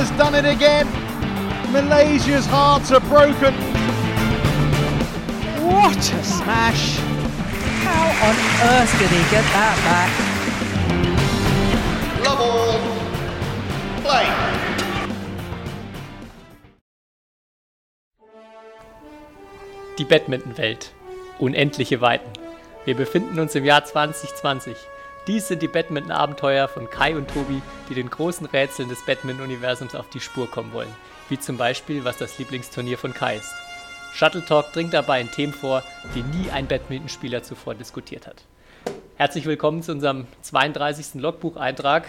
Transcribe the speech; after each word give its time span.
has 0.00 0.10
done 0.16 0.34
it 0.34 0.46
again. 0.46 0.86
Malaysia's 1.72 2.46
hearts 2.46 2.90
are 2.90 3.00
broken. 3.00 3.52
What 5.62 5.98
a 5.98 6.24
smash! 6.24 6.96
How 7.84 8.08
on 8.28 8.36
earth 8.72 8.92
did 8.98 9.10
he 9.10 9.22
get 9.30 9.44
that 9.52 9.76
back? 9.84 10.10
Love 12.24 12.40
all. 12.40 12.80
Play. 14.00 14.26
Die 19.98 20.04
Badmintonwelt. 20.04 20.94
Unendliche 21.38 22.00
Weiten. 22.00 22.32
Wir 22.86 22.96
befinden 22.96 23.38
uns 23.38 23.54
im 23.54 23.66
Jahr 23.66 23.84
2020. 23.84 24.74
Dies 25.26 25.48
sind 25.48 25.60
die 25.60 25.68
Badminton-Abenteuer 25.68 26.66
von 26.66 26.88
Kai 26.88 27.14
und 27.14 27.28
Tobi, 27.28 27.60
die 27.90 27.94
den 27.94 28.08
großen 28.08 28.46
Rätseln 28.46 28.88
des 28.88 29.04
Badminton-Universums 29.04 29.94
auf 29.94 30.08
die 30.08 30.18
Spur 30.18 30.50
kommen 30.50 30.72
wollen. 30.72 30.92
Wie 31.28 31.38
zum 31.38 31.58
Beispiel, 31.58 32.04
was 32.04 32.16
das 32.16 32.38
Lieblingsturnier 32.38 32.96
von 32.96 33.12
Kai 33.12 33.36
ist. 33.36 33.52
Shuttle 34.14 34.44
Talk 34.44 34.72
dringt 34.72 34.94
dabei 34.94 35.20
in 35.20 35.30
Themen 35.30 35.52
vor, 35.52 35.82
die 36.14 36.22
nie 36.22 36.50
ein 36.50 36.66
Badmintonspieler 36.66 37.42
zuvor 37.42 37.74
diskutiert 37.74 38.26
hat. 38.26 38.44
Herzlich 39.16 39.44
willkommen 39.44 39.82
zu 39.82 39.92
unserem 39.92 40.26
32. 40.40 41.20
Logbucheintrag 41.20 42.06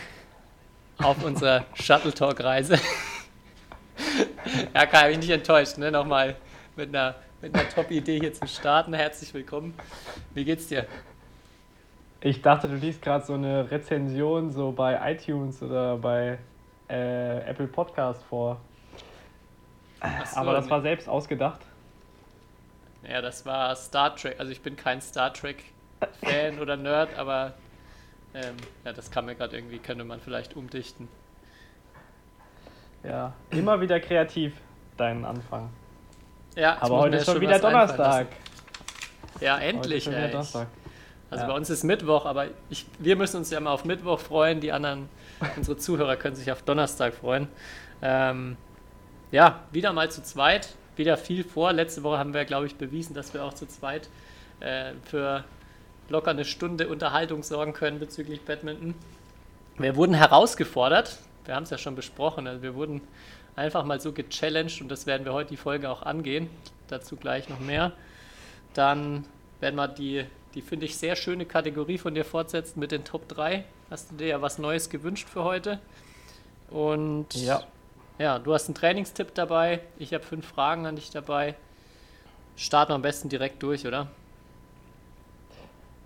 auf 0.98 1.22
unserer 1.22 1.66
Shuttle 1.74 2.14
Talk-Reise. 2.14 2.80
ja, 4.74 4.86
Kai, 4.86 5.10
bin 5.10 5.20
ich 5.20 5.28
nicht 5.28 5.32
enttäuscht, 5.32 5.78
ne? 5.78 5.92
Nochmal 5.92 6.38
mit 6.78 6.90
einer, 6.90 7.16
mit 7.42 7.54
einer 7.54 7.68
Top-Idee 7.68 8.22
hier 8.22 8.34
zu 8.34 8.48
starten. 8.48 8.94
Herzlich 8.94 9.34
willkommen. 9.34 9.74
Wie 10.34 10.46
geht's 10.46 10.68
dir? 10.68 10.88
Ich 12.24 12.44
dachte, 12.44 12.68
du 12.68 12.76
liest 12.76 13.02
gerade 13.02 13.26
so 13.26 13.34
eine 13.34 13.70
Rezension 13.72 14.52
so 14.52 14.72
bei 14.72 15.12
iTunes 15.12 15.62
oder 15.64 15.98
bei 15.98 16.38
äh, 16.88 17.40
Apple 17.50 17.68
Podcast 17.68 18.24
vor. 18.24 18.62
So, 20.02 20.38
Aber 20.38 20.54
das 20.54 20.70
war 20.70 20.82
selbst 20.82 21.10
ausgedacht. 21.10 21.62
Ja, 23.08 23.22
das 23.22 23.46
war 23.46 23.76
Star 23.76 24.16
Trek. 24.16 24.40
Also 24.40 24.52
ich 24.52 24.62
bin 24.62 24.76
kein 24.76 25.02
Star 25.02 25.34
Trek-Fan 25.34 26.60
oder 26.60 26.78
Nerd, 26.78 27.18
aber 27.18 27.54
ähm, 28.36 28.56
ja, 28.86 28.94
das 28.94 29.10
kann 29.10 29.26
mir 29.26 29.34
gerade 29.36 29.58
irgendwie, 29.58 29.80
könnte 29.80 30.04
man 30.04 30.20
vielleicht 30.20 30.56
umdichten. 30.56 31.08
Ja, 33.04 33.34
immer 33.50 33.82
wieder 33.82 34.00
kreativ, 34.00 34.54
dein 34.96 35.26
Anfang. 35.26 35.70
Ja, 36.56 36.78
Aber 36.82 37.00
heute 37.00 37.18
ist 37.18 37.26
schon 37.26 37.42
wieder 37.42 37.58
Donnerstag. 37.58 38.28
Ja, 39.40 39.56
Heute 39.56 39.66
endlich. 39.66 39.98
ist 39.98 40.04
schon 40.04 40.14
wieder 40.14 40.26
ey. 40.26 40.32
Donnerstag. 40.32 40.68
Also 41.32 41.44
Ja. 41.46 41.50
bei 41.50 41.56
uns 41.56 41.70
ist 41.70 41.84
Mittwoch, 41.84 42.26
aber 42.26 42.48
ich, 42.70 42.86
wir 43.00 43.16
müssen 43.16 43.38
uns 43.38 43.50
ja 43.50 43.60
mal 43.60 43.72
auf 43.72 43.86
Mittwoch 43.86 44.20
freuen. 44.20 44.60
Die 44.60 44.72
anderen, 44.72 45.10
unsere 45.58 45.78
Zuhörer 45.78 46.18
können 46.18 46.36
sich 46.36 46.52
auf 46.52 46.62
Donnerstag 46.62 47.14
freuen. 47.16 47.48
Ähm, 48.02 48.58
ja, 49.32 49.62
wieder 49.72 49.94
mal 49.94 50.12
zu 50.12 50.22
zweit. 50.24 50.76
Wieder 50.98 51.18
viel 51.18 51.44
vor. 51.44 51.72
Letzte 51.74 52.04
Woche 52.04 52.18
haben 52.20 52.34
wir, 52.34 52.46
glaube 52.46 52.68
ich, 52.68 52.76
bewiesen, 52.76 53.16
dass 53.16 53.34
wir 53.34 53.44
auch 53.44 53.54
zu 53.54 53.66
zweit 53.66 54.10
äh, 54.60 54.92
für 55.06 55.44
locker 56.10 56.32
eine 56.32 56.44
Stunde 56.46 56.90
Unterhaltung 56.90 57.42
sorgen 57.44 57.72
können 57.74 57.98
bezüglich 58.00 58.42
Badminton. 58.42 58.94
Wir 59.78 59.96
wurden 59.96 60.14
herausgefordert. 60.14 61.18
Wir 61.46 61.56
haben 61.56 61.64
es 61.64 61.70
ja 61.70 61.78
schon 61.78 61.96
besprochen. 61.96 62.46
Also 62.46 62.62
wir 62.62 62.76
wurden 62.76 63.02
einfach 63.56 63.86
mal 63.86 64.02
so 64.02 64.12
gechallenged 64.12 64.82
und 64.82 64.90
das 64.90 65.06
werden 65.06 65.26
wir 65.26 65.32
heute 65.34 65.52
die 65.52 65.58
Folge 65.58 65.90
auch 65.90 66.04
angehen. 66.04 66.50
Dazu 66.90 67.16
gleich 67.16 67.48
noch 67.48 67.60
mehr. 67.62 67.94
Dann 68.74 69.26
werden 69.62 69.78
wir 69.78 69.88
die, 69.88 70.26
die 70.56 70.62
finde 70.62 70.86
ich, 70.86 70.98
sehr 70.98 71.16
schöne 71.16 71.46
Kategorie 71.46 71.98
von 71.98 72.14
dir 72.16 72.26
fortsetzen 72.26 72.80
mit 72.80 72.92
den 72.92 73.04
Top 73.04 73.28
3. 73.28 73.64
Hast 73.90 74.12
du 74.12 74.16
dir 74.16 74.28
ja 74.28 74.42
was 74.42 74.58
Neues 74.58 74.90
gewünscht 74.90 75.28
für 75.30 75.44
heute? 75.44 75.80
Und 76.70 77.34
Ja. 77.36 77.62
ja, 78.18 78.40
du 78.40 78.54
hast 78.54 78.68
einen 78.68 78.76
Trainingstipp 78.76 79.34
dabei. 79.36 79.82
Ich 79.98 80.14
habe 80.14 80.24
fünf 80.24 80.48
Fragen 80.48 80.86
an 80.86 80.96
dich 80.96 81.10
dabei. 81.10 81.56
Starten 82.56 82.92
wir 82.92 82.96
am 82.96 83.02
besten 83.02 83.30
direkt 83.30 83.62
durch, 83.64 83.86
oder? 83.88 84.08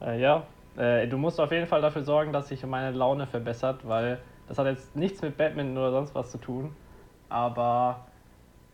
Äh, 0.01 0.19
ja, 0.19 0.44
äh, 0.77 1.07
du 1.07 1.17
musst 1.17 1.39
auf 1.39 1.51
jeden 1.51 1.67
Fall 1.67 1.81
dafür 1.81 2.03
sorgen, 2.03 2.33
dass 2.33 2.50
sich 2.50 2.66
meine 2.66 2.95
Laune 2.95 3.27
verbessert, 3.27 3.81
weil 3.88 4.19
das 4.47 4.57
hat 4.57 4.67
jetzt 4.67 4.95
nichts 4.95 5.22
mit 5.22 5.38
Badminton 5.38 5.77
oder 5.77 5.91
sonst 5.91 6.13
was 6.16 6.31
zu 6.31 6.38
tun. 6.38 6.75
Aber 7.29 8.06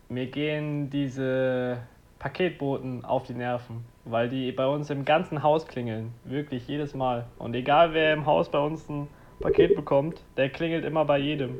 mir 0.08 0.26
gehen 0.26 0.90
diese 0.90 1.78
Paketboten 2.18 3.04
auf 3.04 3.24
die 3.24 3.34
Nerven, 3.34 3.84
weil 4.04 4.28
die 4.28 4.52
bei 4.52 4.66
uns 4.66 4.90
im 4.90 5.04
ganzen 5.04 5.42
Haus 5.42 5.66
klingeln. 5.66 6.12
Wirklich 6.24 6.66
jedes 6.66 6.94
Mal. 6.94 7.26
Und 7.38 7.54
egal 7.54 7.94
wer 7.94 8.12
im 8.12 8.26
Haus 8.26 8.50
bei 8.50 8.58
uns 8.58 8.88
ein 8.88 9.08
Paket 9.40 9.74
bekommt, 9.76 10.20
der 10.36 10.50
klingelt 10.50 10.84
immer 10.84 11.04
bei 11.04 11.18
jedem. 11.18 11.58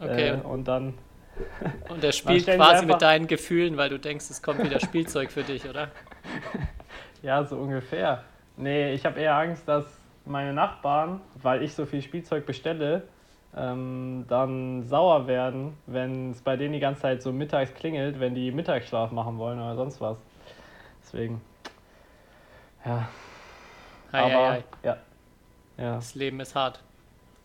Okay. 0.00 0.30
Äh, 0.30 0.46
und 0.46 0.68
dann 0.68 0.94
Und 1.88 2.02
der 2.02 2.12
spielt 2.12 2.46
quasi 2.46 2.86
mit 2.86 3.02
deinen 3.02 3.26
Gefühlen, 3.26 3.76
weil 3.76 3.90
du 3.90 3.98
denkst, 3.98 4.26
es 4.30 4.42
kommt 4.42 4.62
wieder 4.62 4.80
Spielzeug 4.80 5.30
für 5.30 5.42
dich, 5.42 5.68
oder? 5.68 5.88
Ja, 7.20 7.42
so 7.42 7.56
ungefähr. 7.56 8.22
Nee, 8.56 8.92
ich 8.92 9.04
habe 9.04 9.18
eher 9.18 9.34
Angst, 9.34 9.66
dass 9.66 9.84
meine 10.24 10.52
Nachbarn, 10.52 11.20
weil 11.42 11.64
ich 11.64 11.74
so 11.74 11.84
viel 11.84 12.00
Spielzeug 12.00 12.46
bestelle, 12.46 13.02
ähm, 13.56 14.24
dann 14.28 14.84
sauer 14.84 15.26
werden, 15.26 15.76
wenn 15.86 16.30
es 16.30 16.40
bei 16.40 16.56
denen 16.56 16.74
die 16.74 16.78
ganze 16.78 17.02
Zeit 17.02 17.20
so 17.20 17.32
mittags 17.32 17.74
klingelt, 17.74 18.20
wenn 18.20 18.36
die 18.36 18.52
Mittagsschlaf 18.52 19.10
machen 19.10 19.36
wollen 19.38 19.58
oder 19.58 19.74
sonst 19.74 20.00
was. 20.00 20.16
Deswegen. 21.02 21.40
Ja, 22.84 23.08
Hei, 24.12 24.20
aber 24.22 24.48
hei, 24.48 24.50
hei. 24.50 24.64
ja. 24.82 24.96
Ja, 25.76 25.94
Das 25.96 26.14
Leben 26.14 26.40
ist 26.40 26.54
hart. 26.54 26.82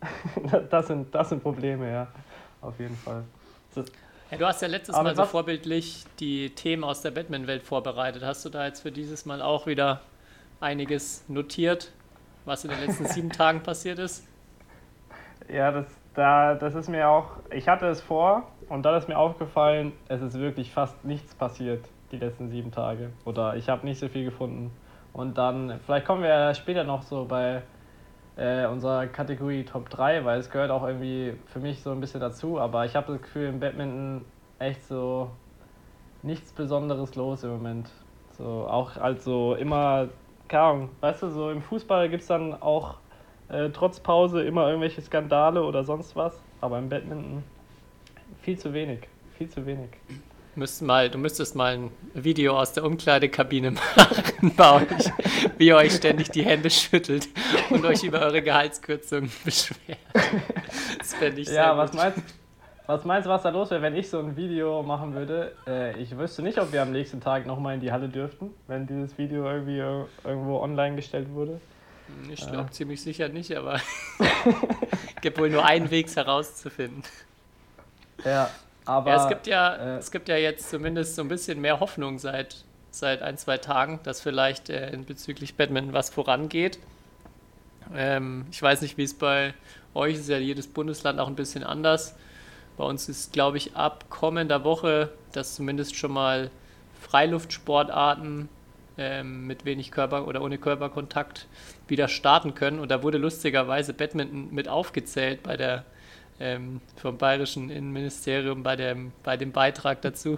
das 0.70 0.88
sind, 0.88 1.14
das 1.14 1.30
sind 1.30 1.42
Probleme, 1.44 1.92
ja. 1.92 2.08
Auf 2.62 2.80
jeden 2.80 2.96
Fall. 2.98 3.24
Ja, 4.32 4.38
du 4.38 4.46
hast 4.48 4.62
ja 4.62 4.68
letztes 4.68 4.96
Aber 4.96 5.10
Mal 5.10 5.16
so 5.16 5.26
vorbildlich 5.26 6.06
die 6.20 6.50
Themen 6.56 6.84
aus 6.84 7.02
der 7.02 7.12
Batman-Welt 7.12 7.64
vorbereitet. 7.64 8.24
Hast 8.24 8.44
du 8.46 8.50
da 8.50 8.66
jetzt 8.66 8.82
für 8.82 8.92
dieses 8.92 9.26
Mal 9.26 9.42
auch 9.42 9.68
wieder 9.68 10.02
einiges 10.60 11.24
notiert, 11.28 11.92
was 12.46 12.64
in 12.64 12.72
den 12.72 12.80
letzten 12.80 13.06
sieben 13.06 13.30
Tagen 13.32 13.62
passiert 13.62 14.00
ist? 14.00 14.24
Ja, 15.50 15.72
das, 15.72 15.86
da, 16.16 16.56
das 16.56 16.74
ist 16.74 16.90
mir 16.90 17.08
auch, 17.10 17.28
ich 17.52 17.68
hatte 17.68 17.86
es 17.88 18.02
vor 18.02 18.50
und 18.70 18.84
dann 18.84 18.96
ist 18.96 19.08
mir 19.08 19.18
aufgefallen, 19.18 19.92
es 20.08 20.22
ist 20.22 20.40
wirklich 20.40 20.72
fast 20.72 21.04
nichts 21.06 21.36
passiert 21.36 21.86
die 22.12 22.18
letzten 22.18 22.50
sieben 22.50 22.72
Tage. 22.72 23.12
Oder 23.26 23.56
ich 23.56 23.70
habe 23.70 23.86
nicht 23.86 24.00
so 24.00 24.08
viel 24.08 24.24
gefunden. 24.26 24.72
Und 25.14 25.38
dann, 25.38 25.80
vielleicht 25.86 26.06
kommen 26.06 26.24
wir 26.24 26.54
später 26.56 26.84
noch 26.84 27.04
so 27.04 27.26
bei 27.26 27.62
äh, 28.36 28.66
unserer 28.66 29.06
Kategorie 29.08 29.64
Top 29.64 29.90
3, 29.90 30.26
weil 30.26 30.40
es 30.40 30.50
gehört 30.50 30.72
auch 30.72 30.86
irgendwie 30.86 31.36
für 31.46 31.60
mich 31.60 31.82
so 31.82 31.92
ein 31.92 32.00
bisschen 32.00 32.20
dazu. 32.20 32.60
Aber 32.60 32.86
ich 32.86 32.96
habe 32.96 33.14
das 33.14 33.22
Gefühl, 33.22 33.48
im 33.48 33.60
Badminton 33.60 34.26
echt 34.60 34.84
so 34.86 35.30
nichts 36.24 36.52
Besonderes 36.52 37.16
los 37.16 37.44
im 37.44 37.52
Moment. 37.52 37.90
So, 38.38 38.68
auch 38.68 38.98
also 38.98 39.54
immer, 39.56 40.08
keine 40.48 40.64
Ahnung, 40.64 40.90
weißt 41.02 41.24
du, 41.24 41.30
so 41.30 41.52
im 41.52 41.62
Fußball 41.62 42.10
gibt 42.10 42.22
es 42.22 42.28
dann 42.28 42.60
auch 42.60 42.96
äh, 43.50 43.70
trotz 43.70 44.00
Pause 44.00 44.44
immer 44.44 44.68
irgendwelche 44.68 45.02
Skandale 45.02 45.64
oder 45.64 45.84
sonst 45.84 46.16
was. 46.16 46.42
Aber 46.60 46.80
im 46.80 46.90
Badminton 46.90 47.44
viel 48.42 48.58
zu 48.58 48.74
wenig. 48.74 49.08
Viel 49.38 49.50
zu 49.50 49.64
wenig. 49.66 49.90
Müsst 50.56 50.84
mal, 50.84 51.10
du 51.10 51.18
müsstest 51.18 51.56
mal 51.56 51.74
ein 51.74 51.92
Video 52.14 52.60
aus 52.60 52.74
der 52.74 52.84
Umkleidekabine 52.84 53.72
machen 53.96 54.52
bei 54.56 54.74
euch, 54.84 55.12
wie 55.58 55.68
ihr 55.68 55.76
euch 55.78 55.94
ständig 55.96 56.30
die 56.30 56.44
Hände 56.46 56.70
schüttelt 56.70 57.28
und 57.72 57.84
euch 57.86 58.04
über 58.04 58.22
eure 58.22 58.44
Gehaltskürzungen 58.44 59.32
beschwert. 59.44 59.98
Das 61.00 61.16
fände 61.16 61.42
ich 61.42 61.48
sehr 61.48 61.56
Ja, 61.64 61.78
was 61.78 61.90
gut. 61.90 62.00
meinst, 62.00 62.20
was 62.86 63.04
meinst 63.04 63.26
du, 63.26 63.30
was 63.32 63.42
da 63.42 63.50
los 63.50 63.72
wäre, 63.72 63.82
wenn 63.82 63.96
ich 63.96 64.08
so 64.10 64.20
ein 64.20 64.36
Video 64.38 64.84
machen 64.84 65.16
würde? 65.16 65.54
Äh, 65.66 66.00
ich 66.00 66.16
wüsste 66.16 66.44
nicht, 66.44 66.60
ob 66.60 66.72
wir 66.72 66.84
am 66.84 66.92
nächsten 66.92 67.20
Tag 67.20 67.48
nochmal 67.48 67.74
in 67.74 67.80
die 67.82 67.92
Halle 67.92 68.08
dürften, 68.08 68.52
wenn 68.68 68.86
dieses 68.86 69.18
Video 69.18 69.50
irgendwie 69.50 69.80
ir- 69.80 70.06
irgendwo 70.24 70.60
online 70.60 70.96
gestellt 70.96 71.30
wurde. 71.34 71.60
Ich 72.32 72.46
glaube 72.46 72.70
ziemlich 72.70 73.02
sicher 73.02 73.28
nicht, 73.30 73.56
aber 73.58 73.80
gibt 75.22 75.40
wohl 75.40 75.50
nur 75.50 75.66
einen 75.66 75.90
Weg, 75.90 76.08
es 76.08 76.16
herauszufinden. 76.16 77.02
Ja, 78.24 78.50
aber. 78.86 79.12
ja, 79.12 79.24
es 79.24 79.30
gibt 79.30 79.48
ja, 79.48 79.76
äh, 79.76 79.98
es 79.98 80.12
gibt 80.12 80.30
ja 80.30 80.38
jetzt 80.38 80.70
zumindest 80.70 81.16
so 81.16 81.22
ein 81.22 81.28
bisschen 81.28 81.62
mehr 81.62 81.80
Hoffnung 81.80 82.20
seit, 82.20 82.64
seit 82.92 83.22
ein, 83.22 83.38
zwei 83.38 83.58
Tagen, 83.58 84.00
dass 84.04 84.22
vielleicht 84.22 84.70
äh, 84.70 84.90
in 84.92 85.06
bezüglich 85.06 85.56
Badminton 85.56 85.94
was 85.94 86.10
vorangeht. 86.10 86.80
Ähm, 87.96 88.46
ich 88.52 88.62
weiß 88.62 88.82
nicht, 88.82 88.98
wie 88.98 89.04
es 89.04 89.14
bei 89.14 89.54
euch 89.94 90.16
ist, 90.16 90.30
ja 90.30 90.38
jedes 90.38 90.68
Bundesland 90.68 91.20
auch 91.20 91.28
ein 91.28 91.36
bisschen 91.36 91.64
anders. 91.64 92.16
Bei 92.78 92.84
uns 92.84 93.08
ist, 93.08 93.34
glaube 93.34 93.58
ich, 93.58 93.76
ab 93.76 94.06
kommender 94.10 94.64
Woche, 94.64 95.10
dass 95.32 95.56
zumindest 95.56 95.96
schon 95.96 96.12
mal 96.12 96.50
Freiluftsportarten 97.02 98.50
ähm, 98.98 99.46
mit 99.46 99.66
wenig 99.66 99.92
Körper 99.92 100.28
oder 100.28 100.42
ohne 100.42 100.58
Körperkontakt 100.58 101.48
wieder 101.88 102.08
starten 102.08 102.56
können. 102.56 102.80
Und 102.80 102.90
da 102.90 103.04
wurde 103.04 103.18
lustigerweise 103.18 103.94
Badminton 103.94 104.54
mit 104.54 104.68
aufgezählt 104.68 105.44
bei 105.44 105.58
der 105.58 105.86
ähm, 106.44 106.82
vom 106.98 107.18
Bayerischen 107.18 107.70
Innenministerium 107.70 108.64
bei 108.64 108.76
dem, 108.76 109.14
bei 109.24 109.38
dem 109.38 109.54
Beitrag 109.54 110.02
dazu. 110.02 110.38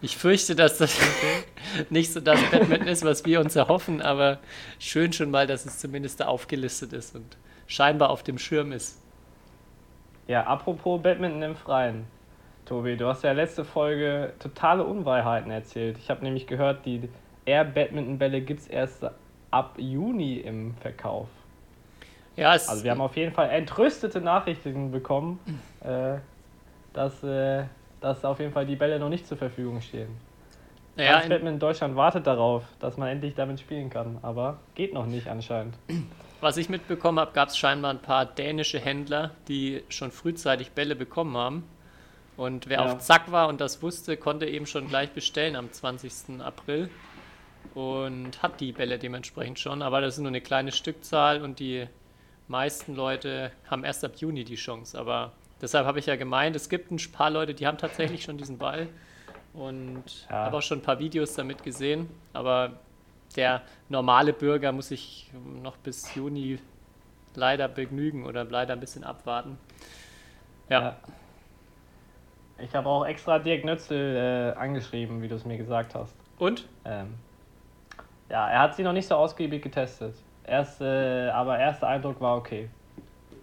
Ich 0.00 0.16
fürchte, 0.16 0.56
dass 0.56 0.78
das 0.78 0.98
nicht 1.90 2.12
so 2.12 2.20
das 2.20 2.40
Badminton 2.50 2.88
ist, 2.88 3.04
was 3.04 3.24
wir 3.24 3.40
uns 3.40 3.54
erhoffen, 3.54 4.00
aber 4.00 4.38
schön 4.78 5.12
schon 5.12 5.30
mal, 5.30 5.46
dass 5.46 5.66
es 5.66 5.78
zumindest 5.78 6.20
da 6.20 6.26
aufgelistet 6.26 6.92
ist 6.92 7.14
und 7.14 7.36
scheinbar 7.66 8.10
auf 8.10 8.22
dem 8.22 8.38
Schirm 8.38 8.72
ist. 8.72 9.02
Ja, 10.26 10.44
apropos 10.44 11.02
Badminton 11.02 11.42
im 11.42 11.56
Freien. 11.56 12.06
Tobi, 12.64 12.96
du 12.96 13.06
hast 13.08 13.24
ja 13.24 13.32
letzte 13.32 13.64
Folge 13.64 14.32
totale 14.38 14.84
Unwahrheiten 14.84 15.50
erzählt. 15.50 15.98
Ich 15.98 16.10
habe 16.10 16.24
nämlich 16.24 16.46
gehört, 16.46 16.86
die 16.86 17.08
Air-Badminton-Bälle 17.46 18.42
gibt 18.42 18.60
es 18.60 18.66
erst 18.66 19.06
ab 19.50 19.74
Juni 19.78 20.36
im 20.36 20.74
Verkauf. 20.76 21.28
Ja, 22.38 22.54
es, 22.54 22.68
Also 22.68 22.84
wir 22.84 22.92
haben 22.92 23.00
auf 23.00 23.16
jeden 23.16 23.32
Fall 23.34 23.50
entrüstete 23.50 24.20
Nachrichten 24.20 24.92
bekommen, 24.92 25.40
äh, 25.80 26.18
dass, 26.92 27.22
äh, 27.24 27.64
dass 28.00 28.24
auf 28.24 28.38
jeden 28.38 28.52
Fall 28.52 28.64
die 28.64 28.76
Bälle 28.76 29.00
noch 29.00 29.08
nicht 29.08 29.26
zur 29.26 29.36
Verfügung 29.36 29.80
stehen. 29.80 30.08
ja, 30.96 31.18
in, 31.18 31.32
in 31.32 31.58
Deutschland 31.58 31.96
wartet 31.96 32.26
darauf, 32.28 32.62
dass 32.78 32.96
man 32.96 33.08
endlich 33.08 33.34
damit 33.34 33.58
spielen 33.58 33.90
kann, 33.90 34.18
aber 34.22 34.58
geht 34.76 34.94
noch 34.94 35.06
nicht 35.06 35.26
anscheinend. 35.28 35.74
was 36.40 36.56
ich 36.56 36.68
mitbekommen 36.68 37.18
habe, 37.18 37.32
gab 37.32 37.48
es 37.48 37.58
scheinbar 37.58 37.90
ein 37.90 38.02
paar 38.02 38.24
dänische 38.24 38.78
Händler, 38.78 39.32
die 39.48 39.82
schon 39.88 40.12
frühzeitig 40.12 40.70
Bälle 40.70 40.94
bekommen 40.94 41.36
haben. 41.36 41.64
Und 42.36 42.68
wer 42.68 42.78
Ja. 42.78 42.92
auf 42.92 42.98
Zack 42.98 43.32
war 43.32 43.48
und 43.48 43.60
das 43.60 43.82
wusste, 43.82 44.16
konnte 44.16 44.46
eben 44.46 44.66
schon 44.66 44.86
gleich 44.86 45.10
bestellen 45.10 45.56
am 45.56 45.72
20. 45.72 46.40
April. 46.40 46.88
Und 47.74 48.40
hat 48.42 48.60
die 48.60 48.70
Bälle 48.70 48.98
dementsprechend 48.98 49.58
schon. 49.58 49.82
Aber 49.82 50.00
das 50.00 50.14
ist 50.14 50.20
nur 50.20 50.28
eine 50.28 50.40
kleine 50.40 50.70
Stückzahl 50.70 51.42
und 51.42 51.58
die 51.58 51.88
meisten 52.48 52.94
Leute 52.94 53.52
haben 53.70 53.84
erst 53.84 54.04
ab 54.04 54.12
Juni 54.16 54.44
die 54.44 54.56
Chance. 54.56 54.98
Aber 54.98 55.32
deshalb 55.60 55.86
habe 55.86 55.98
ich 55.98 56.06
ja 56.06 56.16
gemeint, 56.16 56.56
es 56.56 56.68
gibt 56.68 56.90
ein 56.90 56.98
paar 57.12 57.30
Leute, 57.30 57.54
die 57.54 57.66
haben 57.66 57.78
tatsächlich 57.78 58.22
schon 58.24 58.38
diesen 58.38 58.58
Ball. 58.58 58.88
Und 59.54 60.26
Ja. 60.28 60.44
habe 60.46 60.56
auch 60.58 60.62
schon 60.62 60.78
ein 60.78 60.82
paar 60.82 60.98
Videos 60.98 61.34
damit 61.34 61.62
gesehen. 61.62 62.08
Aber 62.32 62.72
der 63.36 63.62
normale 63.88 64.32
Bürger 64.32 64.72
muss 64.72 64.88
sich 64.88 65.30
noch 65.62 65.76
bis 65.76 66.14
Juni 66.14 66.58
leider 67.34 67.68
begnügen 67.68 68.24
oder 68.26 68.44
leider 68.44 68.72
ein 68.72 68.80
bisschen 68.80 69.04
abwarten. 69.04 69.58
Ja, 70.68 70.80
Ja. 70.80 70.96
Ich 72.60 72.74
habe 72.74 72.88
auch 72.88 73.04
extra 73.06 73.38
Dirk 73.38 73.64
Nötzel 73.64 74.52
äh, 74.56 74.58
angeschrieben, 74.58 75.22
wie 75.22 75.28
du 75.28 75.36
es 75.36 75.44
mir 75.44 75.56
gesagt 75.58 75.94
hast. 75.94 76.16
und? 76.38 76.66
Ähm, 76.84 77.14
ja, 78.28 78.48
er 78.50 78.60
hat 78.60 78.74
sie 78.74 78.82
noch 78.82 78.92
nicht 78.92 79.06
so 79.06 79.14
ausgiebig 79.14 79.62
getestet. 79.62 80.16
Erst, 80.48 80.80
äh, 80.80 81.28
aber 81.30 81.58
erster 81.58 81.88
Eindruck 81.88 82.20
war 82.20 82.36
okay. 82.36 82.68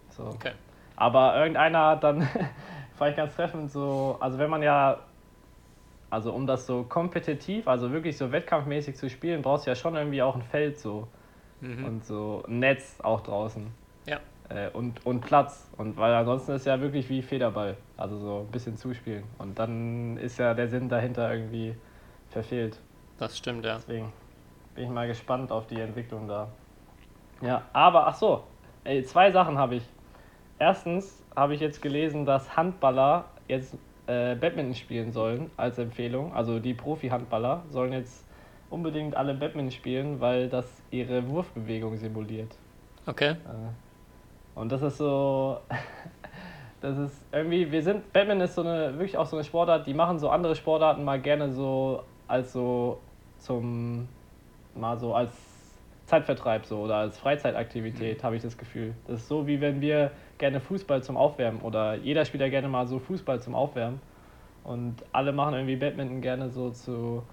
So. 0.10 0.24
Okay. 0.25 0.52
Aber 0.96 1.38
irgendeiner 1.38 1.88
hat 1.88 2.04
dann, 2.04 2.22
fand 2.96 3.12
ich 3.12 3.18
ganz 3.18 3.36
treffend, 3.36 3.72
so, 3.72 4.18
also 4.19 4.38
wenn 4.38 4.50
man 4.50 4.63
ja, 4.63 5.00
also 6.10 6.31
um 6.31 6.48
das 6.48 6.66
so 6.66 6.84
kompetitiv, 6.84 7.68
also 7.68 7.92
wirklich 7.92 8.18
so 8.18 8.31
wettkampfmäßig 8.31 8.96
zu 8.96 9.10
spielen, 9.10 9.42
brauchst 9.42 9.66
du 9.66 9.72
ja 9.72 9.75
schon 9.75 9.96
irgendwie 9.96 10.22
auch 10.22 10.36
ein 10.36 10.44
Feld 10.44 10.80
so 10.80 11.07
Mhm. 11.62 11.86
und 11.86 12.06
so 12.06 12.44
ein 12.48 12.60
Netz 12.60 13.00
auch 13.02 13.22
draußen. 13.22 13.68
Ja. 14.07 14.19
Äh, 14.50 14.69
und, 14.69 15.06
und 15.06 15.22
Platz. 15.22 15.68
Und 15.78 15.98
weil 15.98 16.13
ansonsten 16.13 16.52
ist 16.54 16.66
ja 16.66 16.80
wirklich 16.80 17.10
wie 17.10 17.22
Federball, 17.22 17.78
also 17.98 18.18
so 18.18 18.40
ein 18.42 18.52
bisschen 18.52 18.78
zuspielen. 18.78 19.24
Und 19.38 19.57
dann 19.57 20.18
ist 20.18 20.38
ja 20.38 20.54
der 20.54 20.68
Sinn 20.68 20.90
dahinter 20.90 21.31
irgendwie 21.34 21.75
verfehlt. 22.30 22.80
Das 23.18 23.38
stimmt, 23.38 23.66
ja. 23.66 23.75
Deswegen 23.75 24.12
bin 24.75 24.84
ich 24.84 24.90
mal 24.90 25.07
gespannt 25.07 25.52
auf 25.52 25.68
die 25.68 25.80
Entwicklung 25.80 26.28
da. 26.28 26.50
Ja, 27.45 27.63
aber 27.74 28.07
ach 28.07 28.15
so, 28.15 28.44
ey, 28.83 29.03
zwei 29.03 29.31
Sachen 29.31 29.57
habe 29.57 29.75
ich. 29.75 29.83
Erstens 30.57 31.24
habe 31.36 31.53
ich 31.53 31.59
jetzt 31.59 31.81
gelesen, 31.81 32.25
dass 32.25 32.56
Handballer 32.56 33.25
jetzt 33.47 33.75
äh, 34.07 34.36
Badminton 34.36 34.74
spielen 34.75 35.12
sollen 35.12 35.51
als 35.57 35.77
Empfehlung. 35.77 36.33
Also 36.33 36.59
die 36.59 36.74
Profi-Handballer 36.74 37.63
sollen 37.69 37.94
jetzt 37.94 38.25
unbedingt 38.69 39.15
alle 39.15 39.33
Badminton 39.33 39.71
spielen, 39.71 40.21
weil 40.21 40.50
das 40.50 40.65
ihre 40.92 41.27
Wurfbewegung 41.27 41.97
simuliert. 41.97 42.56
Okay. 43.06 43.31
Äh, 43.31 43.36
Und 44.56 44.71
das 44.71 44.81
ist 44.81 44.97
so, 44.97 45.59
das 46.81 46.97
ist 46.97 47.21
irgendwie, 47.31 47.71
wir 47.71 47.83
sind, 47.83 48.12
Batman 48.13 48.42
ist 48.42 48.56
so 48.56 48.62
eine, 48.62 48.94
wirklich 48.94 49.18
auch 49.18 49.25
so 49.25 49.36
eine 49.36 49.44
Sportart, 49.44 49.86
die 49.86 49.94
machen 49.94 50.19
so 50.19 50.30
andere 50.30 50.56
Sportarten 50.56 51.03
mal 51.03 51.19
gerne 51.19 51.51
so 51.51 52.03
als 52.27 52.53
so 52.53 53.01
zum, 53.39 54.07
mal 54.74 54.97
so 54.97 55.13
als 55.13 55.55
Zeitvertreib 56.06 56.66
so 56.66 56.81
oder 56.81 56.98
als 56.98 57.18
Freizeitaktivität, 57.18 58.24
habe 58.24 58.36
ich 58.36 58.42
das 58.44 58.57
Gefühl. 58.57 58.94
Das 59.07 59.22
ist 59.22 59.28
so 59.28 59.48
wie 59.48 59.60
wenn 59.60 59.81
wir 59.81 60.12
gerne 60.38 60.60
Fußball 60.60 61.02
zum 61.02 61.18
Aufwärmen 61.18 61.62
oder 61.62 61.96
jeder 61.96 62.25
spielt 62.25 62.42
ja 62.42 62.50
gerne 62.50 62.68
mal 62.68 62.86
so 62.86 63.00
Fußball 63.00 63.42
zum 63.42 63.56
Aufwärmen 63.56 64.00
und 64.63 65.04
alle 65.12 65.31
machen 65.31 65.56
irgendwie 65.56 65.75
Badminton 65.75 66.22
gerne 66.22 66.50
so 66.50 66.69
zu, 66.69 67.24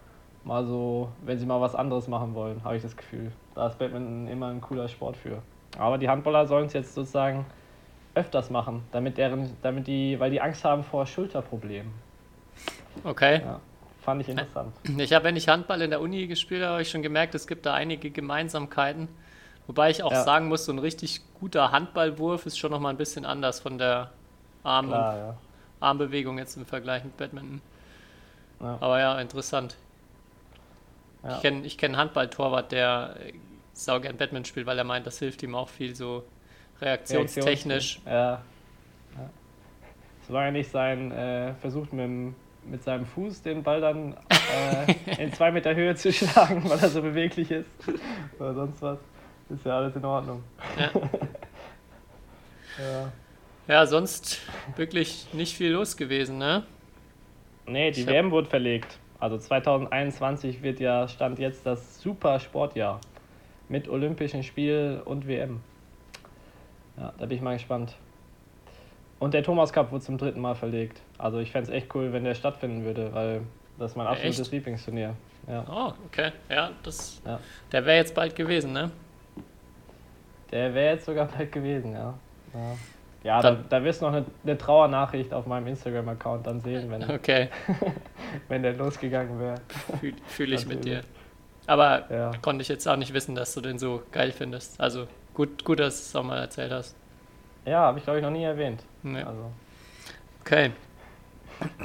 mal 0.44 0.64
so, 0.64 1.10
wenn 1.22 1.38
sie 1.38 1.46
mal 1.46 1.60
was 1.60 1.74
anderes 1.74 2.08
machen 2.08 2.34
wollen, 2.34 2.64
habe 2.64 2.76
ich 2.76 2.82
das 2.82 2.96
Gefühl. 2.96 3.32
Da 3.54 3.66
ist 3.66 3.78
Badminton 3.78 4.28
immer 4.28 4.48
ein 4.48 4.60
cooler 4.60 4.88
Sport 4.88 5.16
für. 5.16 5.42
Aber 5.78 5.98
die 5.98 6.08
Handballer 6.08 6.46
sollen 6.46 6.66
es 6.66 6.72
jetzt 6.72 6.94
sozusagen 6.94 7.44
öfters 8.14 8.50
machen, 8.50 8.82
damit 8.92 9.18
deren, 9.18 9.56
damit 9.62 9.86
die, 9.86 10.18
weil 10.18 10.30
die 10.30 10.40
Angst 10.40 10.64
haben 10.64 10.82
vor 10.82 11.06
Schulterproblemen. 11.06 11.92
Okay. 13.04 13.40
Ja, 13.40 13.60
fand 14.02 14.20
ich 14.22 14.28
interessant. 14.28 14.74
Ich 14.98 15.12
habe, 15.12 15.24
wenn 15.24 15.36
ich 15.36 15.48
Handball 15.48 15.80
in 15.82 15.90
der 15.90 16.00
Uni 16.00 16.26
gespielt 16.26 16.62
habe, 16.62 16.72
habe 16.72 16.82
ich 16.82 16.90
schon 16.90 17.02
gemerkt, 17.02 17.34
es 17.34 17.46
gibt 17.46 17.66
da 17.66 17.74
einige 17.74 18.10
Gemeinsamkeiten. 18.10 19.08
Wobei 19.66 19.90
ich 19.90 20.02
auch 20.02 20.12
Ja. 20.12 20.24
sagen 20.24 20.48
muss, 20.48 20.64
so 20.64 20.72
ein 20.72 20.78
richtig 20.78 21.20
guter 21.38 21.70
Handballwurf 21.72 22.46
ist 22.46 22.58
schon 22.58 22.70
nochmal 22.72 22.92
ein 22.92 22.96
bisschen 22.96 23.24
anders 23.24 23.60
von 23.60 23.78
der 23.78 24.10
Arm- 24.64 24.88
Klar, 24.88 25.16
ja. 25.16 25.36
Armbewegung 25.80 26.38
jetzt 26.38 26.56
im 26.56 26.66
Vergleich 26.66 27.04
mit 27.04 27.16
Badminton. 27.16 27.60
Ja. 28.60 28.76
Aber 28.80 28.98
ja, 29.00 29.18
interessant. 29.20 29.76
Ich 31.28 31.40
kenne 31.40 31.64
ich 31.64 31.78
kenn 31.78 31.92
einen 31.92 32.00
Handballtorwart, 32.00 32.72
der 32.72 33.14
äh, 33.24 33.32
saugern 33.74 34.16
Badminton 34.16 34.44
spielt, 34.44 34.66
weil 34.66 34.76
er 34.78 34.84
meint, 34.84 35.06
das 35.06 35.18
hilft 35.20 35.42
ihm 35.44 35.54
auch 35.54 35.68
viel 35.68 35.94
so 35.94 36.24
reaktionstechnisch. 36.80 38.00
Ja. 38.06 38.12
ja. 38.12 38.40
Solange 40.26 40.46
er 40.46 40.52
nicht 40.52 40.70
sein 40.70 41.12
äh, 41.12 41.54
versucht 41.54 41.92
mit, 41.92 42.04
dem- 42.04 42.34
mit 42.64 42.82
seinem 42.82 43.04
Fuß 43.06 43.42
den 43.42 43.62
Ball 43.62 43.80
dann 43.80 44.14
äh, 45.16 45.22
in 45.22 45.32
zwei 45.32 45.50
Meter 45.50 45.74
Höhe 45.74 45.94
zu 45.94 46.12
schlagen, 46.12 46.62
weil 46.68 46.78
er 46.78 46.88
so 46.88 47.02
beweglich 47.02 47.50
ist 47.50 47.68
oder 48.38 48.54
sonst 48.54 48.80
was, 48.82 48.98
ist 49.50 49.64
ja 49.66 49.76
alles 49.78 49.94
in 49.96 50.04
Ordnung. 50.04 50.42
Ja. 50.78 50.90
Ja. 52.78 53.12
Ja, 53.68 53.86
sonst 53.86 54.40
wirklich 54.76 55.26
nicht 55.34 55.54
viel 55.56 55.72
los 55.72 55.96
gewesen, 55.96 56.38
ne? 56.38 56.64
Nee, 57.66 57.90
die 57.90 58.00
Ich 58.00 58.06
hab- 58.06 58.14
WM 58.14 58.30
wurde 58.30 58.48
verlegt. 58.48 58.98
Also 59.20 59.38
2021 59.38 60.62
wird 60.62 60.80
ja, 60.80 61.06
stand 61.06 61.38
jetzt 61.38 61.64
das 61.66 62.00
Super 62.00 62.40
Sportjahr 62.40 63.00
mit 63.68 63.88
Olympischen 63.88 64.42
Spielen 64.42 65.00
und 65.02 65.28
WM. 65.28 65.60
Ja, 66.96 67.12
da 67.18 67.26
bin 67.26 67.36
ich 67.36 67.42
mal 67.42 67.52
gespannt. 67.54 67.94
Und 69.20 69.34
der 69.34 69.44
Thomas 69.44 69.72
Cup 69.72 69.92
wurde 69.92 70.02
zum 70.02 70.18
dritten 70.18 70.40
Mal 70.40 70.54
verlegt. 70.56 71.00
Also 71.22 71.38
ich 71.38 71.52
fände 71.52 71.70
es 71.70 71.74
echt 71.76 71.94
cool, 71.94 72.12
wenn 72.12 72.24
der 72.24 72.34
stattfinden 72.34 72.84
würde, 72.84 73.12
weil 73.14 73.42
das 73.78 73.92
ist 73.92 73.96
mein 73.96 74.06
absolutes 74.08 74.40
Echt? 74.40 74.52
Lieblingsturnier. 74.52 75.14
Ja. 75.48 75.64
Oh, 75.70 75.92
okay. 76.06 76.32
Ja, 76.50 76.70
das. 76.82 77.20
Ja. 77.24 77.38
Der 77.70 77.84
wäre 77.86 77.96
jetzt 77.98 78.14
bald 78.14 78.34
gewesen, 78.34 78.72
ne? 78.72 78.90
Der 80.50 80.74
wäre 80.74 80.94
jetzt 80.94 81.06
sogar 81.06 81.26
bald 81.26 81.50
gewesen, 81.52 81.92
ja. 81.92 82.14
Ja, 82.54 82.60
ja 83.22 83.40
da, 83.40 83.50
Dann- 83.52 83.64
da 83.68 83.84
wirst 83.84 84.02
du 84.02 84.06
noch 84.06 84.12
eine, 84.14 84.26
eine 84.44 84.58
Trauernachricht 84.58 85.32
auf 85.32 85.46
meinem 85.46 85.68
Instagram-Account 85.68 86.46
dann 86.46 86.60
sehen, 86.60 86.90
wenn, 86.90 87.08
Okay, 87.10 87.48
wenn 88.48 88.62
der 88.62 88.74
losgegangen 88.74 89.38
wäre. 89.40 89.54
fühle 90.00 90.16
fühl 90.26 90.52
ich 90.52 90.66
mit 90.66 90.84
dir. 90.84 91.02
Aber 91.66 92.04
Ja. 92.12 92.32
konnte 92.42 92.62
ich 92.62 92.68
jetzt 92.68 92.86
auch 92.88 92.96
nicht 92.96 93.14
wissen, 93.14 93.34
dass 93.36 93.54
du 93.54 93.60
den 93.60 93.78
so 93.78 94.02
geil 94.10 94.32
findest. 94.32 94.80
Also 94.80 95.06
gut, 95.34 95.64
gut 95.64 95.78
dass 95.78 95.96
du 95.96 96.02
es 96.02 96.16
auch 96.16 96.24
mal 96.26 96.38
erzählt 96.40 96.72
hast. 96.72 96.96
Ja, 97.64 97.82
habe 97.82 97.98
ich 97.98 98.04
glaube 98.04 98.18
ich 98.18 98.24
noch 98.24 98.32
nie 98.32 98.42
erwähnt. 98.42 98.82
Nee. 99.04 99.22
Also, 99.22 99.50
Okay. 100.40 100.72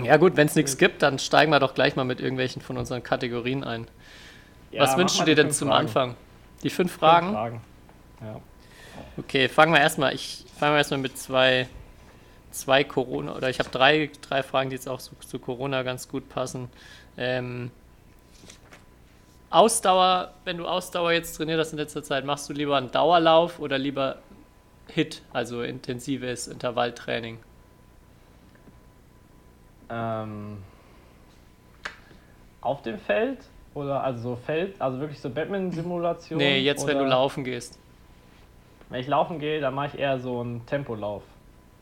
Ja 0.03 0.17
gut, 0.17 0.35
wenn 0.37 0.47
es 0.47 0.55
nichts 0.55 0.77
gibt, 0.77 1.01
dann 1.01 1.19
steigen 1.19 1.51
wir 1.51 1.59
doch 1.59 1.73
gleich 1.73 1.95
mal 1.95 2.03
mit 2.05 2.19
irgendwelchen 2.19 2.61
von 2.61 2.77
unseren 2.77 3.03
Kategorien 3.03 3.63
ein. 3.63 3.87
ja, 4.71 4.83
Was 4.83 4.97
wünschst 4.97 5.19
du 5.19 5.25
dir 5.25 5.35
denn 5.35 5.51
zum 5.51 5.69
Fragen. 5.69 5.87
Anfang? 5.87 6.15
Die 6.63 6.69
fünf 6.69 6.91
Fünf 6.91 6.99
Fragen? 6.99 7.31
Fragen. 7.31 7.61
Ja. 8.21 8.41
Okay, 9.17 9.47
fangen 9.47 9.73
wir 9.73 9.79
erstmal. 9.79 10.13
Ich 10.13 10.45
fange 10.57 10.73
wir 10.73 10.77
erstmal 10.79 10.99
mit 10.99 11.17
zwei, 11.17 11.67
zwei 12.51 12.83
Corona 12.83 13.35
oder 13.35 13.49
ich 13.49 13.59
habe 13.59 13.69
drei, 13.69 14.09
drei 14.21 14.43
Fragen, 14.43 14.69
die 14.69 14.75
jetzt 14.75 14.89
auch 14.89 14.99
zu, 14.99 15.15
zu 15.19 15.39
Corona 15.39 15.83
ganz 15.83 16.07
gut 16.07 16.29
passen. 16.29 16.69
Ähm, 17.17 17.71
Ausdauer, 19.49 20.33
wenn 20.45 20.57
du 20.57 20.67
Ausdauer 20.67 21.11
jetzt 21.13 21.33
trainiert 21.37 21.59
hast 21.59 21.71
in 21.71 21.77
letzter 21.77 22.03
Zeit, 22.03 22.25
machst 22.25 22.49
du 22.49 22.53
lieber 22.53 22.75
einen 22.75 22.91
Dauerlauf 22.91 23.59
oder 23.59 23.77
lieber 23.77 24.17
HIT, 24.87 25.21
also 25.31 25.61
intensives 25.61 26.47
Intervalltraining? 26.47 27.39
Ähm, 29.89 30.57
auf 32.61 32.81
dem 32.81 32.99
Feld? 32.99 33.39
Oder 33.73 34.03
also 34.03 34.29
so 34.31 34.35
Feld, 34.35 34.81
also 34.81 34.99
wirklich 34.99 35.19
so 35.19 35.29
Batman-Simulation? 35.29 36.37
Nee, 36.39 36.59
jetzt 36.59 36.87
wenn 36.87 36.97
du 36.97 37.03
oder- 37.03 37.11
laufen 37.11 37.43
gehst. 37.43 37.77
Wenn 38.89 39.01
ich 39.01 39.07
laufen 39.07 39.39
gehe, 39.39 39.59
dann 39.59 39.75
mache 39.75 39.87
ich 39.87 39.99
eher 39.99 40.17
so 40.19 40.39
einen 40.39 40.65
Tempolauf. 40.65 41.23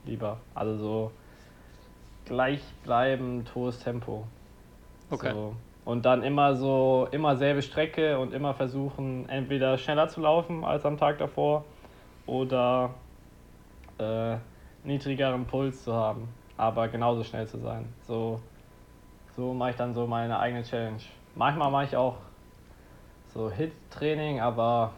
Lieber. 0.06 0.38
Also 0.54 0.78
so 0.78 1.12
gleichbleibend 2.26 3.54
hohes 3.56 3.80
Tempo. 3.80 4.26
Okay. 5.10 5.32
So. 5.32 5.56
Und 5.86 6.06
dann 6.06 6.24
immer 6.24 6.56
so, 6.56 7.08
immer 7.12 7.36
selbe 7.36 7.62
Strecke 7.62 8.18
und 8.20 8.34
immer 8.34 8.56
versuchen, 8.56 9.30
entweder 9.30 9.78
schneller 9.78 10.08
zu 10.10 10.20
laufen 10.20 10.66
als 10.66 10.84
am 10.84 10.98
Tag 10.98 11.20
davor 11.20 11.64
oder 12.26 12.90
äh, 14.00 14.38
niedrigeren 14.84 15.46
Puls 15.46 15.84
zu 15.84 15.94
haben, 15.94 16.28
aber 16.58 16.88
genauso 16.88 17.24
schnell 17.24 17.48
zu 17.48 17.58
sein. 17.60 17.88
So, 18.08 18.40
so 19.36 19.54
mache 19.54 19.72
ich 19.72 19.76
dann 19.76 19.94
so 19.94 20.08
meine 20.08 20.40
eigene 20.40 20.64
Challenge. 20.64 21.02
Manchmal 21.36 21.72
mache 21.72 21.86
ich 21.86 21.98
auch 21.98 22.18
so 23.34 23.50
Hit-Training, 23.52 24.40
aber 24.40 24.94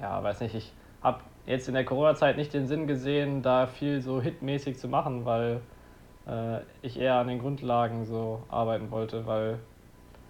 ja, 0.00 0.22
weiß 0.22 0.40
nicht, 0.40 0.54
ich 0.54 0.72
habe 1.02 1.20
jetzt 1.46 1.68
in 1.68 1.74
der 1.74 1.84
Corona-Zeit 1.84 2.36
nicht 2.36 2.54
den 2.54 2.66
Sinn 2.66 2.86
gesehen, 2.86 3.42
da 3.42 3.66
viel 3.66 4.00
so 4.00 4.22
hitmäßig 4.22 4.78
zu 4.78 4.88
machen, 4.88 5.24
weil 5.24 5.60
äh, 6.26 6.60
ich 6.80 6.98
eher 6.98 7.16
an 7.16 7.28
den 7.28 7.38
Grundlagen 7.38 8.06
so 8.06 8.42
arbeiten 8.48 8.90
wollte, 8.90 9.26
weil 9.26 9.58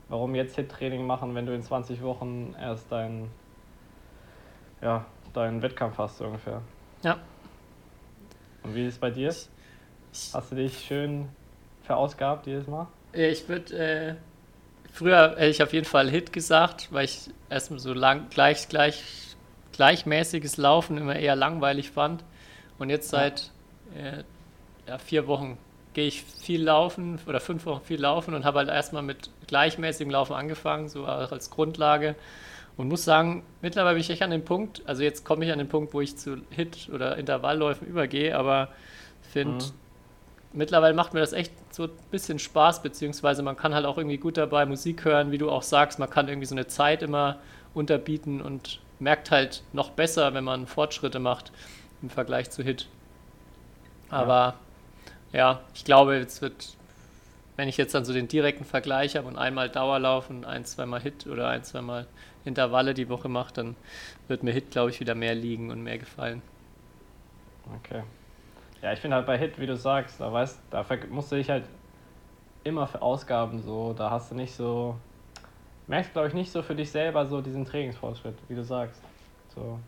warum 0.09 0.35
jetzt 0.35 0.57
Hit-Training 0.57 1.07
machen, 1.07 1.35
wenn 1.35 1.47
du 1.47 1.55
in 1.55 1.63
20 1.63 2.03
Wochen 2.03 2.55
erst 2.61 2.91
deinen 2.91 3.31
ja, 4.85 5.05
deinen 5.33 5.63
Wettkampf 5.63 5.99
hast, 5.99 6.19
so 6.19 6.27
ungefähr. 6.27 6.61
Ja. 7.03 7.17
Und 8.63 8.75
wie 8.75 8.87
ist 8.87 8.95
es 8.95 9.01
bei 9.01 9.11
dir? 9.11 9.35
Hast 10.33 10.53
du 10.53 10.57
dich 10.57 10.79
schön 10.87 11.29
verausgabt 11.83 12.47
jedes 12.47 12.67
Mal? 12.67 12.87
Ich 13.13 13.49
würde, 13.49 13.77
äh, 13.77 14.15
früher 14.93 15.31
hätte 15.31 15.47
ich 15.47 15.63
auf 15.63 15.73
jeden 15.73 15.87
Fall 15.87 16.09
Hit 16.09 16.33
gesagt, 16.33 16.89
weil 16.93 17.05
ich 17.05 17.31
erstmal 17.51 17.81
so 17.81 17.93
lang, 17.93 18.29
gleich, 18.31 18.69
gleich, 18.69 19.03
gleichmäßiges 19.73 20.57
Laufen 20.57 20.99
immer 20.99 21.17
eher 21.17 21.37
langweilig 21.37 21.91
fand. 21.91 22.25
Und 22.79 22.91
jetzt 22.91 23.09
seit 23.09 23.51
äh, 23.97 24.23
ja, 24.87 24.99
vier 24.99 25.27
Wochen 25.27 25.59
gehe 25.95 26.07
ich 26.07 26.23
viel 26.23 26.63
laufen 26.63 27.19
oder 27.27 27.41
fünf 27.41 27.67
Wochen 27.67 27.85
viel 27.85 28.01
laufen 28.01 28.35
und 28.35 28.45
habe 28.45 28.59
halt 28.59 28.69
erstmal 28.69 29.03
mit 29.03 29.31
gleichmäßigem 29.47 30.11
Laufen 30.11 30.35
angefangen, 30.35 30.89
so 30.89 31.05
als 31.07 31.51
Grundlage. 31.51 32.17
Und 32.77 32.89
muss 32.89 33.05
sagen, 33.05 33.45
mittlerweile 33.63 33.95
bin 33.95 34.01
ich 34.01 34.11
echt 34.11 34.23
an 34.23 34.31
den 34.31 34.45
Punkt, 34.45 34.83
also 34.87 35.05
jetzt 35.05 35.25
komme 35.25 35.45
ich 35.45 35.53
an 35.53 35.59
den 35.59 35.69
Punkt, 35.69 35.95
wo 35.95 36.01
ich 36.01 36.17
zu 36.17 36.39
Hit- 36.51 36.89
oder 36.93 37.17
Intervallläufen 37.17 37.87
übergehe, 37.87 38.37
aber 38.37 38.69
finde, 39.23 39.65
mhm. 39.65 39.71
Mittlerweile 40.55 40.95
macht 40.95 41.15
mir 41.15 41.21
das 41.21 41.33
echt 41.33 41.53
so 41.73 41.85
ein 41.85 41.91
bisschen 42.11 42.39
Spaß, 42.39 42.83
beziehungsweise 42.83 43.43
man 43.43 43.57
kann 43.57 43.75
halt 43.75 43.87
auch 43.87 43.99
irgendwie 43.99 44.19
gut 44.19 44.37
dabei 44.37 44.67
Musik 44.67 45.05
hören, 45.05 45.31
wie 45.31 45.39
du 45.39 45.51
auch 45.51 45.63
sagst, 45.63 45.99
man 45.99 46.11
kann 46.11 46.29
irgendwie 46.29 46.47
so 46.47 46.55
eine 46.55 46.67
Zeit 46.67 47.03
immer 47.03 47.39
unterbieten 47.75 48.41
und 48.41 48.81
merkt 49.01 49.31
halt 49.31 49.63
noch 49.73 49.91
besser, 49.91 50.35
wenn 50.35 50.45
man 50.45 50.67
Fortschritte 50.67 51.19
macht 51.19 51.53
im 52.03 52.11
Vergleich 52.11 52.51
zu 52.51 52.63
Hit. 52.63 52.87
Aber 54.09 54.55
ja, 55.33 55.39
ja 55.39 55.61
ich 55.75 55.85
glaube, 55.85 56.17
es 56.17 56.41
wird 56.41 56.77
wenn 57.57 57.69
ich 57.69 57.77
jetzt 57.77 57.95
dann 57.95 58.05
so 58.05 58.13
den 58.13 58.29
direkten 58.29 58.65
Vergleich 58.65 59.17
habe 59.17 59.29
und 59.29 59.37
einmal 59.37 59.69
Dauerlauf 59.69 60.31
und 60.31 60.45
ein, 60.45 60.65
zweimal 60.65 61.01
Hit 61.01 61.27
oder 61.27 61.49
ein, 61.49 61.63
zweimal 61.63 62.07
Intervalle 62.45 62.95
die 62.95 63.09
Woche 63.09 63.29
mache, 63.29 63.55
dann 63.55 63.77
wird 64.29 64.43
mir 64.43 64.53
Hit, 64.53 64.71
glaube 64.71 64.91
ich, 64.91 65.01
wieder 65.01 65.15
mehr 65.15 65.35
liegen 65.35 65.71
und 65.71 65.83
mehr 65.83 65.99
gefallen. 65.99 66.43
Okay. 67.77 68.03
Ja, 68.85 68.93
ich 68.93 69.01
finde 69.01 69.17
halt 69.17 69.25
bei 69.25 69.39
Hit, 69.39 69.59
wie 69.59 69.65
du 69.65 69.77
sagst, 69.77 70.21
da 70.21 70.31
weißt, 70.31 70.61
da 70.69 70.85
musst 71.09 71.33
du 71.33 71.37
dich 71.37 71.49
halt 71.49 71.65
immer 72.65 72.87
für 72.87 73.01
Ausgaben 73.01 73.63
so, 73.63 73.95
da 73.95 74.11
hast 74.11 74.31
du 74.31 74.35
nicht 74.35 74.55
so, 74.55 74.95
merkst 75.87 76.13
glaube 76.13 76.29
ich 76.29 76.35
nicht 76.35 76.53
so 76.53 76.61
für 76.61 76.75
dich 76.75 76.91
selber 76.91 77.25
so 77.25 77.41
diesen 77.41 77.65
Trainingsfortschritt, 77.65 78.37
wie 78.47 78.55
du 78.55 78.63
sagst. 78.63 79.01
So. 79.55 79.79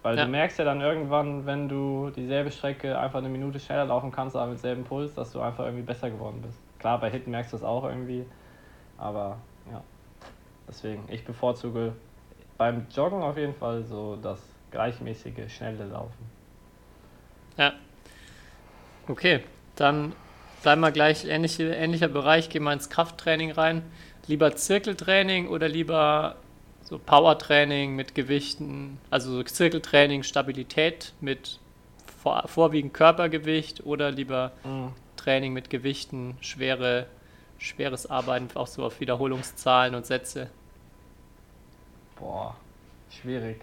Weil 0.00 0.16
ja. 0.16 0.24
du 0.24 0.30
merkst 0.30 0.58
ja 0.58 0.64
dann 0.64 0.80
irgendwann, 0.80 1.44
wenn 1.44 1.68
du 1.68 2.10
dieselbe 2.16 2.50
Strecke 2.50 2.98
einfach 2.98 3.18
eine 3.18 3.28
Minute 3.28 3.60
schneller 3.60 3.84
laufen 3.84 4.10
kannst, 4.10 4.36
aber 4.36 4.52
mit 4.52 4.58
selben 4.58 4.84
Puls, 4.84 5.14
dass 5.14 5.30
du 5.32 5.40
einfach 5.42 5.66
irgendwie 5.66 5.84
besser 5.84 6.08
geworden 6.08 6.40
bist. 6.40 6.58
Klar, 6.78 7.00
bei 7.00 7.10
Hit 7.10 7.26
merkst 7.26 7.52
du 7.52 7.58
es 7.58 7.62
auch 7.62 7.84
irgendwie, 7.84 8.24
aber 8.96 9.36
ja. 9.70 9.82
Deswegen, 10.66 11.04
ich 11.10 11.26
bevorzuge 11.26 11.92
beim 12.56 12.86
Joggen 12.90 13.20
auf 13.20 13.36
jeden 13.36 13.54
Fall 13.54 13.84
so 13.84 14.16
das 14.16 14.40
gleichmäßige, 14.70 15.54
schnelle 15.54 15.84
Laufen. 15.84 16.24
Ja. 17.58 17.74
Okay, 19.08 19.40
dann 19.76 20.14
bleiben 20.62 20.80
wir 20.80 20.92
gleich 20.92 21.26
ähnliche, 21.26 21.74
ähnlicher 21.74 22.08
Bereich, 22.08 22.48
gehen 22.48 22.64
wir 22.64 22.72
ins 22.72 22.88
Krafttraining 22.88 23.50
rein. 23.50 23.82
Lieber 24.26 24.56
Zirkeltraining 24.56 25.48
oder 25.48 25.68
lieber 25.68 26.36
so 26.82 26.98
Powertraining 26.98 27.94
mit 27.94 28.14
Gewichten, 28.14 28.98
also 29.10 29.30
so 29.30 29.42
Zirkeltraining, 29.42 30.22
Stabilität 30.22 31.12
mit 31.20 31.58
vor, 32.22 32.44
vorwiegend 32.46 32.94
Körpergewicht 32.94 33.84
oder 33.84 34.10
lieber 34.10 34.52
mhm. 34.64 34.92
Training 35.16 35.52
mit 35.52 35.68
Gewichten, 35.68 36.36
schwere, 36.40 37.06
schweres 37.58 38.08
Arbeiten, 38.08 38.48
auch 38.56 38.66
so 38.66 38.84
auf 38.84 39.00
Wiederholungszahlen 39.00 39.94
und 39.94 40.06
Sätze? 40.06 40.50
Boah, 42.16 42.56
schwierig. 43.10 43.60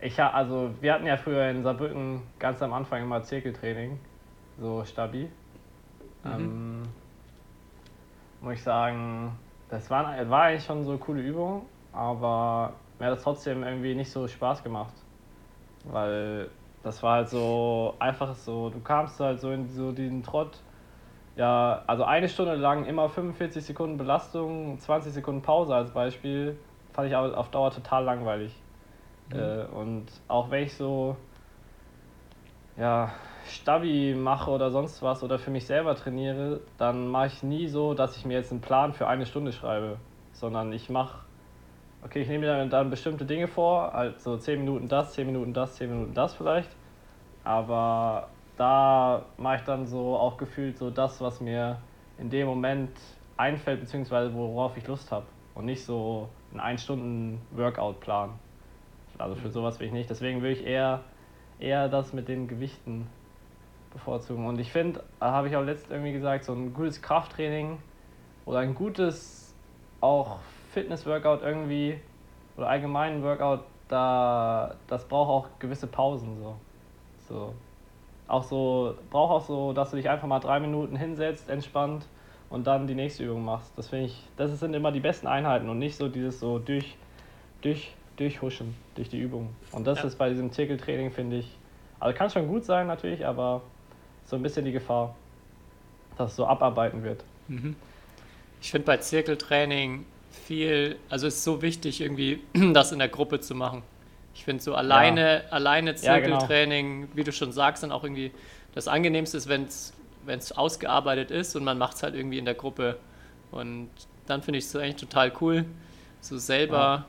Ich 0.00 0.20
also 0.22 0.70
wir 0.80 0.92
hatten 0.92 1.06
ja 1.06 1.16
früher 1.16 1.50
in 1.50 1.62
Saarbrücken 1.62 2.22
ganz 2.38 2.62
am 2.62 2.72
Anfang 2.72 3.02
immer 3.02 3.22
Zirkeltraining, 3.22 3.98
so 4.60 4.84
stabil. 4.84 5.28
Mhm. 6.22 6.30
Ähm, 6.32 6.82
muss 8.40 8.54
ich 8.54 8.62
sagen, 8.62 9.32
das 9.68 9.90
war, 9.90 10.04
war 10.30 10.42
eigentlich 10.42 10.64
schon 10.64 10.84
so 10.84 10.90
eine 10.90 11.00
coole 11.00 11.20
Übung, 11.20 11.66
aber 11.92 12.74
mir 12.98 13.06
hat 13.06 13.12
das 13.12 13.22
trotzdem 13.22 13.64
irgendwie 13.64 13.94
nicht 13.94 14.10
so 14.10 14.28
Spaß 14.28 14.62
gemacht. 14.62 14.94
Weil 15.84 16.48
das 16.84 17.02
war 17.02 17.16
halt 17.16 17.28
so 17.28 17.94
einfach 17.98 18.34
so, 18.34 18.70
du 18.70 18.80
kamst 18.80 19.18
halt 19.18 19.40
so 19.40 19.50
in 19.50 19.68
so 19.68 19.90
diesen 19.90 20.22
Trott. 20.22 20.58
Ja, 21.36 21.82
also 21.86 22.04
eine 22.04 22.28
Stunde 22.28 22.54
lang 22.54 22.84
immer 22.84 23.08
45 23.08 23.64
Sekunden 23.64 23.96
Belastung, 23.96 24.78
20 24.78 25.12
Sekunden 25.12 25.42
Pause 25.42 25.74
als 25.74 25.90
Beispiel, 25.90 26.56
fand 26.92 27.08
ich 27.08 27.16
auf 27.16 27.50
Dauer 27.50 27.70
total 27.70 28.04
langweilig. 28.04 28.54
Äh, 29.32 29.64
und 29.66 30.06
auch 30.26 30.50
wenn 30.50 30.64
ich 30.64 30.74
so, 30.74 31.16
ja, 32.76 33.12
Stabi 33.46 34.14
mache 34.14 34.50
oder 34.50 34.70
sonst 34.70 35.02
was 35.02 35.22
oder 35.22 35.38
für 35.38 35.50
mich 35.50 35.66
selber 35.66 35.94
trainiere, 35.94 36.60
dann 36.76 37.08
mache 37.08 37.28
ich 37.28 37.42
nie 37.42 37.68
so, 37.68 37.94
dass 37.94 38.16
ich 38.16 38.24
mir 38.24 38.34
jetzt 38.34 38.52
einen 38.52 38.60
Plan 38.60 38.92
für 38.92 39.06
eine 39.06 39.26
Stunde 39.26 39.52
schreibe, 39.52 39.96
sondern 40.32 40.72
ich 40.72 40.90
mache 40.90 41.20
okay, 42.02 42.22
ich 42.22 42.28
nehme 42.28 42.46
mir 42.46 42.56
dann, 42.56 42.70
dann 42.70 42.90
bestimmte 42.90 43.24
Dinge 43.24 43.48
vor, 43.48 43.94
also 43.94 44.36
10 44.36 44.60
Minuten 44.60 44.88
das, 44.88 45.12
10 45.14 45.26
Minuten 45.26 45.52
das, 45.52 45.76
10 45.76 45.90
Minuten 45.90 46.14
das 46.14 46.34
vielleicht. 46.34 46.70
Aber 47.44 48.28
da 48.56 49.24
mache 49.36 49.56
ich 49.56 49.62
dann 49.62 49.86
so 49.86 50.16
auch 50.16 50.36
gefühlt 50.36 50.78
so 50.78 50.90
das, 50.90 51.20
was 51.20 51.40
mir 51.40 51.78
in 52.18 52.30
dem 52.30 52.46
Moment 52.46 52.90
einfällt, 53.36 53.80
beziehungsweise 53.80 54.34
worauf 54.34 54.76
ich 54.76 54.86
Lust 54.86 55.10
habe. 55.12 55.26
Und 55.54 55.64
nicht 55.64 55.84
so 55.84 56.28
einen 56.52 56.78
1-Stunden-Workout-Plan. 56.78 58.30
Also 59.18 59.34
für 59.34 59.50
sowas 59.50 59.80
will 59.80 59.88
ich 59.88 59.92
nicht. 59.92 60.08
Deswegen 60.08 60.42
will 60.42 60.52
ich 60.52 60.64
eher, 60.64 61.02
eher 61.58 61.88
das 61.88 62.12
mit 62.12 62.28
den 62.28 62.48
Gewichten 62.48 63.06
bevorzugen. 63.92 64.46
Und 64.46 64.58
ich 64.60 64.72
finde, 64.72 65.02
habe 65.20 65.48
ich 65.48 65.56
auch 65.56 65.64
letztens 65.64 65.90
irgendwie 65.90 66.12
gesagt, 66.12 66.44
so 66.44 66.52
ein 66.52 66.72
gutes 66.72 67.02
Krafttraining 67.02 67.78
oder 68.46 68.60
ein 68.60 68.74
gutes 68.74 69.54
auch 70.00 70.38
Fitness-Workout 70.72 71.42
irgendwie 71.42 71.98
oder 72.56 72.68
allgemeinen 72.68 73.22
Workout, 73.22 73.60
da 73.88 74.76
das 74.86 75.04
braucht 75.06 75.28
auch 75.28 75.58
gewisse 75.58 75.86
Pausen 75.86 76.36
so. 76.38 76.56
So. 77.28 77.54
Auch 78.26 78.42
so, 78.42 78.94
braucht 79.10 79.32
auch 79.32 79.46
so, 79.46 79.72
dass 79.72 79.90
du 79.90 79.96
dich 79.96 80.08
einfach 80.08 80.28
mal 80.28 80.40
drei 80.40 80.60
Minuten 80.60 80.96
hinsetzt, 80.96 81.48
entspannt 81.48 82.06
und 82.50 82.66
dann 82.66 82.86
die 82.86 82.94
nächste 82.94 83.24
Übung 83.24 83.44
machst. 83.44 83.72
Das 83.76 83.88
finde 83.88 84.06
ich, 84.06 84.22
das 84.36 84.58
sind 84.58 84.74
immer 84.74 84.92
die 84.92 85.00
besten 85.00 85.26
Einheiten 85.26 85.68
und 85.68 85.78
nicht 85.78 85.96
so 85.96 86.08
dieses 86.08 86.40
so 86.40 86.58
durch, 86.58 86.96
durch, 87.62 87.94
durchhuschen 88.18 88.74
durch 88.94 89.08
die 89.08 89.18
Übung. 89.18 89.50
Und 89.72 89.86
das 89.86 89.98
ja. 89.98 90.04
ist 90.04 90.16
bei 90.16 90.28
diesem 90.28 90.52
Zirkeltraining, 90.52 91.10
finde 91.10 91.38
ich, 91.38 91.56
also 92.00 92.16
kann 92.16 92.30
schon 92.30 92.48
gut 92.48 92.64
sein 92.64 92.86
natürlich, 92.86 93.26
aber 93.26 93.62
so 94.26 94.36
ein 94.36 94.42
bisschen 94.42 94.64
die 94.64 94.72
Gefahr, 94.72 95.14
dass 96.16 96.30
es 96.32 96.36
so 96.36 96.46
abarbeiten 96.46 97.02
wird. 97.02 97.24
Mhm. 97.48 97.76
Ich 98.60 98.70
finde 98.70 98.86
bei 98.86 98.96
Zirkeltraining 98.98 100.04
viel, 100.30 100.96
also 101.08 101.26
es 101.26 101.36
ist 101.36 101.44
so 101.44 101.62
wichtig, 101.62 102.00
irgendwie 102.00 102.40
das 102.72 102.92
in 102.92 102.98
der 102.98 103.08
Gruppe 103.08 103.40
zu 103.40 103.54
machen. 103.54 103.82
Ich 104.34 104.44
finde 104.44 104.62
so 104.62 104.74
alleine, 104.74 105.42
ja. 105.44 105.50
alleine 105.50 105.94
Zirkeltraining, 105.94 107.00
ja, 107.00 107.06
genau. 107.06 107.16
wie 107.16 107.24
du 107.24 107.32
schon 107.32 107.52
sagst, 107.52 107.82
dann 107.82 107.90
auch 107.90 108.04
irgendwie 108.04 108.30
das 108.74 108.86
Angenehmste 108.86 109.36
ist, 109.36 109.48
wenn 109.48 109.64
es 109.64 110.52
ausgearbeitet 110.52 111.30
ist 111.30 111.56
und 111.56 111.64
man 111.64 111.78
macht 111.78 111.96
es 111.96 112.02
halt 112.02 112.14
irgendwie 112.14 112.38
in 112.38 112.44
der 112.44 112.54
Gruppe. 112.54 112.98
Und 113.50 113.88
dann 114.26 114.42
finde 114.42 114.58
ich 114.58 114.64
es 114.64 114.72
so 114.72 114.78
eigentlich 114.78 114.96
total 114.96 115.32
cool. 115.40 115.64
So 116.20 116.38
selber. 116.38 117.06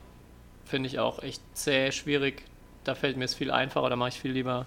Finde 0.69 0.88
ich 0.88 0.99
auch 0.99 1.21
echt 1.21 1.41
zäh, 1.53 1.91
schwierig. 1.91 2.43
Da 2.83 2.95
fällt 2.95 3.17
mir 3.17 3.25
es 3.25 3.35
viel 3.35 3.51
einfacher, 3.51 3.89
da 3.89 3.95
mache 3.95 4.09
ich 4.09 4.19
viel 4.19 4.31
lieber 4.31 4.65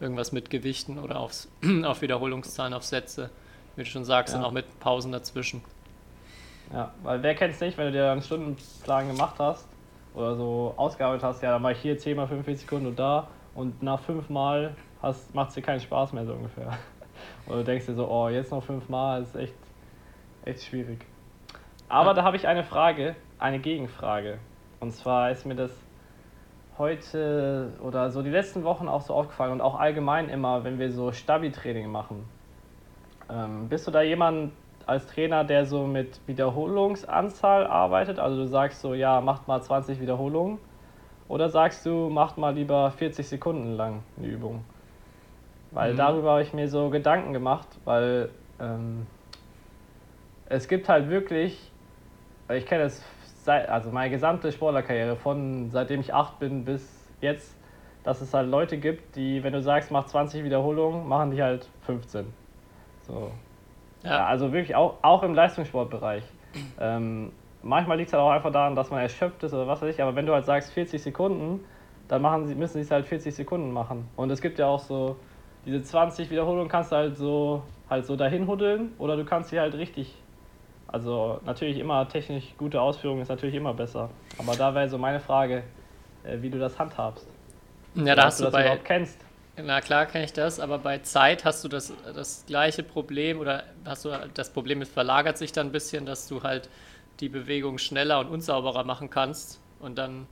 irgendwas 0.00 0.30
mit 0.30 0.50
Gewichten 0.50 0.98
oder 0.98 1.18
aufs, 1.18 1.48
auf 1.84 2.02
Wiederholungszahlen, 2.02 2.74
auf 2.74 2.84
Sätze, 2.84 3.30
wie 3.74 3.82
du 3.82 3.90
schon 3.90 4.04
sagst, 4.04 4.34
ja. 4.34 4.38
dann 4.38 4.46
auch 4.46 4.52
mit 4.52 4.78
Pausen 4.80 5.10
dazwischen. 5.10 5.62
Ja, 6.72 6.92
weil 7.02 7.22
wer 7.22 7.34
kennt 7.34 7.54
es 7.54 7.60
nicht, 7.60 7.78
wenn 7.78 7.86
du 7.86 7.92
dir 7.92 8.12
einen 8.12 8.22
Stundenplan 8.22 9.08
gemacht 9.08 9.36
hast 9.38 9.66
oder 10.14 10.36
so 10.36 10.74
ausgearbeitet 10.76 11.24
hast, 11.24 11.42
ja, 11.42 11.50
dann 11.50 11.62
mache 11.62 11.72
ich 11.72 11.80
hier 11.80 11.98
10 11.98 12.16
mal 12.16 12.28
45 12.28 12.66
Sekunden 12.66 12.86
und 12.86 12.98
da 12.98 13.28
und 13.54 13.82
nach 13.82 14.00
5 14.00 14.28
Mal 14.28 14.76
macht 15.32 15.48
es 15.48 15.54
dir 15.54 15.62
keinen 15.62 15.80
Spaß 15.80 16.12
mehr 16.12 16.26
so 16.26 16.34
ungefähr. 16.34 16.78
Oder 17.46 17.58
du 17.58 17.64
denkst 17.64 17.86
dir 17.86 17.94
so, 17.94 18.08
oh, 18.08 18.28
jetzt 18.28 18.50
noch 18.50 18.62
5 18.62 18.88
Mal 18.88 19.22
ist 19.22 19.34
echt, 19.34 19.54
echt 20.44 20.62
schwierig. 20.62 21.04
Aber 21.88 22.10
ja. 22.10 22.14
da 22.14 22.22
habe 22.22 22.36
ich 22.36 22.46
eine 22.46 22.62
Frage, 22.64 23.16
eine 23.38 23.58
Gegenfrage. 23.58 24.38
Und 24.80 24.92
zwar 24.92 25.30
ist 25.30 25.44
mir 25.44 25.56
das 25.56 25.72
heute 26.78 27.72
oder 27.82 28.10
so 28.10 28.22
die 28.22 28.30
letzten 28.30 28.62
Wochen 28.64 28.88
auch 28.88 29.02
so 29.02 29.14
aufgefallen 29.14 29.52
und 29.52 29.60
auch 29.60 29.78
allgemein 29.78 30.28
immer, 30.28 30.62
wenn 30.64 30.78
wir 30.78 30.92
so 30.92 31.10
Stabi-Training 31.10 31.90
machen. 31.90 32.24
Ähm, 33.28 33.68
bist 33.68 33.86
du 33.86 33.90
da 33.90 34.02
jemand 34.02 34.52
als 34.86 35.06
Trainer, 35.06 35.44
der 35.44 35.66
so 35.66 35.86
mit 35.86 36.20
Wiederholungsanzahl 36.26 37.66
arbeitet? 37.66 38.18
Also 38.18 38.36
du 38.38 38.46
sagst 38.46 38.80
so, 38.80 38.94
ja, 38.94 39.20
macht 39.20 39.48
mal 39.48 39.60
20 39.60 40.00
Wiederholungen. 40.00 40.58
Oder 41.28 41.50
sagst 41.50 41.84
du, 41.84 42.08
macht 42.08 42.38
mal 42.38 42.54
lieber 42.54 42.90
40 42.92 43.28
Sekunden 43.28 43.76
lang 43.76 44.02
eine 44.16 44.28
Übung? 44.28 44.64
Weil 45.72 45.92
Mhm. 45.92 45.98
darüber 45.98 46.30
habe 46.32 46.42
ich 46.42 46.54
mir 46.54 46.68
so 46.68 46.88
Gedanken 46.88 47.34
gemacht, 47.34 47.68
weil 47.84 48.30
ähm, 48.60 49.06
es 50.46 50.68
gibt 50.68 50.88
halt 50.88 51.10
wirklich, 51.10 51.70
ich 52.50 52.64
kenne 52.64 52.84
es, 52.84 53.04
also 53.48 53.90
meine 53.90 54.10
gesamte 54.10 54.52
Sportlerkarriere 54.52 55.16
von 55.16 55.70
seitdem 55.70 56.00
ich 56.00 56.14
8 56.14 56.38
bin 56.38 56.64
bis 56.64 57.08
jetzt, 57.20 57.54
dass 58.04 58.20
es 58.20 58.32
halt 58.32 58.48
Leute 58.48 58.78
gibt, 58.78 59.16
die, 59.16 59.42
wenn 59.42 59.52
du 59.52 59.60
sagst, 59.60 59.90
mach 59.90 60.06
20 60.06 60.44
Wiederholungen, 60.44 61.06
machen 61.08 61.30
die 61.30 61.42
halt 61.42 61.68
15. 61.82 62.32
So. 63.06 63.30
Ja, 64.04 64.10
Ja, 64.10 64.26
also 64.26 64.52
wirklich 64.52 64.74
auch, 64.76 64.98
auch 65.02 65.22
im 65.22 65.34
Leistungssportbereich. 65.34 66.22
Ähm, 66.80 67.32
manchmal 67.62 67.96
liegt 67.96 68.08
es 68.08 68.12
halt 68.12 68.22
auch 68.22 68.30
einfach 68.30 68.52
daran, 68.52 68.74
dass 68.76 68.90
man 68.90 69.00
erschöpft 69.00 69.42
ist 69.42 69.52
oder 69.52 69.66
was 69.66 69.82
weiß 69.82 69.94
ich, 69.94 70.02
aber 70.02 70.14
wenn 70.14 70.26
du 70.26 70.32
halt 70.32 70.44
sagst 70.44 70.72
40 70.72 71.02
Sekunden, 71.02 71.64
dann 72.08 72.22
machen 72.22 72.46
sie, 72.46 72.54
müssen 72.54 72.74
sie 72.74 72.80
es 72.80 72.90
halt 72.90 73.06
40 73.06 73.34
Sekunden 73.34 73.72
machen. 73.72 74.08
Und 74.16 74.30
es 74.30 74.40
gibt 74.40 74.58
ja 74.58 74.66
auch 74.66 74.78
so, 74.78 75.16
diese 75.66 75.82
20 75.82 76.30
Wiederholungen 76.30 76.68
kannst 76.68 76.92
du 76.92 76.96
halt 76.96 77.16
so, 77.16 77.62
halt 77.90 78.06
so 78.06 78.16
dahin 78.16 78.46
huddeln 78.46 78.92
oder 78.98 79.16
du 79.16 79.24
kannst 79.24 79.50
sie 79.50 79.60
halt 79.60 79.74
richtig. 79.74 80.14
Also 80.88 81.40
natürlich 81.44 81.78
immer 81.78 82.08
technisch 82.08 82.44
gute 82.56 82.80
Ausführung 82.80 83.20
ist 83.20 83.28
natürlich 83.28 83.54
immer 83.54 83.74
besser. 83.74 84.08
Aber 84.38 84.56
da 84.56 84.74
wäre 84.74 84.88
so 84.88 84.96
meine 84.96 85.20
Frage, 85.20 85.62
äh, 86.24 86.38
wie 86.40 86.50
du 86.50 86.58
das 86.58 86.78
handhabst. 86.78 87.26
ja 87.94 88.14
da 88.14 88.24
hast 88.24 88.40
du 88.40 88.44
du 88.44 88.50
das 88.50 88.52
bei, 88.54 88.62
überhaupt 88.62 88.84
kennst. 88.84 89.20
Na 89.62 89.80
klar 89.80 90.06
kenne 90.06 90.24
ich 90.24 90.32
das, 90.32 90.60
aber 90.60 90.78
bei 90.78 90.98
Zeit 90.98 91.44
hast 91.44 91.64
du 91.64 91.68
das, 91.68 91.92
das 92.14 92.44
gleiche 92.46 92.82
Problem 92.82 93.40
oder 93.40 93.64
hast 93.84 94.04
du 94.04 94.10
das 94.32 94.50
Problem, 94.50 94.80
es 94.82 94.88
verlagert 94.88 95.36
sich 95.36 95.52
dann 95.52 95.68
ein 95.68 95.72
bisschen, 95.72 96.06
dass 96.06 96.28
du 96.28 96.42
halt 96.42 96.70
die 97.20 97.28
Bewegung 97.28 97.78
schneller 97.78 98.20
und 98.20 98.28
unsauberer 98.28 98.84
machen 98.84 99.10
kannst 99.10 99.60
und 99.80 99.98
dann 99.98 100.26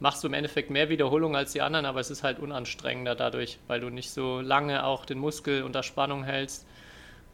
machst 0.00 0.24
du 0.24 0.28
im 0.28 0.34
Endeffekt 0.34 0.70
mehr 0.70 0.88
Wiederholungen 0.88 1.36
als 1.36 1.52
die 1.52 1.60
anderen, 1.60 1.84
aber 1.84 2.00
es 2.00 2.10
ist 2.10 2.24
halt 2.24 2.38
unanstrengender 2.38 3.14
dadurch, 3.14 3.58
weil 3.66 3.80
du 3.80 3.90
nicht 3.90 4.10
so 4.10 4.40
lange 4.40 4.84
auch 4.84 5.04
den 5.04 5.18
Muskel 5.18 5.62
unter 5.62 5.82
Spannung 5.82 6.24
hältst 6.24 6.66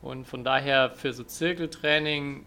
und 0.02 0.26
von 0.26 0.42
daher 0.42 0.90
für 0.90 1.12
so 1.12 1.22
Zirkeltraining 1.22 2.44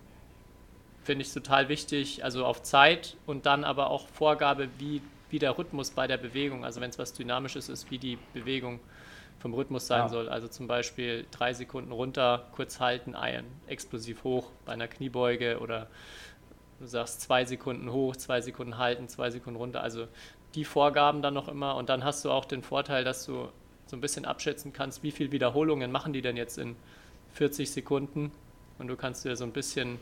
finde 1.10 1.26
ich 1.26 1.34
total 1.34 1.70
wichtig, 1.70 2.24
also 2.24 2.46
auf 2.46 2.62
Zeit 2.62 3.18
und 3.26 3.48
dann 3.48 3.64
aber 3.64 3.90
auch 3.90 4.08
Vorgabe, 4.10 4.70
wie, 4.78 5.02
wie 5.32 5.40
der 5.40 5.58
Rhythmus 5.58 5.90
bei 5.90 6.06
der 6.06 6.18
Bewegung, 6.18 6.64
also 6.64 6.82
wenn 6.82 6.92
es 6.92 7.00
was 7.00 7.14
Dynamisches 7.14 7.68
ist, 7.68 7.90
wie 7.90 7.98
die 7.98 8.20
Bewegung 8.32 8.80
vom 9.40 9.56
Rhythmus 9.56 9.88
sein 9.88 10.02
Ja. 10.02 10.08
soll. 10.08 10.30
Also 10.30 10.48
zum 10.48 10.68
Beispiel 10.68 11.26
drei 11.32 11.54
Sekunden 11.54 11.92
runter, 11.92 12.46
kurz 12.52 12.80
halten, 12.80 13.16
eiern, 13.16 13.46
explosiv 13.66 14.24
hoch 14.24 14.52
bei 14.66 14.74
einer 14.74 14.88
Kniebeuge 14.88 15.58
oder 15.62 15.88
du 16.80 16.86
sagst 16.86 17.22
zwei 17.22 17.44
Sekunden 17.44 17.92
hoch, 17.92 18.16
zwei 18.16 18.42
Sekunden 18.42 18.78
halten, 18.78 19.08
zwei 19.08 19.32
Sekunden 19.32 19.58
runter. 19.58 19.82
Also 19.82 20.08
die 20.54 20.64
Vorgaben 20.64 21.24
dann 21.24 21.34
noch 21.34 21.48
immer 21.48 21.76
und 21.76 21.90
dann 21.90 22.04
hast 22.04 22.24
du 22.24 22.30
auch 22.30 22.46
den 22.46 22.62
Vorteil, 22.62 23.04
dass 23.04 23.26
du 23.26 23.50
so 23.88 23.98
ein 23.98 24.02
bisschen 24.02 24.26
abschätzen 24.26 24.74
kannst, 24.74 25.02
wie 25.02 25.10
viele 25.12 25.32
Wiederholungen 25.32 25.92
machen 25.92 26.14
die 26.14 26.22
denn 26.22 26.38
jetzt 26.38 26.60
in 26.60 26.76
40 27.34 27.72
Sekunden 27.72 28.32
und 28.78 28.88
du 28.90 28.96
kannst 28.96 29.26
dir 29.26 29.36
so 29.36 29.44
ein 29.44 29.54
bisschen 29.54 29.98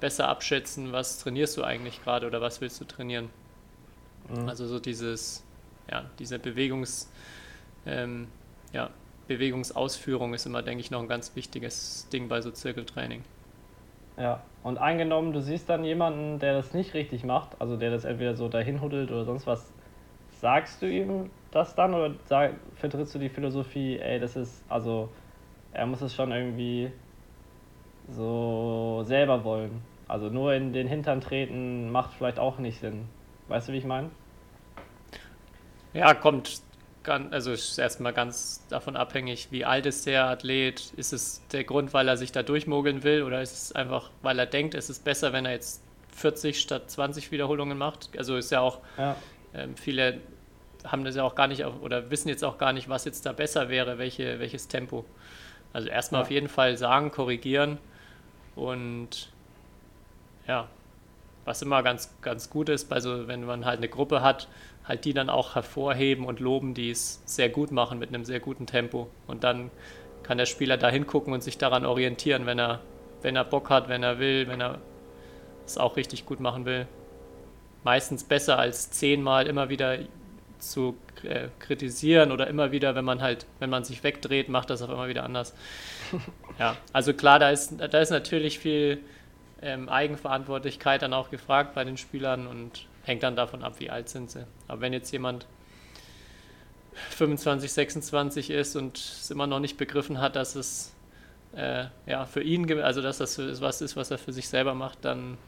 besser 0.00 0.28
abschätzen, 0.28 0.92
was 0.92 1.18
trainierst 1.18 1.56
du 1.56 1.64
eigentlich 1.64 2.02
gerade 2.02 2.26
oder 2.26 2.40
was 2.40 2.60
willst 2.60 2.80
du 2.80 2.84
trainieren. 2.84 3.30
Mhm. 4.28 4.48
Also 4.48 4.66
so 4.66 4.78
dieses, 4.78 5.44
ja, 5.90 6.04
diese 6.18 6.38
Bewegungs, 6.38 7.10
ähm, 7.86 8.28
ja, 8.72 8.90
Bewegungsausführung 9.26 10.34
ist 10.34 10.46
immer, 10.46 10.62
denke 10.62 10.80
ich, 10.80 10.90
noch 10.90 11.00
ein 11.00 11.08
ganz 11.08 11.36
wichtiges 11.36 12.08
Ding 12.12 12.28
bei 12.28 12.40
so 12.40 12.50
Zirkeltraining. 12.50 13.24
Ja, 14.16 14.42
und 14.64 14.78
angenommen, 14.78 15.32
du 15.32 15.40
siehst 15.40 15.68
dann 15.68 15.84
jemanden, 15.84 16.40
der 16.40 16.54
das 16.54 16.74
nicht 16.74 16.94
richtig 16.94 17.24
macht, 17.24 17.60
also 17.60 17.76
der 17.76 17.90
das 17.90 18.04
entweder 18.04 18.34
so 18.34 18.48
dahin 18.48 18.80
huddelt 18.80 19.10
oder 19.10 19.24
sonst 19.24 19.46
was, 19.46 19.72
sagst 20.40 20.82
du 20.82 20.86
ihm 20.90 21.30
das 21.50 21.74
dann 21.74 21.94
oder 21.94 22.14
sag, 22.24 22.54
vertrittst 22.74 23.14
du 23.14 23.18
die 23.18 23.28
Philosophie, 23.28 23.98
ey, 23.98 24.18
das 24.18 24.36
ist, 24.36 24.64
also 24.68 25.08
er 25.72 25.86
muss 25.86 26.02
es 26.02 26.14
schon 26.14 26.32
irgendwie 26.32 26.90
so 28.10 29.04
selber 29.06 29.44
wollen. 29.44 29.82
Also 30.06 30.28
nur 30.30 30.54
in 30.54 30.72
den 30.72 30.88
Hintern 30.88 31.20
treten 31.20 31.90
macht 31.90 32.14
vielleicht 32.14 32.38
auch 32.38 32.58
nicht 32.58 32.80
Sinn. 32.80 33.04
Weißt 33.48 33.68
du, 33.68 33.72
wie 33.72 33.78
ich 33.78 33.84
meine? 33.84 34.10
Ja, 35.92 36.14
kommt, 36.14 36.62
ganz, 37.02 37.32
also 37.32 37.52
ist 37.52 37.78
erstmal 37.78 38.12
ganz 38.12 38.66
davon 38.68 38.96
abhängig, 38.96 39.48
wie 39.50 39.64
alt 39.64 39.86
ist 39.86 40.06
der 40.06 40.26
Athlet. 40.26 40.92
Ist 40.96 41.12
es 41.12 41.42
der 41.52 41.64
Grund, 41.64 41.92
weil 41.92 42.08
er 42.08 42.16
sich 42.16 42.32
da 42.32 42.42
durchmogeln 42.42 43.02
will 43.02 43.22
oder 43.22 43.42
ist 43.42 43.52
es 43.52 43.72
einfach, 43.72 44.10
weil 44.22 44.38
er 44.38 44.46
denkt, 44.46 44.74
es 44.74 44.88
ist 44.88 45.04
besser, 45.04 45.32
wenn 45.32 45.44
er 45.44 45.52
jetzt 45.52 45.82
40 46.14 46.60
statt 46.60 46.90
20 46.90 47.30
Wiederholungen 47.30 47.76
macht? 47.76 48.10
Also 48.16 48.36
ist 48.36 48.50
ja 48.50 48.60
auch, 48.60 48.78
Ja. 48.96 49.16
ähm, 49.54 49.76
viele 49.76 50.20
haben 50.84 51.04
das 51.04 51.16
ja 51.16 51.24
auch 51.24 51.34
gar 51.34 51.48
nicht 51.48 51.64
auf, 51.64 51.74
oder 51.82 52.10
wissen 52.10 52.28
jetzt 52.28 52.44
auch 52.44 52.56
gar 52.56 52.72
nicht, 52.72 52.88
was 52.88 53.04
jetzt 53.04 53.26
da 53.26 53.32
besser 53.32 53.68
wäre, 53.68 53.98
welche, 53.98 54.38
welches 54.38 54.68
Tempo. 54.68 55.04
Also 55.72 55.88
erstmal 55.88 56.20
Ja. 56.20 56.24
auf 56.24 56.30
jeden 56.30 56.48
Fall 56.48 56.76
sagen, 56.78 57.10
korrigieren 57.10 57.78
und 58.58 59.30
ja, 60.46 60.68
was 61.44 61.62
immer 61.62 61.82
ganz, 61.82 62.14
ganz 62.20 62.50
gut 62.50 62.68
ist, 62.68 62.88
bei 62.88 63.02
wenn 63.02 63.44
man 63.44 63.64
halt 63.64 63.78
eine 63.78 63.88
Gruppe 63.88 64.20
hat, 64.20 64.48
halt 64.84 65.04
die 65.04 65.14
dann 65.14 65.30
auch 65.30 65.54
hervorheben 65.54 66.24
und 66.26 66.40
loben, 66.40 66.74
die 66.74 66.90
es 66.90 67.22
sehr 67.24 67.48
gut 67.48 67.70
machen 67.70 67.98
mit 67.98 68.08
einem 68.08 68.24
sehr 68.24 68.40
guten 68.40 68.66
Tempo. 68.66 69.08
Und 69.26 69.44
dann 69.44 69.70
kann 70.22 70.38
der 70.38 70.46
Spieler 70.46 70.76
da 70.76 70.90
hingucken 70.90 71.32
und 71.32 71.42
sich 71.42 71.56
daran 71.56 71.86
orientieren, 71.86 72.46
wenn 72.46 72.58
er, 72.58 72.80
wenn 73.22 73.36
er 73.36 73.44
Bock 73.44 73.70
hat, 73.70 73.88
wenn 73.88 74.02
er 74.02 74.18
will, 74.18 74.48
wenn 74.48 74.60
er 74.60 74.78
es 75.64 75.78
auch 75.78 75.96
richtig 75.96 76.26
gut 76.26 76.40
machen 76.40 76.64
will. 76.64 76.86
Meistens 77.84 78.24
besser 78.24 78.58
als 78.58 78.90
zehnmal 78.90 79.46
immer 79.46 79.68
wieder 79.68 79.98
zu 80.58 80.96
äh, 81.22 81.48
kritisieren 81.60 82.32
oder 82.32 82.48
immer 82.48 82.72
wieder, 82.72 82.94
wenn 82.94 83.04
man 83.04 83.22
halt, 83.22 83.46
wenn 83.58 83.70
man 83.70 83.84
sich 83.84 84.02
wegdreht, 84.02 84.48
macht 84.48 84.70
das 84.70 84.82
auch 84.82 84.90
immer 84.90 85.08
wieder 85.08 85.22
anders. 85.22 85.54
ja, 86.58 86.76
also 86.92 87.12
klar, 87.14 87.38
da 87.38 87.50
ist, 87.50 87.74
da 87.78 87.98
ist 88.00 88.10
natürlich 88.10 88.58
viel 88.58 89.00
ähm, 89.62 89.88
Eigenverantwortlichkeit 89.88 91.02
dann 91.02 91.12
auch 91.12 91.30
gefragt 91.30 91.74
bei 91.74 91.84
den 91.84 91.96
Spielern 91.96 92.46
und 92.46 92.86
hängt 93.04 93.22
dann 93.22 93.36
davon 93.36 93.62
ab, 93.62 93.74
wie 93.78 93.90
alt 93.90 94.08
sind 94.08 94.30
sie. 94.30 94.44
Aber 94.68 94.80
wenn 94.80 94.92
jetzt 94.92 95.10
jemand 95.12 95.46
25, 97.10 97.72
26 97.72 98.50
ist 98.50 98.76
und 98.76 98.98
es 98.98 99.30
immer 99.30 99.46
noch 99.46 99.60
nicht 99.60 99.76
begriffen 99.76 100.20
hat, 100.20 100.36
dass 100.36 100.54
es 100.54 100.94
äh, 101.54 101.86
ja, 102.06 102.24
für 102.26 102.42
ihn, 102.42 102.70
also 102.80 103.00
dass 103.02 103.18
das 103.18 103.38
was 103.60 103.80
ist, 103.80 103.96
was 103.96 104.10
er 104.10 104.18
für 104.18 104.32
sich 104.32 104.48
selber 104.48 104.74
macht, 104.74 105.04
dann 105.04 105.38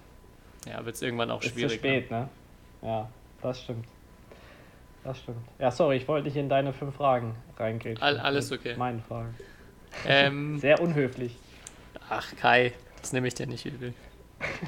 ja, 0.67 0.85
wird 0.85 0.97
es 0.97 1.03
irgendwann 1.03 1.31
auch 1.31 1.43
Ist 1.43 1.51
zu 1.53 1.59
schwierig. 1.59 1.75
spät, 1.79 2.11
ne? 2.11 2.29
Ja, 2.83 3.09
das 3.43 3.61
stimmt. 3.63 3.87
Das 5.05 5.19
stimmt. 5.19 5.39
Ja, 5.59 5.71
sorry, 5.71 5.97
ich 5.97 6.09
wollte 6.09 6.27
nicht 6.29 6.37
in 6.37 6.49
deine 6.49 6.73
fünf 6.73 6.95
Fragen 6.97 7.35
reingehen. 7.59 8.01
All- 8.01 8.19
alles 8.19 8.53
okay. 8.53 8.75
Meine 8.77 9.01
Fragen. 9.01 9.35
Ähm, 10.07 10.59
Sehr 10.61 10.81
unhöflich. 10.81 11.35
ach 12.09 12.35
Kai, 12.37 12.73
das 13.01 13.13
nehme 13.13 13.29
ich 13.29 13.35
dir 13.35 13.47
nicht 13.47 13.67
übel. 13.67 13.95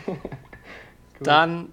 Dann 1.20 1.72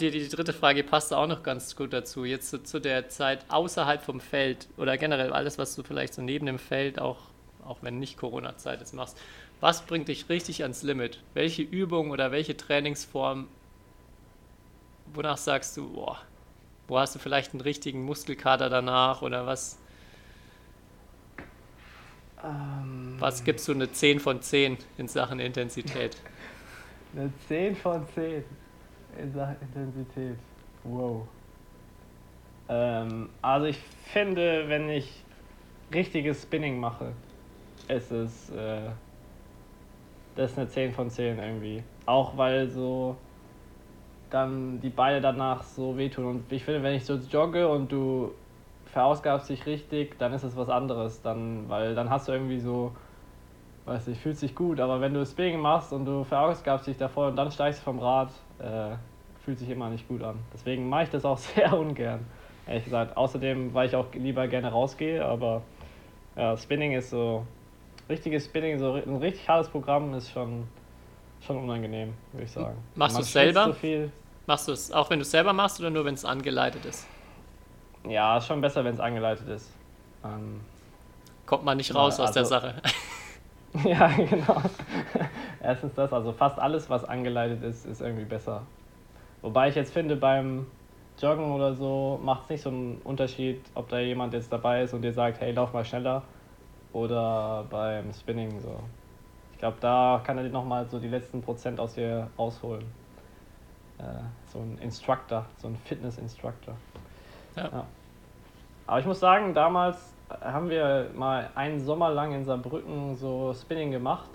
die, 0.00 0.10
die 0.10 0.28
dritte 0.28 0.52
Frage 0.52 0.84
passt 0.84 1.12
auch 1.12 1.26
noch 1.26 1.42
ganz 1.42 1.74
gut 1.76 1.92
dazu. 1.92 2.24
Jetzt 2.24 2.50
zu, 2.50 2.62
zu 2.62 2.80
der 2.80 3.08
Zeit 3.08 3.44
außerhalb 3.48 4.02
vom 4.02 4.20
Feld 4.20 4.68
oder 4.76 4.96
generell 4.98 5.32
alles, 5.32 5.58
was 5.58 5.74
du 5.74 5.82
vielleicht 5.82 6.14
so 6.14 6.22
neben 6.22 6.46
dem 6.46 6.58
Feld, 6.58 7.00
auch, 7.00 7.18
auch 7.64 7.78
wenn 7.82 7.98
nicht 7.98 8.18
Corona-Zeit 8.18 8.82
ist, 8.82 8.94
machst. 8.94 9.16
Was 9.60 9.82
bringt 9.82 10.08
dich 10.08 10.28
richtig 10.28 10.62
ans 10.62 10.82
Limit? 10.82 11.20
Welche 11.34 11.62
Übung 11.62 12.10
oder 12.10 12.32
welche 12.32 12.56
Trainingsform, 12.56 13.48
wonach 15.14 15.36
sagst 15.36 15.76
du, 15.76 15.92
boah, 15.92 16.18
wo 16.88 16.98
hast 16.98 17.14
du 17.14 17.18
vielleicht 17.18 17.52
einen 17.52 17.60
richtigen 17.60 18.02
Muskelkater 18.04 18.68
danach 18.68 19.22
oder 19.22 19.46
was, 19.46 19.78
Ähm, 22.44 23.16
was 23.18 23.44
gibst 23.44 23.68
du 23.68 23.72
eine 23.72 23.90
10 23.90 24.20
von 24.20 24.40
10 24.40 24.78
in 24.98 25.08
Sachen 25.08 25.40
Intensität? 25.40 26.16
Eine 27.12 27.32
10 27.48 27.74
von 27.74 28.06
10 28.14 28.44
in 29.20 29.32
Sachen 29.32 29.56
Intensität. 29.60 30.36
Wow. 30.84 31.26
Ähm, 32.68 33.30
also 33.42 33.66
ich 33.66 33.78
finde, 34.12 34.68
wenn 34.68 34.88
ich 34.88 35.24
richtiges 35.92 36.42
Spinning 36.42 36.78
mache, 36.78 37.12
ist 37.88 38.12
es 38.12 38.50
äh, 38.50 38.90
das 40.36 40.52
ist 40.52 40.58
eine 40.58 40.68
10 40.68 40.92
von 40.92 41.10
10 41.10 41.38
irgendwie. 41.38 41.82
Auch 42.06 42.36
weil 42.36 42.68
so 42.68 43.16
dann 44.30 44.80
die 44.80 44.90
Beine 44.90 45.20
danach 45.20 45.62
so 45.62 45.96
wehtun. 45.96 46.24
Und 46.24 46.52
ich 46.52 46.64
finde, 46.64 46.82
wenn 46.82 46.94
ich 46.94 47.04
so 47.04 47.14
jogge 47.14 47.68
und 47.68 47.90
du 47.90 48.32
verausgabst 48.92 49.48
dich 49.48 49.66
richtig, 49.66 50.18
dann 50.18 50.32
ist 50.32 50.42
es 50.42 50.56
was 50.56 50.68
anderes. 50.68 51.22
Dann, 51.22 51.68
weil 51.68 51.94
dann 51.94 52.10
hast 52.10 52.28
du 52.28 52.32
irgendwie 52.32 52.60
so, 52.60 52.92
weiß 53.86 54.08
ich, 54.08 54.18
fühlt 54.18 54.36
sich 54.36 54.54
gut. 54.54 54.80
Aber 54.80 55.00
wenn 55.00 55.14
du 55.14 55.24
Spinning 55.24 55.60
machst 55.60 55.92
und 55.92 56.04
du 56.04 56.24
verausgabst 56.24 56.86
dich 56.86 56.96
davor 56.96 57.28
und 57.28 57.36
dann 57.36 57.50
steigst 57.50 57.80
du 57.80 57.84
vom 57.84 57.98
Rad, 57.98 58.30
äh, 58.58 58.96
fühlt 59.44 59.58
sich 59.58 59.70
immer 59.70 59.88
nicht 59.88 60.06
gut 60.08 60.22
an. 60.22 60.38
Deswegen 60.52 60.88
mache 60.88 61.04
ich 61.04 61.10
das 61.10 61.24
auch 61.24 61.38
sehr 61.54 61.76
ungern, 61.76 62.26
ehrlich 62.66 62.84
gesagt. 62.84 63.16
Außerdem, 63.16 63.74
weil 63.74 63.88
ich 63.88 63.96
auch 63.96 64.06
lieber 64.12 64.46
gerne 64.48 64.70
rausgehe, 64.70 65.24
aber 65.24 65.62
ja, 66.36 66.56
Spinning 66.56 66.92
ist 66.92 67.10
so, 67.10 67.44
richtiges 68.08 68.44
Spinning, 68.44 68.78
so 68.78 68.94
ein 68.94 69.16
richtig 69.16 69.48
hartes 69.48 69.70
Programm 69.70 70.12
ist 70.14 70.30
schon, 70.30 70.66
schon 71.46 71.58
unangenehm, 71.58 72.14
würde 72.32 72.44
ich 72.44 72.50
sagen. 72.50 72.76
Machst 72.94 73.14
Man 73.14 73.22
du's 73.22 73.32
selber? 73.32 73.64
So 73.66 73.72
viel. 73.72 74.12
Machst 74.46 74.68
du 74.68 74.72
es 74.72 74.92
auch, 74.92 75.08
wenn 75.10 75.18
du 75.18 75.22
es 75.22 75.30
selber 75.30 75.52
machst 75.52 75.80
oder 75.80 75.90
nur, 75.90 76.04
wenn 76.04 76.14
es 76.14 76.24
angeleitet 76.24 76.84
ist? 76.84 77.06
Ja, 78.08 78.38
ist 78.38 78.46
schon 78.46 78.60
besser, 78.60 78.84
wenn 78.84 78.94
es 78.94 79.00
angeleitet 79.00 79.48
ist. 79.48 79.70
Ähm, 80.24 80.60
Kommt 81.46 81.64
man 81.64 81.76
nicht 81.76 81.90
Ja, 81.90 81.96
raus 81.96 82.18
aus 82.20 82.32
der 82.32 82.42
also- 82.42 82.54
Sache. 82.54 82.74
Ja, 83.84 84.08
genau. 84.08 84.60
Erstens 85.62 85.94
das, 85.94 86.12
also 86.12 86.32
fast 86.32 86.58
alles, 86.58 86.90
was 86.90 87.04
angeleitet 87.04 87.62
ist, 87.62 87.86
ist 87.86 88.00
irgendwie 88.00 88.24
besser. 88.24 88.62
Wobei 89.42 89.68
ich 89.68 89.76
jetzt 89.76 89.92
finde, 89.92 90.16
beim 90.16 90.66
Joggen 91.20 91.52
oder 91.52 91.72
so 91.74 92.18
macht 92.24 92.42
es 92.44 92.48
nicht 92.50 92.62
so 92.62 92.70
einen 92.70 93.00
Unterschied, 93.04 93.60
ob 93.76 93.88
da 93.88 94.00
jemand 94.00 94.34
jetzt 94.34 94.52
dabei 94.52 94.82
ist 94.82 94.92
und 94.92 95.02
dir 95.02 95.12
sagt, 95.12 95.40
hey, 95.40 95.52
lauf 95.52 95.72
mal 95.72 95.84
schneller. 95.84 96.24
Oder 96.92 97.64
beim 97.70 98.12
Spinning 98.12 98.60
so. 98.60 98.80
Ich 99.52 99.58
glaube, 99.60 99.76
da 99.80 100.20
kann 100.24 100.36
er 100.36 100.42
dir 100.42 100.50
nochmal 100.50 100.88
so 100.88 100.98
die 100.98 101.06
letzten 101.06 101.40
Prozent 101.40 101.78
aus 101.78 101.94
dir 101.94 102.28
rausholen. 102.36 102.84
Äh, 103.98 104.02
so 104.52 104.58
ein 104.58 104.78
Instructor, 104.82 105.46
so 105.58 105.68
ein 105.68 105.76
Fitness-Instructor. 105.84 106.74
Ja. 107.56 107.86
Aber 108.86 109.00
ich 109.00 109.06
muss 109.06 109.20
sagen, 109.20 109.54
damals 109.54 110.14
haben 110.40 110.68
wir 110.70 111.10
mal 111.14 111.50
einen 111.54 111.80
Sommer 111.80 112.10
lang 112.10 112.32
in 112.32 112.44
Saarbrücken 112.44 113.16
so 113.16 113.52
Spinning 113.54 113.90
gemacht. 113.90 114.30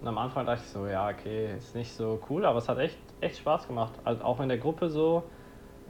Und 0.00 0.08
am 0.08 0.18
Anfang 0.18 0.44
dachte 0.46 0.62
ich 0.64 0.70
so, 0.70 0.86
ja, 0.86 1.08
okay, 1.08 1.56
ist 1.56 1.74
nicht 1.74 1.92
so 1.92 2.20
cool, 2.28 2.44
aber 2.44 2.58
es 2.58 2.68
hat 2.68 2.78
echt, 2.78 2.98
echt 3.20 3.38
Spaß 3.38 3.66
gemacht. 3.66 3.92
Also 4.04 4.22
auch 4.22 4.40
in 4.40 4.48
der 4.48 4.58
Gruppe 4.58 4.90
so. 4.90 5.22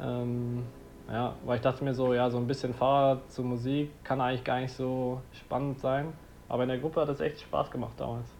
Ähm, 0.00 0.64
ja, 1.10 1.34
weil 1.44 1.56
ich 1.56 1.62
dachte 1.62 1.84
mir 1.84 1.94
so, 1.94 2.14
ja, 2.14 2.30
so 2.30 2.38
ein 2.38 2.46
bisschen 2.46 2.72
Fahrrad 2.74 3.30
zu 3.30 3.42
Musik 3.42 3.90
kann 4.04 4.20
eigentlich 4.20 4.44
gar 4.44 4.60
nicht 4.60 4.72
so 4.72 5.20
spannend 5.32 5.80
sein. 5.80 6.12
Aber 6.48 6.62
in 6.62 6.68
der 6.68 6.78
Gruppe 6.78 7.00
hat 7.00 7.08
es 7.08 7.20
echt 7.20 7.40
Spaß 7.40 7.70
gemacht 7.70 7.94
damals. 7.96 8.32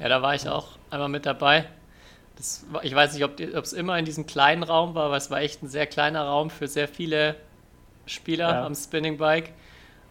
Ja, 0.00 0.08
da 0.08 0.22
war 0.22 0.34
ich 0.34 0.48
auch 0.48 0.68
einmal 0.90 1.08
mit 1.08 1.26
dabei. 1.26 1.66
Das 2.36 2.66
ich 2.82 2.94
weiß 2.94 3.14
nicht, 3.14 3.24
ob 3.24 3.40
es 3.40 3.72
immer 3.72 3.98
in 3.98 4.04
diesem 4.04 4.26
kleinen 4.26 4.62
Raum 4.62 4.94
war, 4.94 5.06
aber 5.06 5.16
es 5.16 5.30
war 5.30 5.40
echt 5.40 5.62
ein 5.62 5.68
sehr 5.68 5.86
kleiner 5.86 6.22
Raum 6.24 6.50
für 6.50 6.68
sehr 6.68 6.86
viele 6.88 7.36
Spieler 8.06 8.48
Ja. 8.50 8.66
am 8.66 8.74
Spinning 8.74 9.16
Bike 9.18 9.52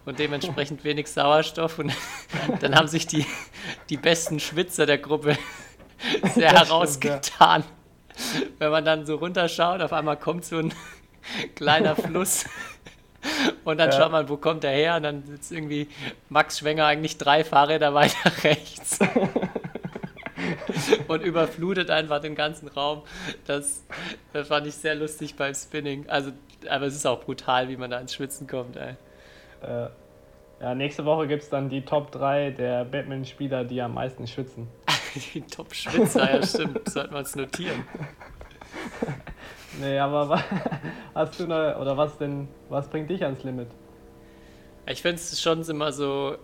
und 0.06 0.20
dementsprechend 0.20 0.84
wenig 0.84 1.08
Sauerstoff. 1.10 1.80
Und 1.80 1.94
dann 2.60 2.76
haben 2.76 2.88
sich 2.88 3.08
die, 3.08 3.26
die 3.90 3.98
besten 3.98 4.40
Schwitzer 4.40 4.86
der 4.86 4.98
Gruppe 4.98 5.38
sehr 6.36 6.52
Das 6.52 6.68
stimmt, 6.68 6.70
herausgetan. 6.70 7.64
Wenn 8.60 8.72
man 8.72 8.86
dann 8.86 9.06
so 9.06 9.16
runterschaut, 9.16 9.82
auf 9.82 9.94
einmal 9.94 10.18
kommt 10.18 10.46
so 10.46 10.58
ein 10.58 10.74
kleiner 11.56 11.96
Fluss. 11.96 12.46
Und 13.64 13.78
dann 13.78 13.92
Ja. 13.92 13.98
schaut 13.98 14.12
man, 14.12 14.30
wo 14.30 14.38
kommt 14.38 14.64
der 14.64 14.72
her? 14.72 14.96
Und 14.98 15.04
dann 15.04 15.26
sitzt 15.26 15.52
irgendwie 15.52 15.90
Max 16.30 16.60
Schwenger 16.60 16.86
eigentlich 16.86 17.18
drei 17.18 17.44
Fahrräder 17.44 17.94
weiter 17.94 18.32
rechts. 18.44 19.00
und 21.08 21.21
überflutet 21.21 21.89
einfach 21.89 22.21
den 22.21 22.36
ganzen 22.36 22.67
Raum. 22.67 23.03
Das, 23.45 23.84
das 24.34 24.47
fand 24.47 24.67
ich 24.67 24.75
sehr 24.75 24.95
lustig 24.95 25.36
beim 25.36 25.53
Spinning. 25.53 26.10
Also, 26.10 26.31
aber 26.69 26.86
es 26.86 26.95
ist 26.95 27.05
auch 27.05 27.21
brutal, 27.21 27.69
wie 27.69 27.77
man 27.77 27.91
da 27.91 27.99
ins 27.99 28.13
Schwitzen 28.13 28.47
kommt. 28.47 28.75
Ey. 28.75 28.95
Äh, 29.62 29.89
ja, 30.62 30.73
nächste 30.73 31.05
Woche 31.05 31.27
gibt 31.27 31.43
es 31.43 31.49
dann 31.49 31.69
die 31.69 31.81
Top 31.84 32.12
3 32.12 32.51
der 32.51 32.86
Batman-Spieler, 32.86 33.65
die 33.65 33.81
am 33.81 33.93
meisten 33.93 34.27
schwitzen. 34.27 34.67
Die 35.34 35.41
Top-Schwitzer, 35.41 36.29
ja 36.29 36.45
stimmt. 36.45 36.89
Sollten 36.89 37.13
wir 37.13 37.19
uns 37.19 37.36
notieren. 37.36 37.86
Nee, 39.79 39.99
aber 39.99 40.41
hast 41.13 41.39
du 41.39 41.47
noch, 41.47 41.77
oder 41.79 41.97
was 41.97 42.17
denn, 42.17 42.47
was 42.69 42.88
bringt 42.88 43.10
dich 43.10 43.23
ans 43.23 43.43
Limit? 43.43 43.67
Ich 44.88 45.01
finde 45.01 45.15
es 45.15 45.41
schon 45.41 45.62
immer 45.63 45.91
so, 45.91 46.38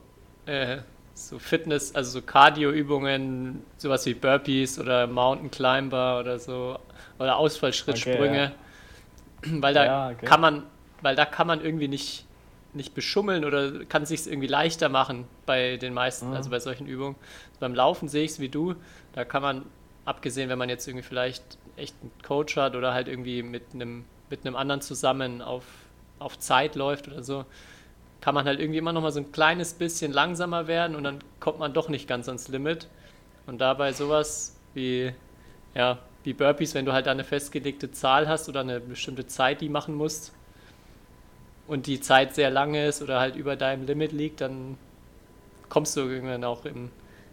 äh, 0.45 0.79
so 1.13 1.39
Fitness, 1.39 1.93
also 1.93 2.19
so 2.19 2.21
Cardio-Übungen, 2.25 3.63
sowas 3.77 4.05
wie 4.05 4.13
Burpees 4.13 4.79
oder 4.79 5.07
Mountain 5.07 5.51
Climber 5.51 6.19
oder 6.19 6.39
so, 6.39 6.79
oder 7.19 7.37
Ausfallschrittsprünge. 7.37 8.51
Weil 9.43 9.73
da 9.73 9.85
Ja, 9.85 10.09
okay. 10.11 10.25
kann 10.25 10.41
man, 10.41 10.63
weil 11.01 11.15
da 11.15 11.25
kann 11.25 11.47
man 11.47 11.63
irgendwie 11.63 11.87
nicht, 11.87 12.25
nicht 12.73 12.93
beschummeln 12.93 13.43
oder 13.43 13.85
kann 13.85 14.03
es 14.03 14.09
sich 14.09 14.27
irgendwie 14.27 14.47
leichter 14.47 14.87
machen 14.89 15.25
bei 15.45 15.77
den 15.77 15.93
meisten, 15.93 16.27
Mhm. 16.27 16.35
also 16.35 16.49
bei 16.49 16.59
solchen 16.59 16.87
Übungen. 16.87 17.15
Beim 17.59 17.75
Laufen 17.75 18.07
sehe 18.07 18.23
ich 18.23 18.31
es 18.31 18.39
wie 18.39 18.49
du, 18.49 18.75
da 19.13 19.25
kann 19.25 19.41
man, 19.41 19.65
abgesehen, 20.05 20.49
wenn 20.49 20.57
man 20.57 20.69
jetzt 20.69 20.87
irgendwie 20.87 21.05
vielleicht 21.05 21.43
echt 21.75 21.95
einen 22.01 22.11
Coach 22.23 22.55
hat 22.57 22.75
oder 22.75 22.93
halt 22.93 23.07
irgendwie 23.07 23.43
mit 23.43 23.63
einem, 23.73 24.05
mit 24.29 24.45
einem 24.45 24.55
anderen 24.55 24.81
zusammen 24.81 25.41
auf, 25.41 25.63
auf 26.19 26.39
Zeit 26.39 26.75
läuft 26.75 27.07
oder 27.07 27.23
so, 27.23 27.45
kann 28.21 28.35
man 28.35 28.45
halt 28.45 28.59
irgendwie 28.59 28.77
immer 28.77 28.93
noch 28.93 29.01
mal 29.01 29.11
so 29.11 29.19
ein 29.19 29.31
kleines 29.31 29.73
bisschen 29.73 30.13
langsamer 30.13 30.67
werden 30.67 30.95
und 30.95 31.03
dann 31.03 31.19
kommt 31.39 31.59
man 31.59 31.73
doch 31.73 31.89
nicht 31.89 32.07
ganz 32.07 32.27
ans 32.27 32.47
Limit. 32.47 32.87
Und 33.47 33.59
dabei 33.59 33.93
sowas 33.93 34.55
wie, 34.73 35.11
ja, 35.73 35.97
wie 36.23 36.33
Burpees, 36.33 36.75
wenn 36.75 36.85
du 36.85 36.93
halt 36.93 37.07
eine 37.07 37.23
festgelegte 37.23 37.91
Zahl 37.91 38.29
hast 38.29 38.47
oder 38.47 38.61
eine 38.61 38.79
bestimmte 38.79 39.25
Zeit, 39.27 39.61
die 39.61 39.69
machen 39.69 39.95
musst 39.95 40.31
und 41.67 41.87
die 41.87 41.99
Zeit 41.99 42.35
sehr 42.35 42.51
lange 42.51 42.85
ist 42.85 43.01
oder 43.01 43.19
halt 43.19 43.35
über 43.35 43.55
deinem 43.55 43.85
Limit 43.85 44.11
liegt, 44.11 44.41
dann 44.41 44.77
kommst 45.69 45.97
du 45.97 46.01
irgendwann 46.01 46.43
auch 46.43 46.65
in, 46.65 46.91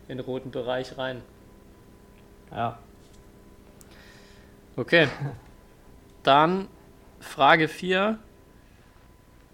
in 0.09 0.16
den 0.16 0.20
roten 0.20 0.51
Bereich 0.51 0.96
rein. 0.96 1.22
Ja, 2.51 2.79
Okay. 4.79 5.09
Dann 6.22 6.68
Frage 7.18 7.66
4. 7.66 8.16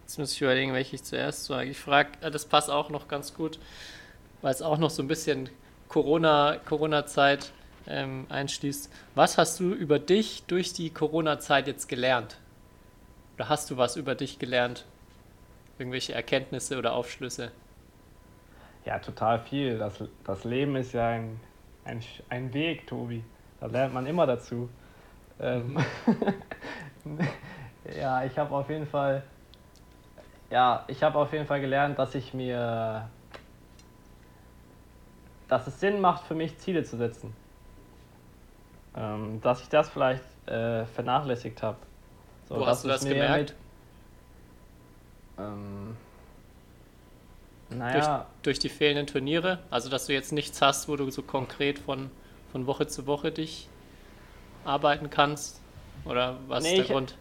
Jetzt 0.04 0.18
muss 0.18 0.32
ich 0.32 0.40
überlegen, 0.40 0.72
welche 0.72 0.96
ich 0.96 1.04
zuerst 1.04 1.46
frage. 1.46 1.70
Ich 1.70 1.78
frage, 1.78 2.10
äh, 2.20 2.30
das 2.30 2.46
passt 2.46 2.70
auch 2.70 2.90
noch 2.90 3.08
ganz 3.08 3.34
gut, 3.34 3.58
weil 4.42 4.52
es 4.52 4.62
auch 4.62 4.78
noch 4.78 4.90
so 4.90 5.02
ein 5.02 5.08
bisschen 5.08 5.48
Corona, 5.88 6.58
Corona-Zeit 6.64 7.52
ähm, 7.86 8.26
einschließt. 8.28 8.90
Was 9.14 9.38
hast 9.38 9.60
du 9.60 9.72
über 9.72 9.98
dich 9.98 10.44
durch 10.46 10.72
die 10.72 10.90
Corona-Zeit 10.90 11.66
jetzt 11.66 11.88
gelernt? 11.88 12.38
Oder 13.36 13.48
hast 13.48 13.70
du 13.70 13.76
was 13.76 13.96
über 13.96 14.14
dich 14.14 14.38
gelernt? 14.38 14.84
Irgendwelche 15.78 16.14
Erkenntnisse 16.14 16.78
oder 16.78 16.94
Aufschlüsse? 16.94 17.50
ja, 18.84 18.98
total 18.98 19.38
viel. 19.38 19.78
Das, 19.78 20.02
das 20.24 20.44
Leben 20.44 20.76
ist 20.76 20.92
ja 20.92 21.08
ein, 21.08 21.40
ein, 21.84 22.00
ein 22.28 22.52
Weg, 22.52 22.86
Tobi. 22.86 23.24
Da 23.60 23.66
lernt 23.66 23.94
man 23.94 24.06
immer 24.06 24.26
dazu. 24.26 24.68
Ähm, 25.40 25.78
ja, 27.98 28.24
ich 28.24 28.38
habe 28.38 28.54
auf 28.54 28.68
jeden 28.68 28.86
Fall, 28.86 29.22
ja, 30.50 30.84
ich 30.88 31.02
habe 31.02 31.18
auf 31.18 31.32
jeden 31.32 31.46
Fall 31.46 31.60
gelernt, 31.60 31.98
dass 31.98 32.14
ich 32.14 32.34
mir, 32.34 33.08
dass 35.48 35.66
es 35.66 35.80
Sinn 35.80 36.00
macht 36.00 36.24
für 36.26 36.34
mich 36.34 36.58
Ziele 36.58 36.84
zu 36.84 36.96
setzen. 36.96 37.34
Ähm, 38.96 39.40
dass 39.42 39.60
ich 39.62 39.68
das 39.68 39.88
vielleicht 39.88 40.22
äh, 40.46 40.86
vernachlässigt 40.86 41.62
habe. 41.62 41.78
So, 42.48 42.56
Wo 42.56 42.66
hast 42.66 42.84
du 42.84 42.88
das 42.88 43.04
gemerkt? 43.04 43.54
Mit, 45.36 45.44
ähm, 45.46 45.96
Durch, 47.70 47.80
naja, 47.80 48.26
durch 48.42 48.58
die 48.60 48.68
fehlenden 48.68 49.06
Turniere? 49.08 49.58
Also, 49.70 49.90
dass 49.90 50.06
du 50.06 50.12
jetzt 50.12 50.32
nichts 50.32 50.62
hast, 50.62 50.88
wo 50.88 50.94
du 50.96 51.10
so 51.10 51.22
konkret 51.22 51.78
von, 51.78 52.10
von 52.52 52.66
Woche 52.66 52.86
zu 52.86 53.06
Woche 53.06 53.32
dich 53.32 53.68
arbeiten 54.64 55.10
kannst? 55.10 55.60
Oder 56.04 56.38
was 56.46 56.62
Nee, 56.62 56.70
ist 56.70 56.76
der 56.78 56.84
ich- 56.84 56.90
Grund? 56.92 57.16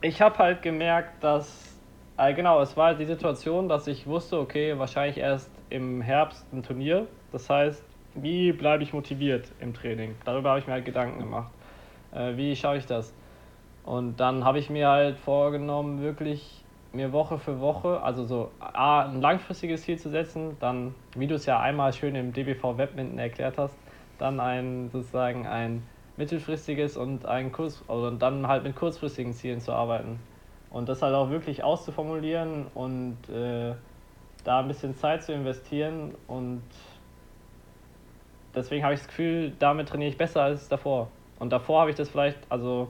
ich 0.00 0.22
habe 0.22 0.38
halt 0.38 0.62
gemerkt, 0.62 1.24
dass, 1.24 1.67
äh, 2.18 2.34
genau, 2.34 2.60
es 2.60 2.76
war 2.76 2.88
halt 2.88 3.00
die 3.00 3.04
Situation, 3.04 3.68
dass 3.68 3.86
ich 3.86 4.06
wusste, 4.06 4.38
okay, 4.38 4.78
wahrscheinlich 4.78 5.18
erst 5.18 5.50
im 5.70 6.02
Herbst 6.02 6.44
ein 6.52 6.62
Turnier. 6.62 7.06
Das 7.32 7.48
heißt, 7.48 7.82
wie 8.14 8.52
bleibe 8.52 8.82
ich 8.82 8.92
motiviert 8.92 9.52
im 9.60 9.72
Training? 9.72 10.16
Darüber 10.24 10.50
habe 10.50 10.58
ich 10.58 10.66
mir 10.66 10.72
halt 10.74 10.84
Gedanken 10.84 11.20
gemacht. 11.20 11.50
Äh, 12.12 12.36
wie 12.36 12.56
schaue 12.56 12.78
ich 12.78 12.86
das? 12.86 13.12
Und 13.84 14.18
dann 14.18 14.44
habe 14.44 14.58
ich 14.58 14.68
mir 14.68 14.88
halt 14.88 15.16
vorgenommen, 15.16 16.02
wirklich 16.02 16.64
mir 16.92 17.12
Woche 17.12 17.38
für 17.38 17.60
Woche, 17.60 18.02
also 18.02 18.24
so 18.24 18.50
A, 18.60 19.02
ein 19.02 19.20
langfristiges 19.20 19.82
Ziel 19.82 19.98
zu 19.98 20.10
setzen, 20.10 20.56
dann, 20.58 20.94
wie 21.14 21.26
du 21.26 21.36
es 21.36 21.46
ja 21.46 21.60
einmal 21.60 21.92
schön 21.92 22.14
im 22.14 22.32
DBV 22.32 22.78
Webminton 22.78 23.18
erklärt 23.18 23.58
hast, 23.58 23.76
dann 24.18 24.40
ein 24.40 24.90
sozusagen 24.90 25.46
ein 25.46 25.82
mittelfristiges 26.16 26.96
und 26.96 27.26
ein 27.26 27.52
kurz 27.52 27.84
oder 27.88 28.10
dann 28.10 28.48
halt 28.48 28.64
mit 28.64 28.74
kurzfristigen 28.74 29.32
Zielen 29.32 29.60
zu 29.60 29.72
arbeiten. 29.72 30.18
Und 30.70 30.88
das 30.88 31.02
halt 31.02 31.14
auch 31.14 31.30
wirklich 31.30 31.64
auszuformulieren 31.64 32.66
und 32.74 33.16
äh, 33.28 33.74
da 34.44 34.60
ein 34.60 34.68
bisschen 34.68 34.94
Zeit 34.96 35.22
zu 35.22 35.32
investieren 35.32 36.14
und 36.26 36.62
deswegen 38.54 38.84
habe 38.84 38.94
ich 38.94 39.00
das 39.00 39.08
Gefühl, 39.08 39.52
damit 39.58 39.88
trainiere 39.88 40.10
ich 40.10 40.16
besser 40.16 40.42
als 40.42 40.68
davor. 40.68 41.08
Und 41.38 41.50
davor 41.50 41.80
habe 41.80 41.90
ich 41.90 41.96
das 41.96 42.08
vielleicht, 42.08 42.38
also 42.48 42.88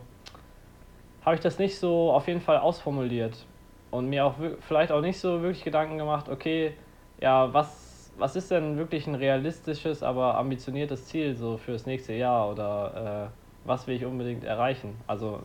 habe 1.25 1.37
ich 1.37 1.41
das 1.41 1.59
nicht 1.59 1.79
so 1.79 2.13
auf 2.13 2.27
jeden 2.27 2.41
Fall 2.41 2.59
ausformuliert 2.59 3.45
und 3.91 4.09
mir 4.09 4.25
auch 4.25 4.35
vielleicht 4.61 4.93
auch 4.93 5.01
nicht 5.01 5.19
so 5.19 5.43
wirklich 5.43 5.65
Gedanken 5.65 5.99
gemacht, 5.99 6.29
okay, 6.29 6.75
ja, 7.21 7.53
was, 7.53 8.13
was 8.17 8.37
ist 8.37 8.51
denn 8.51 8.77
wirklich 8.79 9.07
ein 9.07 9.15
realistisches, 9.15 10.03
aber 10.03 10.37
ambitioniertes 10.37 11.07
Ziel 11.07 11.35
so 11.35 11.57
fürs 11.57 11.87
nächste 11.87 12.13
Jahr 12.15 12.51
oder 12.51 13.31
äh, 13.65 13.69
was 13.69 13.87
will 13.87 13.97
ich 13.97 14.05
unbedingt 14.05 14.45
erreichen. 14.45 14.97
Also 15.07 15.41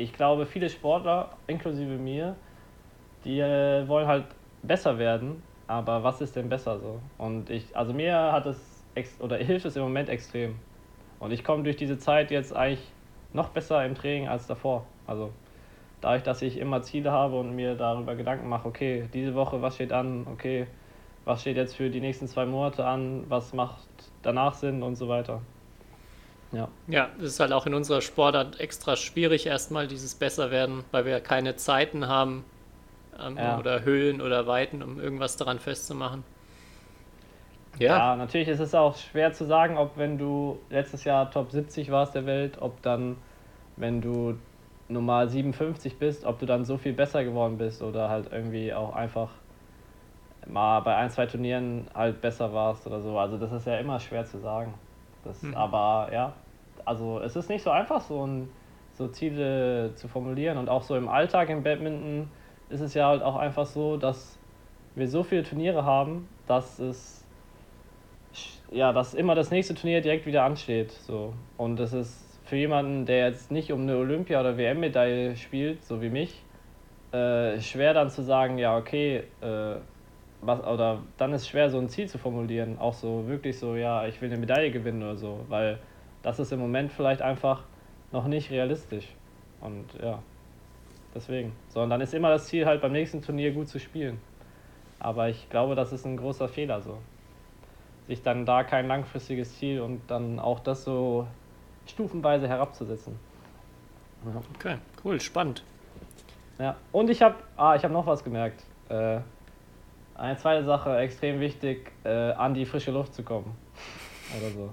ich 0.00 0.12
glaube, 0.12 0.46
viele 0.46 0.70
Sportler, 0.70 1.28
inklusive 1.46 1.98
mir, 1.98 2.34
die 3.24 3.40
äh, 3.40 3.86
wollen 3.86 4.06
halt 4.06 4.24
besser 4.62 4.98
werden, 4.98 5.42
aber 5.66 6.02
was 6.02 6.20
ist 6.20 6.36
denn 6.36 6.48
besser 6.48 6.78
so? 6.78 7.00
Und 7.18 7.50
ich, 7.50 7.76
also 7.76 7.92
mir 7.92 8.14
hat 8.32 8.46
es 8.46 8.78
oder 9.20 9.36
hilft 9.36 9.66
es 9.66 9.76
im 9.76 9.82
Moment 9.82 10.08
extrem. 10.08 10.56
Und 11.20 11.32
ich 11.32 11.44
komme 11.44 11.62
durch 11.62 11.76
diese 11.76 11.98
Zeit 11.98 12.30
jetzt 12.30 12.54
eigentlich 12.54 12.84
noch 13.32 13.50
besser 13.50 13.84
im 13.84 13.94
Training 13.94 14.28
als 14.28 14.46
davor. 14.46 14.84
Also 15.06 15.30
dadurch, 16.00 16.22
dass 16.22 16.42
ich 16.42 16.58
immer 16.58 16.82
Ziele 16.82 17.12
habe 17.12 17.38
und 17.38 17.54
mir 17.54 17.74
darüber 17.74 18.14
Gedanken 18.16 18.48
mache, 18.48 18.66
okay, 18.68 19.04
diese 19.14 19.34
Woche, 19.34 19.62
was 19.62 19.74
steht 19.76 19.92
an, 19.92 20.26
okay, 20.32 20.66
was 21.24 21.42
steht 21.42 21.56
jetzt 21.56 21.76
für 21.76 21.90
die 21.90 22.00
nächsten 22.00 22.26
zwei 22.26 22.46
Monate 22.46 22.84
an, 22.84 23.24
was 23.28 23.52
macht 23.52 23.86
danach 24.22 24.54
Sinn 24.54 24.82
und 24.82 24.96
so 24.96 25.08
weiter. 25.08 25.40
Ja. 26.52 26.68
Ja, 26.88 27.10
es 27.18 27.24
ist 27.24 27.40
halt 27.40 27.52
auch 27.52 27.66
in 27.66 27.74
unserer 27.74 28.00
Sportart 28.00 28.58
extra 28.58 28.96
schwierig, 28.96 29.46
erstmal 29.46 29.86
dieses 29.86 30.14
Besserwerden, 30.14 30.84
weil 30.90 31.04
wir 31.04 31.20
keine 31.20 31.56
Zeiten 31.56 32.08
haben 32.08 32.44
ähm, 33.20 33.36
ja. 33.36 33.58
oder 33.58 33.84
Höhen 33.84 34.20
oder 34.20 34.46
Weiten, 34.46 34.82
um 34.82 35.00
irgendwas 35.00 35.36
daran 35.36 35.58
festzumachen. 35.58 36.24
Ja. 37.78 37.96
ja, 37.96 38.16
natürlich 38.16 38.48
ist 38.48 38.60
es 38.60 38.74
auch 38.74 38.96
schwer 38.96 39.32
zu 39.32 39.46
sagen, 39.46 39.78
ob 39.78 39.96
wenn 39.96 40.18
du 40.18 40.58
letztes 40.70 41.04
Jahr 41.04 41.30
Top 41.30 41.52
70 41.52 41.90
warst 41.90 42.14
der 42.14 42.26
Welt, 42.26 42.58
ob 42.60 42.82
dann, 42.82 43.16
wenn 43.76 44.00
du 44.00 44.36
normal 44.88 45.28
57 45.28 45.98
bist, 45.98 46.24
ob 46.24 46.40
du 46.40 46.46
dann 46.46 46.64
so 46.64 46.76
viel 46.76 46.92
besser 46.92 47.24
geworden 47.24 47.58
bist 47.58 47.80
oder 47.80 48.08
halt 48.08 48.32
irgendwie 48.32 48.74
auch 48.74 48.94
einfach 48.94 49.30
mal 50.46 50.80
bei 50.80 50.96
ein, 50.96 51.10
zwei 51.10 51.26
Turnieren 51.26 51.86
halt 51.94 52.20
besser 52.20 52.52
warst 52.52 52.86
oder 52.86 53.00
so. 53.00 53.18
Also 53.18 53.38
das 53.38 53.52
ist 53.52 53.66
ja 53.66 53.78
immer 53.78 54.00
schwer 54.00 54.24
zu 54.24 54.38
sagen. 54.38 54.74
Das, 55.24 55.42
mhm. 55.42 55.54
Aber 55.54 56.10
ja, 56.12 56.32
also 56.84 57.20
es 57.20 57.36
ist 57.36 57.48
nicht 57.48 57.62
so 57.62 57.70
einfach, 57.70 58.00
so, 58.00 58.26
ein, 58.26 58.48
so 58.94 59.08
Ziele 59.08 59.92
zu 59.94 60.08
formulieren. 60.08 60.58
Und 60.58 60.68
auch 60.68 60.82
so 60.82 60.96
im 60.96 61.08
Alltag 61.08 61.50
im 61.50 61.62
Badminton 61.62 62.30
ist 62.68 62.80
es 62.80 62.94
ja 62.94 63.08
halt 63.08 63.22
auch 63.22 63.36
einfach 63.36 63.66
so, 63.66 63.96
dass 63.96 64.38
wir 64.94 65.08
so 65.08 65.22
viele 65.22 65.42
Turniere 65.42 65.84
haben, 65.84 66.28
dass 66.46 66.78
es 66.78 67.20
ja, 68.70 68.92
dass 68.92 69.14
immer 69.14 69.34
das 69.34 69.50
nächste 69.50 69.74
Turnier 69.74 70.00
direkt 70.00 70.26
wieder 70.26 70.44
ansteht. 70.44 70.92
So. 70.92 71.34
Und 71.56 71.76
das 71.76 71.92
ist 71.92 72.38
für 72.44 72.56
jemanden, 72.56 73.06
der 73.06 73.28
jetzt 73.28 73.50
nicht 73.50 73.72
um 73.72 73.82
eine 73.82 73.96
Olympia- 73.96 74.40
oder 74.40 74.56
WM-Medaille 74.56 75.36
spielt, 75.36 75.84
so 75.84 76.00
wie 76.02 76.08
mich, 76.08 76.42
äh, 77.12 77.60
schwer 77.60 77.94
dann 77.94 78.10
zu 78.10 78.22
sagen, 78.22 78.58
ja, 78.58 78.76
okay, 78.76 79.24
äh, 79.40 79.76
was, 80.40 80.60
oder 80.64 81.02
dann 81.18 81.32
ist 81.32 81.48
schwer, 81.48 81.70
so 81.70 81.78
ein 81.78 81.88
Ziel 81.88 82.08
zu 82.08 82.18
formulieren. 82.18 82.78
Auch 82.78 82.94
so 82.94 83.26
wirklich 83.28 83.58
so, 83.58 83.76
ja, 83.76 84.06
ich 84.06 84.20
will 84.20 84.30
eine 84.30 84.38
Medaille 84.38 84.70
gewinnen 84.70 85.02
oder 85.02 85.16
so, 85.16 85.44
weil 85.48 85.78
das 86.22 86.38
ist 86.38 86.52
im 86.52 86.60
Moment 86.60 86.92
vielleicht 86.92 87.22
einfach 87.22 87.64
noch 88.12 88.26
nicht 88.26 88.50
realistisch. 88.50 89.08
Und 89.60 89.86
ja, 90.02 90.22
deswegen. 91.14 91.52
Sondern 91.68 91.90
dann 91.90 92.00
ist 92.00 92.14
immer 92.14 92.30
das 92.30 92.46
Ziel, 92.46 92.66
halt 92.66 92.80
beim 92.80 92.92
nächsten 92.92 93.22
Turnier 93.22 93.52
gut 93.52 93.68
zu 93.68 93.78
spielen. 93.78 94.18
Aber 94.98 95.28
ich 95.28 95.48
glaube, 95.48 95.74
das 95.74 95.92
ist 95.92 96.04
ein 96.04 96.16
großer 96.16 96.48
Fehler 96.48 96.80
so. 96.82 96.98
Sich 98.06 98.22
dann 98.22 98.44
da 98.44 98.64
kein 98.64 98.88
langfristiges 98.88 99.56
Ziel 99.58 99.80
und 99.80 100.02
dann 100.08 100.38
auch 100.38 100.60
das 100.60 100.84
so 100.84 101.26
stufenweise 101.86 102.48
herabzusetzen. 102.48 103.18
Ja. 104.24 104.42
Okay, 104.56 104.76
cool, 105.04 105.20
spannend. 105.20 105.64
Ja, 106.58 106.76
und 106.92 107.08
ich 107.08 107.22
habe 107.22 107.36
ah, 107.56 107.78
hab 107.78 107.90
noch 107.90 108.06
was 108.06 108.22
gemerkt. 108.22 108.62
Äh, 108.90 109.20
eine 110.20 110.36
zweite 110.36 110.64
Sache, 110.64 110.96
extrem 110.98 111.40
wichtig, 111.40 111.92
äh, 112.04 112.32
an 112.32 112.54
die 112.54 112.66
frische 112.66 112.90
Luft 112.90 113.14
zu 113.14 113.22
kommen. 113.22 113.56
Oder 114.38 114.50
so. 114.50 114.70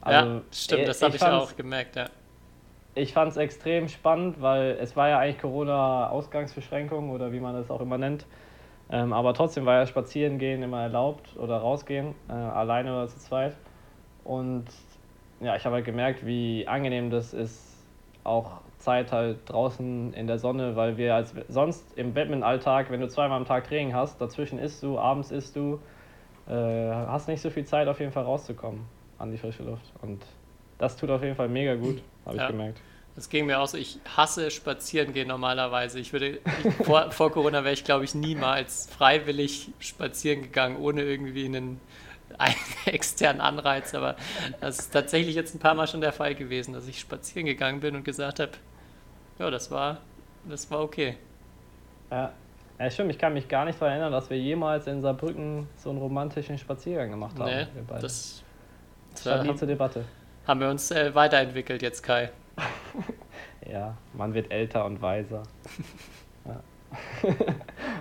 Also, 0.00 0.30
ja, 0.30 0.40
stimmt, 0.52 0.88
das 0.88 1.02
habe 1.02 1.16
ich, 1.16 1.22
ich 1.22 1.28
auch 1.28 1.56
gemerkt, 1.56 1.96
ja. 1.96 2.06
Ich 2.94 3.12
fand 3.12 3.30
es 3.30 3.36
extrem 3.36 3.88
spannend, 3.88 4.40
weil 4.40 4.78
es 4.80 4.96
war 4.96 5.08
ja 5.08 5.18
eigentlich 5.18 5.40
Corona-Ausgangsbeschränkung 5.40 7.10
oder 7.10 7.32
wie 7.32 7.40
man 7.40 7.54
das 7.54 7.70
auch 7.70 7.80
immer 7.80 7.98
nennt. 7.98 8.24
Ähm, 8.88 9.12
aber 9.12 9.34
trotzdem 9.34 9.66
war 9.66 9.80
ja 9.80 9.86
Spazierengehen 9.86 10.62
immer 10.62 10.82
erlaubt 10.82 11.36
oder 11.36 11.58
rausgehen, 11.58 12.14
äh, 12.28 12.32
alleine 12.32 12.92
oder 12.94 13.08
zu 13.08 13.18
zweit. 13.18 13.56
Und 14.24 14.64
ja, 15.40 15.56
ich 15.56 15.64
habe 15.66 15.76
halt 15.76 15.84
gemerkt, 15.84 16.24
wie 16.24 16.66
angenehm 16.66 17.10
das 17.10 17.34
ist, 17.34 17.84
auch 18.24 18.60
Zeit 18.86 19.10
halt 19.10 19.38
draußen 19.46 20.14
in 20.14 20.28
der 20.28 20.38
Sonne, 20.38 20.76
weil 20.76 20.96
wir 20.96 21.16
als 21.16 21.34
sonst 21.48 21.84
im 21.98 22.14
Badminton-Alltag, 22.14 22.90
wenn 22.90 23.00
du 23.00 23.08
zweimal 23.08 23.36
am 23.36 23.44
Tag 23.44 23.66
Training 23.66 23.94
hast, 23.94 24.20
dazwischen 24.20 24.60
isst 24.60 24.80
du, 24.82 24.96
abends 24.96 25.32
isst 25.32 25.56
du, 25.56 25.80
äh, 26.48 26.52
hast 26.52 27.26
nicht 27.26 27.40
so 27.40 27.50
viel 27.50 27.64
Zeit 27.64 27.88
auf 27.88 27.98
jeden 27.98 28.12
Fall 28.12 28.22
rauszukommen 28.22 28.82
an 29.18 29.32
die 29.32 29.38
frische 29.38 29.64
Luft. 29.64 29.92
Und 30.02 30.24
das 30.78 30.96
tut 30.96 31.10
auf 31.10 31.22
jeden 31.22 31.34
Fall 31.34 31.48
mega 31.48 31.74
gut, 31.74 32.00
habe 32.24 32.36
ja. 32.36 32.44
ich 32.44 32.50
gemerkt. 32.50 32.80
Das 33.16 33.28
ging 33.28 33.46
mir 33.46 33.58
auch 33.58 33.66
so. 33.66 33.76
Ich 33.76 33.98
hasse 34.16 34.52
spazieren 34.52 35.12
gehen 35.12 35.26
normalerweise. 35.26 35.98
Ich 35.98 36.12
würde, 36.12 36.38
ich, 36.38 36.74
vor, 36.84 37.10
vor 37.10 37.32
Corona 37.32 37.64
wäre 37.64 37.74
ich, 37.74 37.82
glaube 37.82 38.04
ich, 38.04 38.14
niemals 38.14 38.88
freiwillig 38.88 39.72
spazieren 39.80 40.42
gegangen, 40.42 40.76
ohne 40.76 41.02
irgendwie 41.02 41.46
einen 41.46 41.80
einen 42.38 42.54
externen 42.86 43.40
Anreiz, 43.40 43.94
aber 43.94 44.16
das 44.60 44.80
ist 44.80 44.90
tatsächlich 44.90 45.34
jetzt 45.34 45.54
ein 45.54 45.58
paar 45.58 45.74
Mal 45.74 45.86
schon 45.86 46.00
der 46.00 46.12
Fall 46.12 46.34
gewesen, 46.34 46.74
dass 46.74 46.86
ich 46.86 46.98
spazieren 46.98 47.46
gegangen 47.46 47.80
bin 47.80 47.96
und 47.96 48.04
gesagt 48.04 48.40
habe, 48.40 48.52
ja, 49.38 49.50
das 49.50 49.70
war, 49.70 49.98
das 50.44 50.70
war 50.70 50.80
okay. 50.82 51.16
Ja. 52.10 52.32
ja, 52.78 52.90
stimmt, 52.90 53.10
ich 53.10 53.18
kann 53.18 53.34
mich 53.34 53.48
gar 53.48 53.64
nicht 53.64 53.80
daran 53.80 53.94
erinnern, 53.94 54.12
dass 54.12 54.30
wir 54.30 54.38
jemals 54.38 54.86
in 54.86 55.02
Saarbrücken 55.02 55.68
so 55.76 55.90
einen 55.90 55.98
romantischen 55.98 56.56
Spaziergang 56.56 57.10
gemacht 57.10 57.38
haben. 57.38 57.50
Nee, 57.50 57.66
das, 58.00 58.42
stand 59.18 59.48
nie 59.48 59.56
zur 59.56 59.68
Debatte. 59.68 60.04
Haben 60.46 60.60
wir 60.60 60.70
uns 60.70 60.90
äh, 60.90 61.14
weiterentwickelt 61.14 61.82
jetzt, 61.82 62.02
Kai. 62.02 62.30
ja, 63.70 63.96
man 64.12 64.32
wird 64.34 64.50
älter 64.50 64.84
und 64.84 65.02
weiser. 65.02 65.42
ja. 66.44 66.60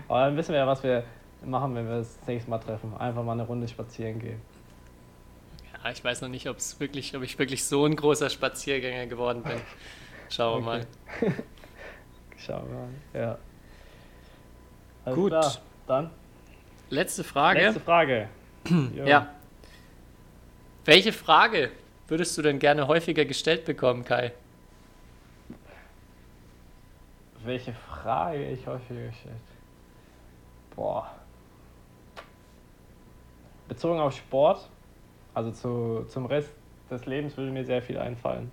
Aber 0.08 0.19
dann 0.19 0.38
wissen 0.38 0.52
wir 0.52 0.60
ja, 0.60 0.67
was 0.67 0.84
wir 0.84 1.04
machen, 1.43 1.76
wenn 1.76 1.88
wir 1.88 1.98
das 1.98 2.17
nächste 2.28 2.50
Mal 2.50 2.60
treffen. 2.60 2.95
Einfach 2.98 3.24
mal 3.24 3.34
eine 3.34 3.43
Runde 3.43 3.67
spazieren 3.67 4.19
gehen. 4.19 4.41
Ja, 5.74 5.91
ich 5.91 6.04
weiß 6.04 6.21
noch 6.21 6.30
nicht, 6.30 6.48
ob 6.50 6.58
es 6.58 6.80
wirklich, 6.80 7.15
ob 7.15 7.24
ich 7.24 7.38
wirklich 7.39 7.63
so 7.63 7.86
ein 7.86 7.95
großer 7.95 8.30
Spaziergänger 8.30 9.08
geworden 9.08 9.43
bin. 9.43 9.58
Schauen 10.29 10.65
wir 10.65 10.71
okay. 10.71 10.85
mal. 11.21 11.33
Schauen 12.38 12.69
wir 12.69 12.75
mal, 12.75 12.89
ja. 13.13 13.38
Alles 15.05 15.15
Gut. 15.15 15.31
Klar. 15.31 15.53
Dann. 15.88 16.09
Letzte 16.89 17.23
Frage. 17.23 17.61
Letzte 17.61 17.79
Frage. 17.79 18.29
ja. 19.05 19.29
Welche 20.85 21.13
Frage 21.13 21.71
würdest 22.07 22.38
du 22.38 22.41
denn 22.41 22.59
gerne 22.59 22.88
häufiger 22.88 23.25
gestellt 23.25 23.65
bekommen, 23.65 24.03
Kai? 24.03 24.33
Welche 27.43 27.73
Frage 27.73 28.49
ich 28.51 28.65
häufiger 28.65 29.07
gestellt? 29.07 29.35
Boah 30.75 31.11
bezogen 33.67 33.99
auf 33.99 34.15
Sport, 34.15 34.69
also 35.33 35.51
zu, 35.51 36.05
zum 36.09 36.25
Rest 36.25 36.53
des 36.89 37.05
Lebens 37.05 37.35
würde 37.38 37.51
mir 37.51 37.65
sehr 37.65 37.81
viel 37.81 37.97
einfallen. 37.97 38.51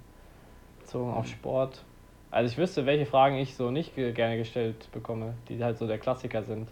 Bezogen 0.93 1.13
auf. 1.15 1.27
Sport. 1.27 1.83
Also 2.31 2.53
ich 2.53 2.59
wüsste, 2.59 2.87
welche 2.87 3.07
Fragen 3.07 3.37
ich 3.37 3.55
so 3.55 3.71
nicht 3.71 3.95
gerne 3.95 4.37
gestellt 4.37 4.91
bekomme, 4.93 5.35
die 5.49 5.63
halt 5.63 5.79
so 5.79 5.87
der 5.87 5.99
Klassiker 5.99 6.43
sind. 6.43 6.69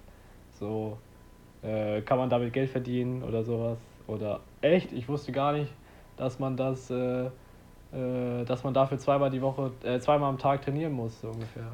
So, 0.59 0.99
äh, 1.63 2.01
kann 2.03 2.19
man 2.19 2.31
damit 2.31 2.53
Geld 2.53 2.71
verdienen 2.71 3.23
oder 3.23 3.43
sowas? 3.45 3.79
Oder 4.07 4.41
echt, 4.61 4.93
ich 4.93 5.09
wusste 5.09 5.33
gar 5.33 5.53
nicht, 5.53 5.71
dass 6.17 6.39
man 6.39 6.57
das, 6.57 6.91
äh, 6.91 7.27
äh, 7.27 8.45
dass 8.47 8.65
man 8.65 8.75
dafür 8.75 8.99
zweimal 8.99 9.31
die 9.31 9.43
Woche, 9.43 9.71
äh, 9.85 10.01
zweimal 10.01 10.31
am 10.31 10.39
Tag 10.39 10.63
trainieren 10.63 10.93
muss, 10.93 11.21
so 11.21 11.29
ungefähr. 11.29 11.73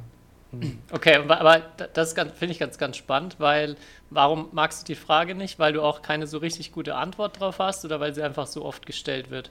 Okay, 0.93 1.17
aber 1.17 1.63
das 1.93 2.13
finde 2.13 2.53
ich 2.53 2.61
ganz, 2.61 2.79
ganz 2.79 2.97
spannend, 2.97 3.37
weil 3.39 3.77
warum 4.11 4.49
magst 4.53 4.83
du 4.83 4.87
die 4.87 4.99
Frage 4.99 5.35
nicht? 5.35 5.59
Weil 5.59 5.73
du 5.73 5.83
auch 5.83 6.01
keine 6.03 6.29
so 6.29 6.39
richtig 6.39 6.71
gute 6.71 6.95
Antwort 6.95 7.41
drauf 7.41 7.59
hast 7.59 7.85
oder 7.85 7.99
weil 7.99 8.15
sie 8.15 8.23
einfach 8.23 8.47
so 8.47 8.65
oft 8.65 8.87
gestellt 8.87 9.31
wird? 9.31 9.51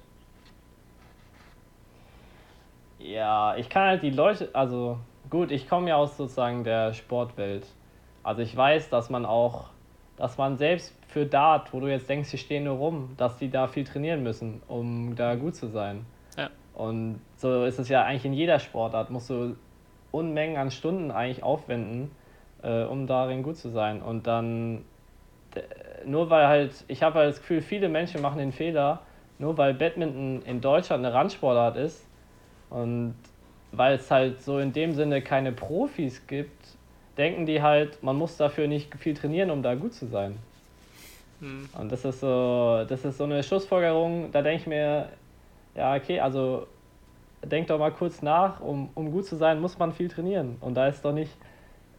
Ja, 3.06 3.56
ich 3.56 3.70
kann 3.70 3.88
halt 3.88 4.02
die 4.02 4.10
Leute, 4.10 4.50
also 4.54 4.98
gut, 5.30 5.52
ich 5.52 5.70
komme 5.70 5.90
ja 5.90 5.96
aus 5.96 6.18
sozusagen 6.18 6.64
der 6.64 6.94
Sportwelt. 6.94 7.68
Also 8.24 8.42
ich 8.42 8.56
weiß, 8.56 8.90
dass 8.90 9.12
man 9.12 9.26
auch, 9.26 9.70
dass 10.18 10.40
man 10.40 10.58
selbst 10.58 10.96
für 11.08 11.28
Dart, 11.28 11.72
wo 11.72 11.80
du 11.80 11.88
jetzt 11.88 12.10
denkst, 12.10 12.32
die 12.32 12.40
stehen 12.40 12.64
nur 12.64 12.78
rum, 12.78 13.14
dass 13.18 13.38
die 13.38 13.52
da 13.52 13.68
viel 13.68 13.84
trainieren 13.84 14.24
müssen, 14.24 14.64
um 14.68 15.16
da 15.16 15.36
gut 15.36 15.56
zu 15.56 15.68
sein. 15.68 16.06
Ja. 16.36 16.50
Und 16.74 17.22
so 17.38 17.66
ist 17.66 17.78
es 17.78 17.90
ja 17.90 18.04
eigentlich 18.04 18.26
in 18.26 18.34
jeder 18.34 18.58
Sportart, 18.58 19.12
musst 19.12 19.30
du 19.30 19.56
Unmengen 20.12 20.58
an 20.58 20.72
Stunden 20.72 21.12
eigentlich 21.12 21.44
aufwenden, 21.44 22.10
äh, 22.64 22.86
um 22.86 23.06
darin 23.06 23.44
gut 23.44 23.58
zu 23.58 23.70
sein. 23.70 24.02
Und 24.02 24.26
dann, 24.26 24.84
nur 26.06 26.32
weil 26.32 26.48
halt, 26.48 26.84
ich 26.88 27.04
habe 27.04 27.20
halt 27.20 27.30
das 27.30 27.40
Gefühl, 27.40 27.62
viele 27.62 27.88
Menschen 27.88 28.22
machen 28.24 28.40
den 28.40 28.52
Fehler, 28.52 29.02
nur 29.38 29.58
weil 29.60 29.76
Badminton 29.76 30.42
in 30.42 30.60
Deutschland 30.60 31.06
eine 31.06 31.14
Randsportart 31.14 31.76
ist 31.78 32.08
und 32.70 33.16
weil 33.72 33.96
es 33.96 34.10
halt 34.10 34.42
so 34.42 34.60
in 34.60 34.74
dem 34.74 34.94
Sinne 34.94 35.22
keine 35.22 35.52
Profis 35.52 36.26
gibt, 36.28 36.66
denken 37.18 37.46
die 37.46 37.62
halt, 37.62 38.02
man 38.04 38.16
muss 38.16 38.38
dafür 38.38 38.68
nicht 38.68 38.94
viel 38.96 39.14
trainieren, 39.14 39.50
um 39.50 39.64
da 39.64 39.76
gut 39.76 39.94
zu 39.94 40.08
sein. 40.08 40.38
Mhm. 41.40 41.70
Und 41.78 41.92
das 41.92 42.06
ist 42.06 42.20
so, 42.20 42.86
das 42.88 43.04
ist 43.06 43.18
so 43.18 43.26
eine 43.26 43.44
Schlussfolgerung, 43.44 44.32
da 44.32 44.42
denke 44.42 44.62
ich 44.62 44.68
mir, 44.68 45.10
ja, 45.76 45.96
okay, 45.96 46.20
also 46.20 46.68
denk 47.44 47.68
doch 47.68 47.78
mal 47.80 47.92
kurz 47.92 48.22
nach, 48.22 48.60
um, 48.62 48.90
um 48.96 49.12
gut 49.12 49.26
zu 49.26 49.36
sein, 49.36 49.60
muss 49.60 49.78
man 49.78 49.92
viel 49.92 50.10
trainieren. 50.10 50.58
Und 50.62 50.76
da 50.76 50.88
ist 50.88 51.04
doch 51.04 51.14
nicht 51.14 51.32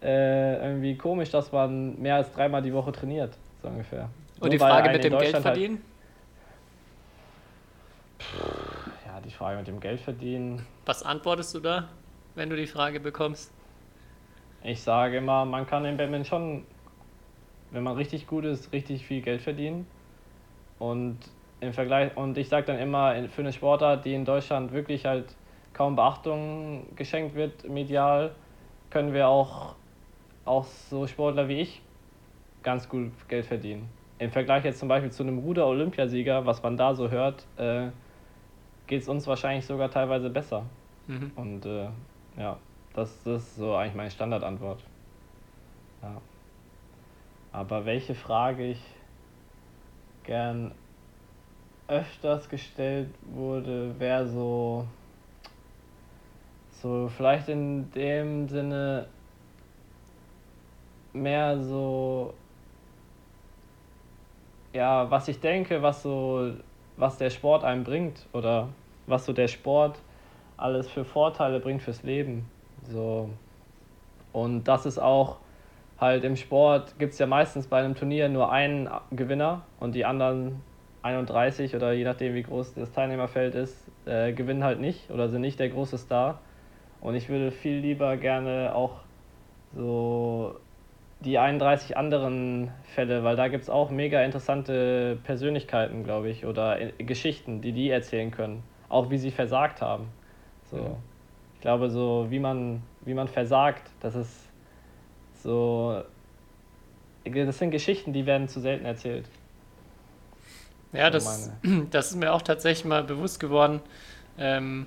äh, 0.02 0.57
irgendwie 0.64 0.96
komisch, 0.96 1.31
dass 1.31 1.52
man 1.52 2.00
mehr 2.00 2.16
als 2.16 2.33
dreimal 2.33 2.62
die 2.62 2.72
Woche 2.72 2.92
trainiert, 2.92 3.37
so 3.62 3.68
ungefähr. 3.68 4.09
Und 4.40 4.52
die 4.52 4.59
Nur 4.59 4.66
weil 4.66 4.72
Frage 4.72 4.90
mit 4.90 5.05
dem 5.05 5.11
Geld 5.11 5.22
Deutschland 5.22 5.44
halt- 5.44 5.57
verdienen? 5.57 5.83
Ja, 9.07 9.20
die 9.24 9.26
Frage 9.37 9.59
mit 9.59 9.66
dem 9.68 9.81
Geld 9.81 10.01
verdienen. 10.01 10.64
Was 10.87 11.03
antwortest 11.03 11.55
du 11.55 11.61
da, 11.61 11.88
wenn 12.35 12.51
du 12.51 12.57
die 12.57 12.66
Frage 12.66 13.01
bekommst? 13.01 13.53
Ich 14.64 14.81
sage 14.83 15.18
immer, 15.18 15.44
man 15.44 15.66
kann 15.66 15.85
im 15.85 15.96
Badminton 15.96 16.25
schon, 16.25 16.64
wenn 17.70 17.83
man 17.83 17.96
richtig 17.96 18.27
gut 18.27 18.44
ist, 18.44 18.72
richtig 18.72 19.07
viel 19.07 19.20
Geld 19.22 19.42
verdienen. 19.42 19.87
Und 20.79 21.18
im 21.61 21.72
Vergleich, 21.72 22.16
und 22.16 22.37
ich 22.37 22.49
sage 22.49 22.66
dann 22.66 22.79
immer, 22.79 23.14
in- 23.14 23.29
für 23.29 23.42
eine 23.42 23.53
Sportart, 23.53 24.05
die 24.05 24.14
in 24.14 24.25
Deutschland 24.25 24.72
wirklich 24.72 25.07
halt 25.07 25.27
kaum 25.72 25.96
Beachtung 25.96 26.87
geschenkt 26.96 27.35
wird, 27.35 27.68
medial, 27.68 28.35
können 28.90 29.12
wir 29.12 29.29
auch, 29.29 29.75
auch 30.44 30.64
so 30.64 31.07
Sportler 31.07 31.49
wie 31.49 31.61
ich 31.61 31.83
ganz 32.62 32.88
gut 32.88 33.11
Geld 33.29 33.46
verdienen. 33.46 33.88
Im 34.18 34.31
Vergleich 34.31 34.64
jetzt 34.64 34.79
zum 34.79 34.88
Beispiel 34.88 35.12
zu 35.12 35.22
einem 35.22 35.38
Ruder-Olympiasieger, 35.38 36.46
was 36.46 36.62
man 36.62 36.77
da 36.77 36.94
so 36.94 37.11
hört, 37.11 37.44
äh, 37.59 37.88
geht 38.87 39.03
es 39.03 39.09
uns 39.09 39.27
wahrscheinlich 39.27 39.66
sogar 39.66 39.90
teilweise 39.90 40.31
besser. 40.31 40.64
Mhm. 41.07 41.33
Und 41.35 41.66
äh, 41.66 41.88
ja, 42.37 42.59
das, 42.94 43.22
das 43.25 43.42
ist 43.42 43.57
so 43.57 43.75
eigentlich 43.75 43.94
meine 43.94 44.11
Standardantwort. 44.11 44.83
Ja. 46.03 46.20
Aber 47.53 47.85
welche 47.85 48.14
Frage 48.14 48.70
ich 48.70 48.81
gern 50.25 50.72
öfters 51.88 52.49
gestellt 52.49 53.11
wurde, 53.35 53.99
wäre 53.99 54.27
so, 54.27 54.87
so 56.83 57.09
vielleicht 57.09 57.49
in 57.49 57.90
dem 57.92 58.49
Sinne 58.49 59.07
mehr 61.12 61.59
so, 61.62 62.35
ja, 64.72 65.11
was 65.11 65.29
ich 65.29 65.40
denke, 65.40 65.81
was 65.81 66.03
so, 66.03 66.53
was 66.96 67.18
der 67.18 67.30
Sport 67.30 67.64
einem 67.64 67.85
bringt 67.85 68.26
oder 68.32 68.68
was 69.06 69.24
so 69.26 69.32
der 69.32 69.48
Sport 69.48 69.98
alles 70.56 70.88
für 70.88 71.04
Vorteile 71.04 71.61
bringt 71.61 71.82
fürs 71.82 72.02
Leben. 72.02 72.48
So. 72.88 73.30
Und 74.32 74.64
das 74.64 74.87
ist 74.87 74.98
auch 74.98 75.38
halt 75.98 76.24
im 76.24 76.37
Sport 76.37 76.98
gibt 76.98 77.12
es 77.14 77.18
ja 77.18 77.26
meistens 77.26 77.66
bei 77.66 77.78
einem 77.78 77.94
Turnier 77.94 78.28
nur 78.28 78.52
einen 78.52 78.88
Gewinner 79.11 79.62
und 79.80 79.94
die 79.94 80.04
anderen 80.04 80.62
31 81.02 81.74
oder 81.74 81.92
je 81.92 82.04
nachdem 82.04 82.35
wie 82.35 82.42
groß 82.42 82.74
das 82.74 82.92
Teilnehmerfeld 82.92 83.54
ist, 83.54 83.76
äh, 84.06 84.32
gewinnen 84.32 84.64
halt 84.64 84.80
nicht 84.80 85.11
oder 85.11 85.28
sind 85.28 85.40
nicht 85.40 85.59
der 85.59 85.68
große 85.68 85.98
Star. 85.98 86.40
Und 87.00 87.14
ich 87.14 87.28
würde 87.28 87.50
viel 87.50 87.78
lieber 87.78 88.16
gerne 88.16 88.74
auch 88.74 89.00
so 89.74 90.56
die 91.20 91.38
31 91.38 91.96
anderen 91.96 92.70
Fälle, 92.94 93.24
weil 93.24 93.37
da 93.37 93.48
gibt 93.48 93.64
es 93.64 93.70
auch 93.70 93.90
mega 93.90 94.22
interessante 94.22 95.18
Persönlichkeiten, 95.24 96.05
glaube 96.05 96.29
ich, 96.29 96.44
oder 96.44 96.81
äh, 96.81 96.92
Geschichten, 97.02 97.61
die 97.61 97.72
die 97.72 97.90
erzählen 97.90 98.31
können. 98.31 98.62
Auch 98.88 99.11
wie 99.11 99.18
sie 99.18 99.31
versagt 99.31 99.81
haben. 99.81 100.09
So. 100.70 100.76
Ja. 100.76 100.96
Ich 101.55 101.61
glaube, 101.61 101.90
so 101.90 102.26
wie 102.29 102.38
man, 102.38 102.83
wie 103.05 103.14
man 103.14 103.29
versagt, 103.29 103.90
das 104.00 104.14
ist 104.14 104.50
so. 105.42 106.02
Das 107.24 107.59
sind 107.59 107.72
Geschichten, 107.72 108.12
die 108.12 108.24
werden 108.24 108.46
zu 108.46 108.61
selten 108.61 108.85
erzählt. 108.85 109.29
Ja, 110.92 111.11
das, 111.11 111.50
das 111.90 112.11
ist 112.11 112.16
mir 112.16 112.33
auch 112.33 112.42
tatsächlich 112.42 112.85
mal 112.85 113.02
bewusst 113.02 113.40
geworden. 113.40 113.81
Ähm, 114.38 114.87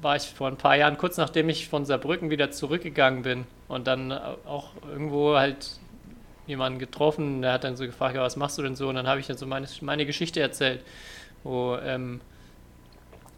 war 0.00 0.16
ich 0.16 0.22
vor 0.22 0.48
ein 0.48 0.56
paar 0.56 0.76
Jahren, 0.76 0.96
kurz 0.98 1.16
nachdem 1.16 1.48
ich 1.48 1.68
von 1.68 1.84
Saarbrücken 1.84 2.30
wieder 2.30 2.50
zurückgegangen 2.50 3.22
bin 3.22 3.46
und 3.68 3.86
dann 3.86 4.12
auch 4.12 4.70
irgendwo 4.90 5.36
halt 5.36 5.78
jemanden 6.46 6.78
getroffen, 6.78 7.42
der 7.42 7.52
hat 7.52 7.64
dann 7.64 7.76
so 7.76 7.84
gefragt, 7.84 8.14
ja, 8.14 8.22
was 8.22 8.36
machst 8.36 8.58
du 8.58 8.62
denn 8.62 8.74
so? 8.74 8.88
Und 8.88 8.94
dann 8.94 9.06
habe 9.06 9.20
ich 9.20 9.26
dann 9.26 9.36
so 9.36 9.46
meine, 9.46 9.66
meine 9.82 10.06
Geschichte 10.06 10.40
erzählt, 10.40 10.82
wo, 11.44 11.76
ähm, 11.76 12.20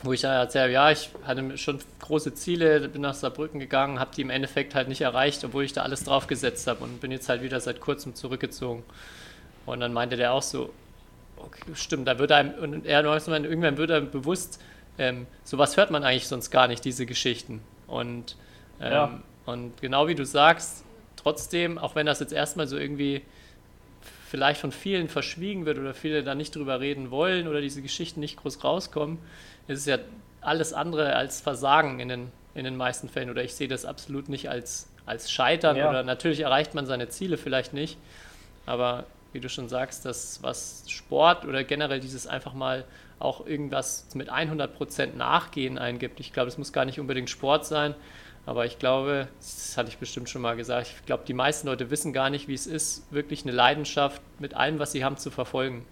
wo 0.03 0.13
ich 0.13 0.23
ja 0.23 0.33
erzähle, 0.33 0.71
ja, 0.71 0.91
ich 0.91 1.11
hatte 1.25 1.59
schon 1.59 1.81
große 2.01 2.35
Ziele, 2.35 2.89
bin 2.89 3.03
nach 3.03 3.15
Saarbrücken 3.15 3.59
gegangen, 3.59 3.99
habe 3.99 4.13
die 4.15 4.23
im 4.23 4.31
Endeffekt 4.31 4.75
halt 4.75 4.89
nicht 4.89 5.01
erreicht, 5.01 5.45
obwohl 5.45 5.65
ich 5.65 5.73
da 5.73 5.83
alles 5.83 6.05
drauf 6.05 6.27
gesetzt 6.27 6.67
habe 6.67 6.85
und 6.85 7.01
bin 7.01 7.11
jetzt 7.11 7.29
halt 7.29 7.43
wieder 7.43 7.61
seit 7.61 7.81
kurzem 7.81 8.15
zurückgezogen. 8.15 8.85
Und 9.67 9.81
dann 9.81 9.93
meinte 9.93 10.17
der 10.17 10.33
auch 10.33 10.43
so, 10.43 10.73
okay, 11.37 11.63
stimmt, 11.75 12.07
da 12.07 12.19
wird 12.19 12.33
einem, 12.33 12.55
und 12.55 12.87
er 12.87 13.03
irgendwann 13.03 13.77
wird 13.77 13.91
einem 13.91 14.11
bewusst, 14.11 14.61
ähm, 15.01 15.27
sowas 15.45 15.77
hört 15.79 15.91
man 15.91 16.05
eigentlich 16.05 16.29
sonst 16.29 16.51
gar 16.51 16.69
nicht, 16.69 16.85
diese 16.85 17.07
Geschichten. 17.07 17.63
Und, 17.87 18.37
ähm, 18.81 18.93
Ja. 18.93 19.21
und 19.47 19.81
genau 19.81 20.07
wie 20.09 20.15
du 20.15 20.25
sagst, 20.27 20.85
trotzdem, 21.17 21.79
auch 21.79 21.95
wenn 21.95 22.05
das 22.07 22.21
jetzt 22.21 22.33
erstmal 22.33 22.67
so 22.67 22.77
irgendwie 22.77 23.23
vielleicht 24.29 24.61
von 24.61 24.73
vielen 24.73 25.09
verschwiegen 25.09 25.67
wird 25.67 25.79
oder 25.79 25.95
viele 25.95 26.23
da 26.23 26.35
nicht 26.35 26.55
drüber 26.55 26.81
reden 26.81 27.11
wollen 27.11 27.49
oder 27.49 27.61
diese 27.61 27.83
Geschichten 27.83 28.21
nicht 28.21 28.37
groß 28.37 28.63
rauskommen, 28.63 29.19
ist 29.67 29.79
es 29.81 29.87
ja 29.87 29.99
alles 30.41 30.73
andere 30.73 31.17
als 31.17 31.41
Versagen 31.41 31.99
in 31.99 32.09
den, 32.09 32.33
in 32.55 32.65
den 32.65 32.77
meisten 32.77 33.09
Fällen. 33.09 33.31
Oder 33.31 33.43
ich 33.43 33.55
sehe 33.55 33.69
das 33.69 33.85
absolut 33.85 34.29
nicht 34.29 34.49
als, 34.51 34.89
als 35.07 35.31
Scheitern 35.33 35.77
Ja. 35.77 35.89
oder 35.89 36.03
natürlich 36.03 36.41
erreicht 36.41 36.75
man 36.75 36.87
seine 36.87 37.09
Ziele 37.09 37.39
vielleicht 37.39 37.73
nicht, 37.73 37.97
aber 38.67 39.05
wie 39.33 39.41
du 39.41 39.49
schon 39.49 39.69
sagst, 39.69 40.05
das 40.05 40.43
was 40.43 40.85
Sport 40.89 41.45
oder 41.45 41.65
generell 41.65 42.01
dieses 42.01 42.27
einfach 42.27 42.53
mal 42.53 42.85
auch 43.21 43.47
irgendwas 43.47 44.07
mit 44.15 44.33
100% 44.33 45.15
Nachgehen 45.15 45.79
eingibt. 45.79 46.19
Ich 46.21 46.33
glaube, 46.33 46.49
es 46.49 46.59
muss 46.59 46.73
gar 46.73 46.85
nicht 46.85 46.99
unbedingt 46.99 47.31
Sport 47.31 47.67
sein, 47.67 47.95
aber 48.47 48.65
ich 48.67 48.79
glaube, 48.79 49.29
das 49.39 49.77
hatte 49.77 49.91
ich 49.91 49.99
bestimmt 49.99 50.29
schon 50.29 50.43
mal 50.43 50.57
gesagt, 50.57 50.89
ich 50.89 51.07
glaube, 51.07 51.25
die 51.27 51.35
meisten 51.35 51.69
Leute 51.69 51.91
wissen 51.91 52.13
gar 52.13 52.31
nicht, 52.31 52.49
wie 52.49 52.55
es 52.55 52.67
ist, 52.67 53.05
wirklich 53.13 53.45
eine 53.45 53.53
Leidenschaft 53.53 54.21
mit 54.39 54.55
allem, 54.55 54.79
was 54.79 54.93
sie 54.93 55.05
haben, 55.05 55.19
zu 55.19 55.31
verfolgen. 55.31 55.85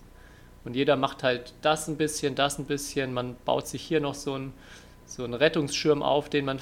Und 0.64 0.74
jeder 0.74 0.96
macht 0.96 1.22
halt 1.22 1.52
das 1.62 1.86
ein 1.86 1.96
bisschen, 1.96 2.34
das 2.34 2.58
ein 2.58 2.64
bisschen, 2.64 3.12
man 3.12 3.36
baut 3.44 3.68
sich 3.68 3.82
hier 3.82 4.00
noch 4.00 4.14
so 4.14 4.34
einen, 4.34 4.54
so 5.06 5.24
einen 5.24 5.34
Rettungsschirm 5.34 6.02
auf, 6.02 6.28
den 6.28 6.46
man 6.46 6.60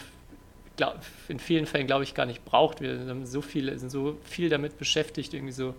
in 1.29 1.39
vielen 1.39 1.67
Fällen, 1.67 1.87
glaube 1.87 2.05
ich, 2.05 2.15
gar 2.15 2.27
nicht 2.27 2.45
braucht. 2.45 2.81
Wir 2.81 3.05
sind 3.05 3.27
so, 3.27 3.41
viele, 3.41 3.79
sind 3.79 3.91
so 3.91 4.19
viel 4.25 4.51
damit 4.51 4.79
beschäftigt, 4.79 5.33
irgendwie 5.33 5.53
so 5.53 5.75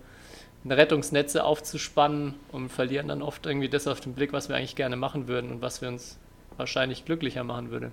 Rettungsnetze 0.72 1.44
aufzuspannen 1.44 2.34
und 2.52 2.68
verlieren 2.70 3.08
dann 3.08 3.22
oft 3.22 3.46
irgendwie 3.46 3.68
das 3.68 3.86
auf 3.86 4.00
den 4.00 4.14
Blick, 4.14 4.32
was 4.32 4.48
wir 4.48 4.56
eigentlich 4.56 4.76
gerne 4.76 4.96
machen 4.96 5.28
würden 5.28 5.50
und 5.50 5.62
was 5.62 5.80
wir 5.82 5.88
uns 5.88 6.18
wahrscheinlich 6.56 7.04
glücklicher 7.04 7.44
machen 7.44 7.70
würde. 7.70 7.92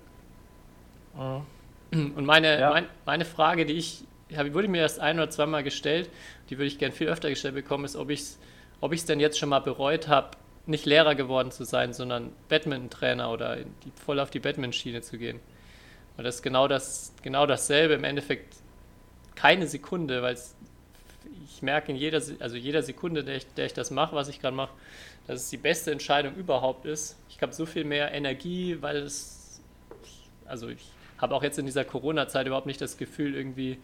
Mhm. 1.14 2.12
Und 2.16 2.24
meine, 2.24 2.58
Ja. 2.58 2.70
mein, 2.70 2.86
meine 3.04 3.24
Frage, 3.24 3.64
die 3.66 3.74
ich, 3.74 4.04
habe, 4.36 4.52
wurde 4.54 4.68
mir 4.68 4.80
erst 4.82 5.00
ein 5.00 5.16
oder 5.18 5.30
zweimal 5.30 5.62
gestellt, 5.62 6.10
die 6.50 6.58
würde 6.58 6.66
ich 6.66 6.78
gern 6.78 6.92
viel 6.92 7.08
öfter 7.08 7.28
gestellt 7.30 7.54
bekommen, 7.54 7.84
ist, 7.84 7.96
ob 7.96 8.10
ich 8.10 8.20
es 8.20 8.38
ob 8.80 8.92
ich's 8.92 9.06
denn 9.06 9.20
jetzt 9.20 9.38
schon 9.38 9.48
mal 9.48 9.60
bereut 9.60 10.08
habe, 10.08 10.36
nicht 10.66 10.84
Lehrer 10.84 11.14
geworden 11.14 11.50
zu 11.50 11.64
sein, 11.64 11.94
sondern 11.94 12.32
Badminton-Trainer 12.48 13.30
oder 13.30 13.56
in 13.56 13.72
die, 13.84 13.92
voll 14.04 14.20
auf 14.20 14.30
die 14.30 14.40
Badminton-Schiene 14.40 15.00
zu 15.00 15.16
gehen. 15.16 15.40
Und 16.16 16.24
das 16.24 16.36
ist 16.36 16.42
genau, 16.42 16.68
das, 16.68 17.14
genau 17.22 17.46
dasselbe, 17.46 17.94
im 17.94 18.04
Endeffekt 18.04 18.56
keine 19.34 19.66
Sekunde, 19.66 20.22
weil 20.22 20.36
ich 21.44 21.62
merke 21.62 21.92
in 21.92 21.96
jeder, 21.96 22.20
also 22.40 22.56
jeder 22.56 22.82
Sekunde, 22.82 23.24
der 23.24 23.36
ich, 23.36 23.46
der 23.54 23.66
ich 23.66 23.72
das 23.72 23.90
mache, 23.90 24.14
was 24.14 24.28
ich 24.28 24.40
gerade 24.40 24.56
mache, 24.56 24.72
dass 25.26 25.42
es 25.42 25.50
die 25.50 25.56
beste 25.56 25.90
Entscheidung 25.92 26.34
überhaupt 26.34 26.86
ist. 26.86 27.16
Ich 27.28 27.40
habe 27.42 27.52
so 27.52 27.66
viel 27.66 27.84
mehr 27.84 28.12
Energie, 28.12 28.78
weil 28.80 28.96
es, 28.96 29.60
also 30.46 30.68
ich 30.68 30.84
habe 31.18 31.34
auch 31.34 31.42
jetzt 31.42 31.58
in 31.58 31.66
dieser 31.66 31.84
Corona-Zeit 31.84 32.46
überhaupt 32.46 32.66
nicht 32.66 32.80
das 32.80 32.96
Gefühl, 32.96 33.34
irgendwie 33.34 33.78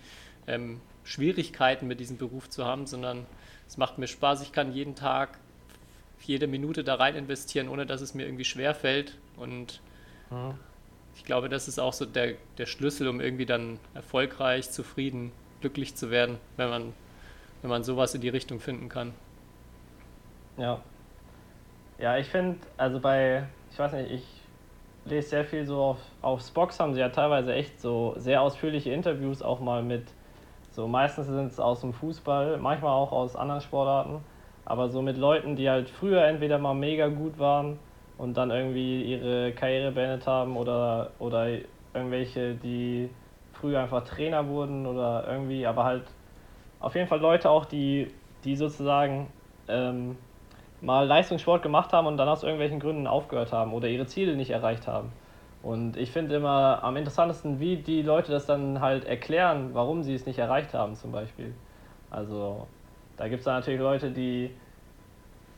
ähm, 0.47 0.81
Schwierigkeiten 1.05 1.87
mit 1.87 2.01
diesem 2.01 2.19
Beruf 2.19 2.49
zu 2.51 2.65
haben, 2.65 2.87
sondern 2.87 3.27
es 3.67 3.77
macht 3.77 3.99
mir 3.99 4.07
Spaß. 4.07 4.43
Ich 4.43 4.53
kann 4.53 4.73
jeden 4.73 4.95
Tag, 4.95 5.39
jede 6.25 6.47
Minute 6.47 6.85
da 6.85 6.95
rein 6.97 7.17
investieren, 7.17 7.69
ohne 7.69 7.87
dass 7.87 8.01
es 8.01 8.15
mir 8.15 8.25
irgendwie 8.27 8.45
schwer 8.45 8.75
fällt. 8.75 9.19
Und 9.37 9.81
Mhm. 10.31 10.55
ich 11.17 11.25
glaube, 11.25 11.49
das 11.49 11.69
ist 11.69 11.79
auch 11.79 11.93
so 11.93 12.05
der, 12.07 12.35
der 12.59 12.67
Schlüssel, 12.67 13.09
um 13.09 13.21
irgendwie 13.21 13.47
dann 13.47 13.79
erfolgreich, 13.95 14.71
zufrieden, 14.71 15.33
glücklich 15.61 15.95
zu 15.95 16.11
werden, 16.11 16.39
wenn 16.57 16.71
man, 16.71 16.93
wenn 17.63 17.71
man 17.71 17.83
sowas 17.85 18.15
in 18.15 18.21
die 18.21 18.29
Richtung 18.29 18.61
finden 18.61 18.89
kann. 18.89 19.15
Ja. 20.57 20.81
Ja, 21.99 22.19
ich 22.19 22.29
finde, 22.29 22.59
also 22.77 23.01
bei, 23.01 23.45
ich 23.71 23.79
weiß 23.79 23.93
nicht, 23.93 24.11
ich 24.11 24.25
lese 25.05 25.29
sehr 25.29 25.45
viel 25.45 25.65
so 25.65 25.81
auf, 25.81 25.99
auf 26.21 26.43
Spox 26.43 26.79
haben 26.81 26.95
sie 26.95 27.01
ja 27.01 27.09
teilweise 27.09 27.55
echt 27.55 27.81
so 27.81 28.15
sehr 28.17 28.43
ausführliche 28.43 28.91
Interviews 28.93 29.43
auch 29.43 29.61
mal 29.61 29.83
mit, 29.83 30.05
so 30.73 30.89
meistens 30.89 31.27
sind 31.27 31.47
es 31.47 31.61
aus 31.61 31.81
dem 31.81 31.93
Fußball, 31.93 32.59
manchmal 32.59 32.93
auch 32.93 33.13
aus 33.13 33.37
anderen 33.37 33.61
Sportarten, 33.61 34.21
aber 34.65 34.89
so 34.89 35.03
mit 35.03 35.17
Leuten, 35.17 35.57
die 35.57 35.69
halt 35.71 35.91
früher 35.91 36.25
entweder 36.25 36.59
mal 36.59 36.75
mega 36.75 37.09
gut 37.09 37.39
waren 37.39 37.79
und 38.19 38.37
dann 38.37 38.51
irgendwie 38.51 39.05
ihre 39.05 39.53
Karriere 39.53 39.93
beendet 39.93 40.27
haben 40.27 40.57
oder, 40.57 41.13
oder 41.19 41.49
irgendwelche, 41.95 42.55
die 42.55 43.11
früher 43.53 43.81
einfach 43.81 44.05
Trainer 44.05 44.49
wurden 44.49 44.87
oder 44.87 45.25
irgendwie, 45.29 45.67
aber 45.67 45.85
halt 45.85 46.05
auf 46.83 46.95
jeden 46.95 47.09
Fall 47.09 47.21
Leute 47.21 47.49
auch, 47.49 47.65
die, 47.65 48.09
die 48.45 48.57
sozusagen 48.57 49.29
ähm, 49.69 50.17
mal 50.81 51.07
Leistungssport 51.07 51.63
gemacht 51.63 51.93
haben 51.93 52.07
und 52.07 52.17
dann 52.17 52.29
aus 52.29 52.43
irgendwelchen 52.43 52.81
Gründen 52.81 53.07
aufgehört 53.07 53.53
haben 53.53 53.73
oder 53.73 53.89
ihre 53.89 54.07
Ziele 54.07 54.37
nicht 54.37 54.51
erreicht 54.51 54.87
haben. 54.87 55.13
Und 55.63 55.97
ich 55.97 56.11
finde 56.11 56.35
immer 56.35 56.81
am 56.83 56.97
interessantesten, 56.97 57.61
wie 57.61 57.77
die 57.77 58.03
Leute 58.03 58.33
das 58.33 58.47
dann 58.47 58.81
halt 58.81 59.05
erklären, 59.05 59.71
warum 59.75 60.03
sie 60.03 60.13
es 60.15 60.27
nicht 60.27 60.41
erreicht 60.41 60.75
haben, 60.75 60.97
zum 60.97 61.13
Beispiel. 61.13 61.55
Also, 62.11 62.67
da 63.17 63.29
gibt 63.29 63.41
es 63.41 63.47
natürlich 63.47 63.81
Leute, 63.81 64.11
die, 64.11 64.51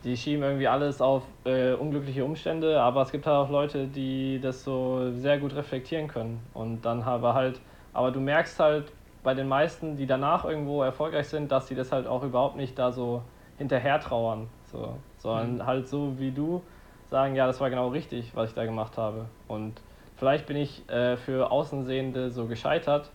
die 0.05 0.15
schieben 0.15 0.43
irgendwie 0.43 0.69
alles 0.69 1.01
auf 1.01 1.23
äh, 1.47 1.73
unglückliche 1.73 2.23
Umstände, 2.23 2.83
aber 2.83 3.01
es 3.01 3.13
gibt 3.13 3.27
halt 3.27 3.37
auch 3.37 3.51
Leute, 3.51 3.87
die 3.87 4.39
das 4.43 4.63
so 4.63 5.11
sehr 5.13 5.39
gut 5.39 5.55
reflektieren 5.55 6.07
können. 6.07 6.47
Und 6.53 6.83
dann 6.83 7.03
aber 7.03 7.33
halt, 7.33 7.63
aber 7.95 8.11
du 8.11 8.21
merkst 8.21 8.61
halt 8.61 8.93
bei 9.25 9.35
den 9.35 9.49
meisten, 9.49 9.97
die 9.97 10.07
danach 10.07 10.45
irgendwo 10.45 10.83
erfolgreich 10.83 11.29
sind, 11.29 11.51
dass 11.51 11.67
sie 11.67 11.75
das 11.75 11.91
halt 11.91 12.07
auch 12.07 12.23
überhaupt 12.23 12.57
nicht 12.57 12.79
da 12.79 12.93
so 12.93 13.23
hinterher 13.59 13.99
trauern, 13.99 14.49
so, 14.71 14.97
sondern 15.19 15.57
Mhm. 15.57 15.67
halt 15.67 15.89
so 15.89 16.19
wie 16.19 16.31
du 16.31 16.63
sagen, 17.11 17.35
ja, 17.35 17.47
das 17.47 17.61
war 17.61 17.71
genau 17.71 17.89
richtig, 17.89 18.37
was 18.37 18.51
ich 18.51 18.55
da 18.55 18.65
gemacht 18.65 18.97
habe. 18.99 19.27
Und 19.49 19.81
vielleicht 20.17 20.47
bin 20.47 20.57
ich 20.57 20.89
äh, 20.89 21.17
für 21.17 21.51
Außensehende 21.51 22.31
so 22.31 22.47
gescheitert, 22.47 23.11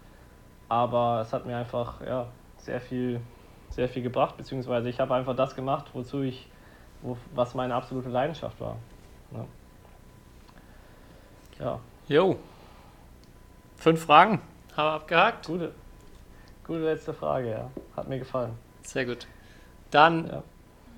aber 0.67 1.21
es 1.21 1.31
hat 1.33 1.45
mir 1.45 1.57
einfach 1.57 2.01
ja, 2.05 2.27
sehr 2.57 2.81
viel, 2.81 3.21
sehr 3.69 3.87
viel 3.87 4.01
gebracht, 4.03 4.35
beziehungsweise 4.37 4.89
ich 4.89 4.99
habe 4.99 5.13
einfach 5.13 5.35
das 5.35 5.55
gemacht, 5.55 5.87
wozu 5.93 6.21
ich, 6.21 6.47
wo, 7.01 7.17
was 7.35 7.53
meine 7.55 7.75
absolute 7.75 8.09
Leidenschaft 8.09 8.59
war. 8.59 8.75
Ja. 9.31 9.45
ja, 11.65 11.79
Jo. 12.07 12.37
Fünf 13.75 14.03
Fragen. 14.05 14.41
Haben 14.75 14.87
wir 14.87 14.93
abgehakt. 14.93 15.45
gute, 15.45 15.71
gute 16.69 16.85
letzte 16.85 17.13
Frage, 17.13 17.49
ja. 17.51 17.71
Hat 17.97 18.07
mir 18.07 18.19
gefallen. 18.19 18.53
Sehr 18.83 19.05
gut. 19.05 19.27
Dann 19.91 20.27
Ja. 20.27 20.43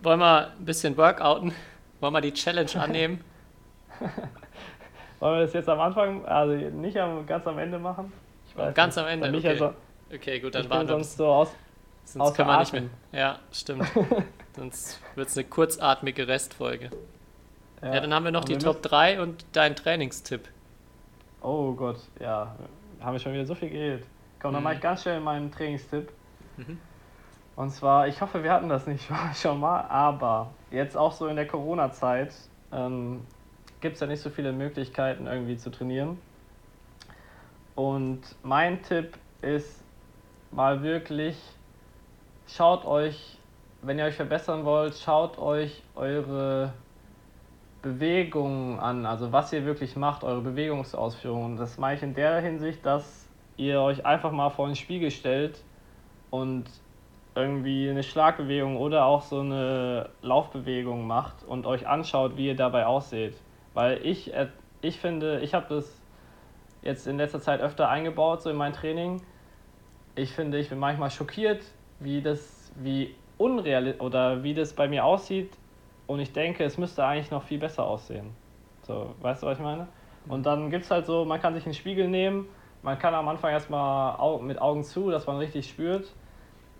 wollen 0.03 0.19
wir 0.19 0.51
ein 0.51 0.65
bisschen 0.65 0.95
workouten. 0.97 1.53
Wollen 1.99 2.13
wir 2.13 2.22
die 2.22 2.34
Challenge 2.34 2.69
annehmen? 2.76 3.24
Wollen 5.19 5.36
wir 5.38 5.41
das 5.45 5.53
jetzt 5.53 5.69
am 5.69 5.80
Anfang, 5.80 6.26
also 6.26 6.53
nicht 6.53 6.97
am, 6.97 7.26
ganz 7.26 7.45
am 7.47 7.57
Ende 7.59 7.78
machen? 7.80 8.11
Ich 8.47 8.55
Ganz 8.74 8.95
nicht. 8.95 9.03
am 9.05 9.09
Ende, 9.09 9.38
okay. 9.38 9.55
Ja 9.57 9.74
Okay, 10.13 10.39
gut, 10.39 10.55
dann 10.55 10.69
warten 10.69 10.88
wir. 10.88 10.95
sonst 10.95 11.15
so 11.15 11.28
aus, 11.28 11.51
Sonst 12.03 12.36
können 12.36 12.49
wir 12.49 12.59
nicht 12.59 12.74
mehr. 12.74 12.84
Ja, 13.13 13.39
stimmt. 13.51 13.86
Sonst 14.55 14.99
wird 15.15 15.30
es 15.30 15.38
eine 15.38 15.47
kurzatmige 15.47 16.28
Restfolge. 16.28 16.89
Ja, 17.82 17.99
dann 18.01 18.13
haben 18.13 18.26
wir 18.26 18.32
noch 18.32 18.41
Und 18.41 18.49
die 18.49 18.55
wir 18.55 18.59
Top 18.59 18.82
3 18.82 19.22
und 19.22 19.45
deinen 19.53 19.76
Trainingstipp. 19.76 20.49
Oh 21.41 21.72
Gott, 21.74 21.99
ja. 22.19 22.53
Haben 22.99 23.13
wir 23.13 23.19
schon 23.19 23.34
wieder 23.34 23.45
so 23.45 23.55
viel 23.55 23.69
geredet. 23.69 24.03
Komm, 24.42 24.54
dann 24.54 24.62
Mhm. 24.62 24.64
mache 24.64 24.76
ich 24.76 24.82
ganz 24.82 25.04
schnell 25.04 25.20
meinen 25.20 25.52
Trainingstipp. 25.52 26.12
Mhm. 26.58 26.80
Und 27.56 27.70
zwar, 27.70 28.08
ich 28.08 28.22
hoffe, 28.22 28.44
wir 28.44 28.52
hatten 28.52 28.70
das 28.70 28.88
nicht 28.88 29.08
schon 29.36 29.60
mal, 29.60 29.82
aber 29.82 30.54
jetzt 30.72 30.98
auch 30.98 31.12
so 31.12 31.28
in 31.28 31.36
der 31.36 31.48
Corona-Zeit 31.48 32.34
ähm, 32.72 33.22
gibt 33.82 33.96
es 33.96 34.02
ja 34.02 34.08
nicht 34.08 34.22
so 34.22 34.30
viele 34.30 34.52
Möglichkeiten 34.52 35.28
irgendwie 35.28 35.58
zu 35.58 35.70
trainieren. 35.70 36.18
Und 37.76 38.22
mein 38.44 38.82
Tipp 38.84 39.18
ist 39.42 39.84
mal 40.52 40.84
wirklich, 40.84 41.38
schaut 42.48 42.86
euch, 42.86 43.38
wenn 43.82 43.98
ihr 43.98 44.06
euch 44.06 44.16
verbessern 44.16 44.66
wollt, 44.66 44.96
schaut 44.96 45.38
euch 45.39 45.84
eure 45.96 46.74
Bewegungen 47.82 48.80
an, 48.80 49.06
also 49.06 49.32
was 49.32 49.52
ihr 49.54 49.66
wirklich 49.66 49.96
macht, 49.96 50.24
eure 50.24 50.42
Bewegungsausführungen. 50.42 51.58
Das 51.58 51.78
mache 51.78 51.96
ich 51.96 52.04
in 52.04 52.14
der 52.14 52.39
Hinsicht, 52.42 52.86
dass 52.86 53.20
ihr 53.58 53.82
euch 53.82 54.06
einfach 54.06 54.32
mal 54.32 54.49
vor 54.49 54.68
den 54.68 54.76
Spiegel 54.76 55.12
stellt 55.12 55.64
und 56.30 56.66
irgendwie 57.36 57.89
eine 57.89 58.04
Schlagbewegung 58.04 58.78
oder 58.78 59.06
auch 59.06 59.22
so 59.22 59.39
eine 59.39 60.10
Laufbewegung 60.22 61.08
macht 61.08 61.43
und 61.47 61.66
euch 61.66 61.88
anschaut, 61.88 62.36
wie 62.38 62.47
ihr 62.47 62.56
dabei 62.56 62.86
ausseht. 62.86 63.36
Weil 63.74 64.06
ich, 64.06 64.34
äh, 64.34 64.47
ich 64.82 64.99
finde, 64.99 65.39
ich 65.39 65.54
habe 65.54 65.74
das 65.74 66.02
jetzt 66.82 67.08
in 67.08 67.18
letzter 67.18 67.39
Zeit 67.39 67.62
öfter 67.62 67.89
eingebaut, 67.89 68.41
so 68.41 68.49
in 68.49 68.58
mein 68.58 68.74
Training. 68.74 69.22
Ich 70.16 70.32
finde, 70.32 70.58
ich 70.60 70.70
bin 70.70 70.80
manchmal 70.80 71.10
schockiert, 71.10 71.64
wie 71.99 72.22
das, 72.22 72.72
wie 72.76 73.16
unreal 73.38 73.95
oder 73.99 74.43
wie 74.43 74.54
das 74.54 74.74
bei 74.74 74.88
mir 74.88 75.06
aussieht. 75.06 75.52
Und 76.08 76.20
ich 76.20 76.34
denke, 76.34 76.66
es 76.66 76.78
müsste 76.78 77.06
eigentlich 77.06 77.32
noch 77.32 77.43
viel 77.43 77.60
besser 77.60 77.86
aussehen. 77.86 78.36
So, 78.82 79.16
weißt 79.22 79.43
du, 79.43 79.47
was 79.47 79.58
ich 79.58 79.64
meine? 79.64 79.88
Und 80.28 80.45
dann 80.45 80.70
gibt 80.70 80.84
es 80.84 80.91
halt 80.91 81.06
so, 81.06 81.24
man 81.24 81.41
kann 81.41 81.54
sich 81.54 81.66
einen 81.66 81.74
Spiegel 81.74 82.08
nehmen, 82.08 82.47
man 82.84 82.98
kann 82.98 83.14
am 83.14 83.28
Anfang 83.28 83.52
erstmal 83.52 84.42
mit 84.42 84.62
Augen 84.62 84.84
zu, 84.84 85.12
dass 85.12 85.28
man 85.28 85.38
richtig 85.38 85.70
spürt. 85.70 86.14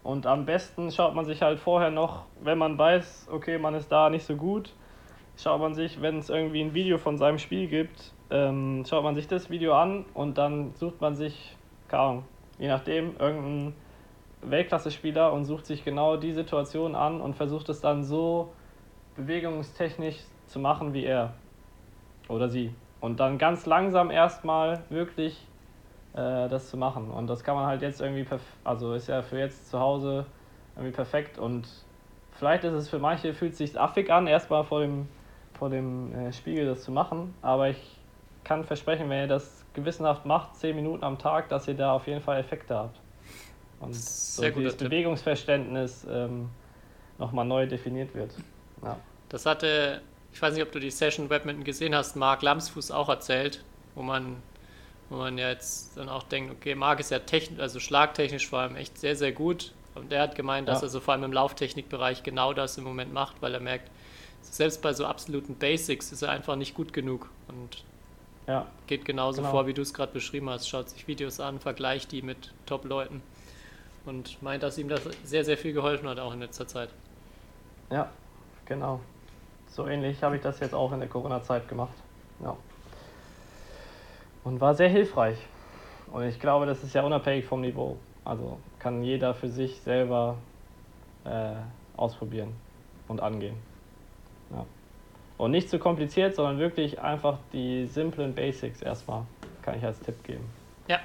Und 0.04 0.26
am 0.26 0.46
besten 0.46 0.92
schaut 0.92 1.14
man 1.14 1.26
sich 1.26 1.42
halt 1.42 1.60
vorher 1.60 1.92
noch, 1.92 2.26
wenn 2.42 2.58
man 2.58 2.78
weiß, 2.78 3.28
okay, 3.32 3.60
man 3.60 3.76
ist 3.76 3.92
da 3.92 4.10
nicht 4.10 4.26
so 4.26 4.36
gut, 4.36 4.74
schaut 5.38 5.60
man 5.60 5.76
sich, 5.76 6.02
wenn 6.02 6.18
es 6.18 6.30
irgendwie 6.30 6.62
ein 6.62 6.74
Video 6.74 6.98
von 6.98 7.18
seinem 7.18 7.38
Spiel 7.38 7.68
gibt, 7.68 8.12
ähm, 8.32 8.84
schaut 8.88 9.04
man 9.04 9.14
sich 9.14 9.28
das 9.28 9.52
Video 9.52 9.76
an 9.76 10.06
und 10.16 10.40
dann 10.40 10.74
sucht 10.74 11.02
man 11.02 11.14
sich, 11.14 11.56
keine 11.88 12.04
Ahnung, 12.04 12.24
je 12.58 12.68
nachdem, 12.68 13.16
irgendeinen 13.20 13.76
Weltklasse-Spieler 14.42 15.32
und 15.34 15.46
sucht 15.46 15.68
sich 15.68 15.86
genau 15.86 16.18
die 16.18 16.32
Situation 16.32 16.96
an 16.96 17.22
und 17.22 17.36
versucht 17.36 17.70
es 17.70 17.80
dann 17.80 18.04
so 18.04 18.52
bewegungstechnisch 19.16 20.18
zu 20.48 20.60
machen 20.60 20.94
wie 20.94 21.06
er 21.06 21.36
oder 22.28 22.50
sie. 22.50 22.74
Und 23.02 23.20
dann 23.20 23.38
ganz 23.38 23.68
langsam 23.68 24.10
erstmal 24.10 24.84
wirklich 24.90 25.48
äh, 26.14 26.50
das 26.50 26.70
zu 26.70 26.78
machen. 26.78 27.10
Und 27.10 27.28
das 27.28 27.44
kann 27.44 27.56
man 27.56 27.66
halt 27.66 27.82
jetzt 27.82 28.02
irgendwie, 28.02 28.26
also 28.64 28.94
ist 28.94 29.08
ja 29.08 29.22
für 29.22 29.40
jetzt 29.40 29.70
zu 29.70 29.80
Hause 29.80 30.26
irgendwie 30.76 30.94
perfekt. 30.94 31.38
Und 31.38 31.68
vielleicht 32.32 32.64
ist 32.64 32.74
es 32.74 32.90
für 32.90 33.00
manche, 33.00 33.34
fühlt 33.34 33.54
es 33.54 33.58
sich 33.58 33.80
affig 33.80 34.12
an, 34.12 34.28
erstmal 34.28 34.64
vor 34.64 34.82
dem, 34.82 35.08
vor 35.54 35.70
dem 35.70 36.14
äh, 36.14 36.34
Spiegel 36.34 36.66
das 36.66 36.84
zu 36.84 36.92
machen. 36.92 37.34
Aber 37.42 37.70
ich 37.70 38.00
kann 38.44 38.64
versprechen, 38.64 39.10
wenn 39.10 39.20
ihr 39.20 39.28
das 39.28 39.66
gewissenhaft 39.74 40.26
macht, 40.26 40.56
10 40.56 40.76
Minuten 40.76 41.04
am 41.04 41.18
Tag, 41.18 41.50
dass 41.50 41.68
ihr 41.68 41.76
da 41.76 41.94
auf 41.94 42.08
jeden 42.08 42.22
Fall 42.22 42.40
Effekte 42.40 42.76
habt. 42.76 43.00
Und 43.80 43.96
so 43.96 44.42
Sehr 44.42 44.52
guter 44.52 44.62
dieses 44.62 44.78
Tipp. 44.78 44.90
Bewegungsverständnis 44.90 46.06
ähm, 46.10 46.50
nochmal 47.18 47.46
neu 47.46 47.68
definiert 47.68 48.14
wird. 48.14 48.32
Ja. 48.84 48.98
Das 49.30 49.46
hatte, 49.46 50.02
ich 50.34 50.42
weiß 50.42 50.54
nicht, 50.54 50.64
ob 50.64 50.72
du 50.72 50.80
die 50.80 50.92
Session 50.92 51.30
Badminton 51.30 51.64
gesehen 51.64 51.96
hast, 51.96 52.16
Marc 52.16 52.42
Lamsfuß 52.42 52.92
auch 52.92 53.10
erzählt, 53.10 53.64
wo 53.96 54.02
man, 54.02 54.38
wo 55.12 55.18
man 55.18 55.38
ja 55.38 55.50
jetzt 55.50 55.98
dann 55.98 56.08
auch 56.10 56.24
denkt, 56.24 56.52
okay, 56.54 56.74
Marc 56.74 57.02
ist 57.02 57.12
ja 57.12 57.20
technisch, 57.20 57.60
also 57.60 57.80
schlagtechnisch 57.82 58.48
vor 58.48 58.60
allem 58.60 58.78
echt 58.78 58.98
sehr, 58.98 59.16
sehr 59.18 59.34
gut. 59.34 59.74
Und 59.94 60.10
der 60.10 60.22
hat 60.22 60.36
gemeint, 60.36 60.70
dass 60.70 60.80
Ja. 60.82 60.88
er 60.88 60.90
so 60.90 61.02
vor 61.02 61.14
allem 61.14 61.24
im 61.26 61.34
Lauftechnikbereich 61.34 62.24
genau 62.24 62.54
das 62.54 62.78
im 62.78 62.86
Moment 62.86 63.12
macht, 63.14 63.42
weil 63.42 63.54
er 63.54 63.60
merkt, 63.60 63.92
selbst 64.42 64.82
bei 64.82 64.94
so 64.94 65.06
absoluten 65.06 65.56
Basics 65.56 66.14
ist 66.14 66.22
er 66.22 66.30
einfach 66.30 66.56
nicht 66.56 66.74
gut 66.76 66.94
genug 66.94 67.30
und 67.50 67.84
ja, 68.48 68.66
geht 68.88 69.04
genauso 69.04 69.42
Genau. 69.42 69.52
vor, 69.52 69.68
wie 69.68 69.74
du 69.74 69.82
es 69.82 69.94
gerade 69.94 70.14
beschrieben 70.14 70.50
hast. 70.50 70.68
Schaut 70.70 70.90
sich 70.90 71.08
Videos 71.08 71.42
an, 71.42 71.60
vergleicht 71.60 72.12
die 72.14 72.22
mit 72.22 72.54
Top-Leuten 72.66 73.22
und 74.06 74.42
meint, 74.42 74.64
dass 74.64 74.78
ihm 74.78 74.88
das 74.88 75.02
sehr, 75.26 75.44
sehr 75.44 75.58
viel 75.58 75.74
geholfen 75.74 76.08
hat, 76.08 76.20
auch 76.20 76.34
in 76.34 76.40
letzter 76.40 76.68
Zeit. 76.68 76.90
Ja, 77.92 78.10
genau. 78.66 79.02
So 79.68 79.88
ähnlich 79.88 80.24
habe 80.24 80.38
ich 80.38 80.42
das 80.42 80.60
jetzt 80.62 80.74
auch 80.74 80.92
in 80.94 81.00
der 81.00 81.10
Corona-Zeit 81.10 81.68
gemacht. 81.68 81.94
Ja. 82.42 82.56
Und 84.44 84.60
war 84.60 84.74
sehr 84.74 84.90
hilfreich. 84.90 85.38
Und 86.12 86.24
ich 86.24 86.40
glaube, 86.40 86.66
das 86.66 86.84
ist 86.84 86.94
ja 86.94 87.04
unabhängig 87.04 87.46
vom 87.46 87.62
Niveau. 87.62 87.98
Also 88.26 88.58
kann 88.80 89.04
jeder 89.04 89.34
für 89.34 89.48
sich 89.48 89.80
selber 89.82 90.38
äh, 91.26 91.54
ausprobieren 91.96 92.54
und 93.08 93.22
angehen. 93.22 93.56
Ja. 94.52 94.66
Und 95.38 95.52
nicht 95.52 95.70
zu 95.70 95.80
kompliziert, 95.80 96.36
sondern 96.36 96.60
wirklich 96.60 97.00
einfach 97.00 97.38
die 97.54 97.86
simplen 97.88 98.36
Basics 98.36 98.82
erstmal, 98.82 99.24
kann 99.62 99.78
ich 99.78 99.84
als 99.84 100.00
Tipp 100.00 100.24
geben. 100.24 100.48
Ja. 100.88 101.00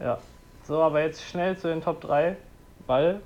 Ja. 0.00 0.18
So, 0.62 0.80
aber 0.82 1.02
jetzt 1.02 1.22
schnell 1.22 1.56
zu 1.56 1.68
den 1.68 1.80
Top 1.80 2.00
3, 2.00 2.36
weil 2.86 3.20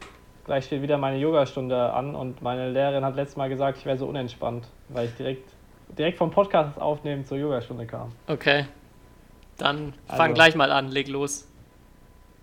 gleich 0.44 0.64
steht 0.64 0.82
wieder 0.82 0.98
meine 0.98 1.16
Yogastunde 1.18 1.92
an 1.92 2.14
und 2.14 2.42
meine 2.42 2.70
Lehrerin 2.70 3.04
hat 3.04 3.14
letztes 3.14 3.36
Mal 3.36 3.48
gesagt, 3.48 3.78
ich 3.78 3.86
wäre 3.86 3.96
so 3.96 4.06
unentspannt, 4.06 4.68
weil 4.88 5.06
ich 5.06 5.14
direkt, 5.14 5.48
direkt 5.96 6.18
vom 6.18 6.30
Podcast 6.30 6.80
aufnehmen 6.80 7.24
zur 7.24 7.38
Yogastunde 7.38 7.86
kam. 7.86 8.12
Okay. 8.26 8.66
Dann 9.61 9.92
fang 10.06 10.20
Also- 10.20 10.34
gleich 10.34 10.54
mal 10.54 10.70
an, 10.72 10.88
leg 10.88 11.08
los. 11.08 11.46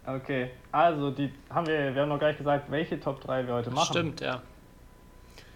Okay, 0.06 0.52
also 0.72 1.12
die 1.12 1.34
haben 1.50 1.68
wir, 1.68 1.94
wir 1.94 2.02
haben 2.02 2.10
noch 2.10 2.20
gar 2.20 2.28
nicht 2.28 2.38
gesagt, 2.38 2.72
welche 2.72 2.98
Top 3.00 3.20
3 3.20 3.46
wir 3.46 3.56
heute 3.56 3.72
machen. 3.72 3.92
Stimmt, 3.94 4.22
ja. 4.22 4.42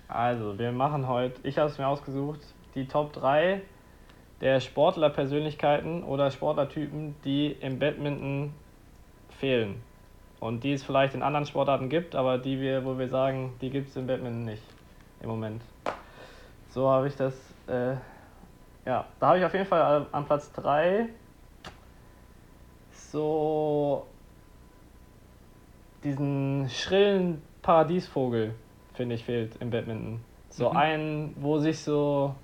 Also, 0.09 0.59
wir 0.59 0.73
machen 0.73 1.07
heute, 1.07 1.39
ich 1.47 1.57
habe 1.57 1.69
es 1.69 1.77
mir 1.77 1.87
ausgesucht, 1.87 2.41
die 2.75 2.85
Top 2.85 3.13
3 3.13 3.61
der 4.41 4.59
Sportlerpersönlichkeiten 4.59 6.03
oder 6.03 6.31
Sportlertypen, 6.31 7.15
die 7.23 7.51
im 7.61 7.79
Badminton 7.79 8.53
fehlen. 9.29 9.81
Und 10.41 10.63
die 10.65 10.73
es 10.73 10.83
vielleicht 10.83 11.13
in 11.13 11.21
anderen 11.21 11.45
Sportarten 11.45 11.87
gibt, 11.87 12.15
aber 12.15 12.37
die 12.37 12.59
wir, 12.59 12.83
wo 12.83 12.97
wir 12.97 13.07
sagen, 13.07 13.53
die 13.61 13.69
gibt 13.69 13.89
es 13.89 13.95
im 13.95 14.07
Badminton 14.07 14.43
nicht 14.45 14.63
im 15.21 15.29
Moment. 15.29 15.61
So 16.71 16.89
habe 16.89 17.07
ich 17.07 17.15
das, 17.15 17.33
äh, 17.67 17.93
ja, 18.85 19.05
da 19.19 19.27
habe 19.27 19.37
ich 19.39 19.45
auf 19.45 19.53
jeden 19.53 19.65
Fall 19.67 20.07
an 20.11 20.25
Platz 20.25 20.51
3 20.53 21.07
so 23.11 24.05
diesen 26.03 26.67
schrillen 26.69 27.41
Paradiesvogel, 27.61 28.55
finde 28.93 29.15
ich, 29.15 29.23
fehlt 29.23 29.55
im 29.61 29.69
Badminton. 29.69 30.21
So 30.49 30.69
Mhm. 30.69 30.77
einen, 30.77 31.35
wo 31.39 31.59
sich 31.59 31.79
so 31.79 32.35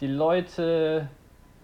die 0.00 0.06
Leute 0.06 1.08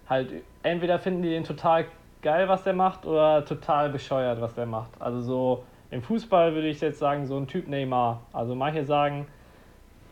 halt 0.09 0.33
entweder 0.63 0.99
finden 0.99 1.23
die 1.23 1.31
den 1.31 1.45
total 1.45 1.87
geil, 2.23 2.49
was 2.49 2.65
der 2.65 2.73
macht, 2.73 3.07
oder 3.07 3.45
total 3.45 3.91
bescheuert, 3.91 4.41
was 4.41 4.55
der 4.55 4.67
macht. 4.67 4.91
Also 5.01 5.21
so 5.21 5.65
im 5.91 6.03
Fußball 6.03 6.55
würde 6.55 6.69
ich 6.69 6.81
jetzt 6.81 6.99
sagen, 6.99 7.27
so 7.27 7.37
ein 7.37 7.47
Typ 7.47 7.69
Neymar. 7.69 8.23
Also 8.33 8.55
manche 8.55 8.85
sagen, 8.85 9.27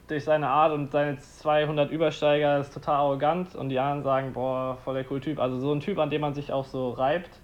durch 0.08 0.24
seine 0.24 0.48
Art 0.48 0.72
und 0.72 0.92
seine 0.92 1.18
200 1.18 1.90
Übersteiger 1.90 2.58
ist 2.58 2.72
total 2.72 2.96
arrogant 2.96 3.54
und 3.56 3.68
die 3.68 3.78
anderen 3.78 4.02
sagen, 4.02 4.32
boah, 4.32 4.78
voll 4.84 4.94
der 4.94 5.10
cool 5.10 5.20
Typ. 5.20 5.40
Also 5.40 5.58
so 5.58 5.72
ein 5.72 5.80
Typ, 5.80 5.98
an 5.98 6.10
dem 6.10 6.20
man 6.20 6.32
sich 6.34 6.52
auch 6.52 6.64
so 6.64 6.90
reibt. 6.90 7.40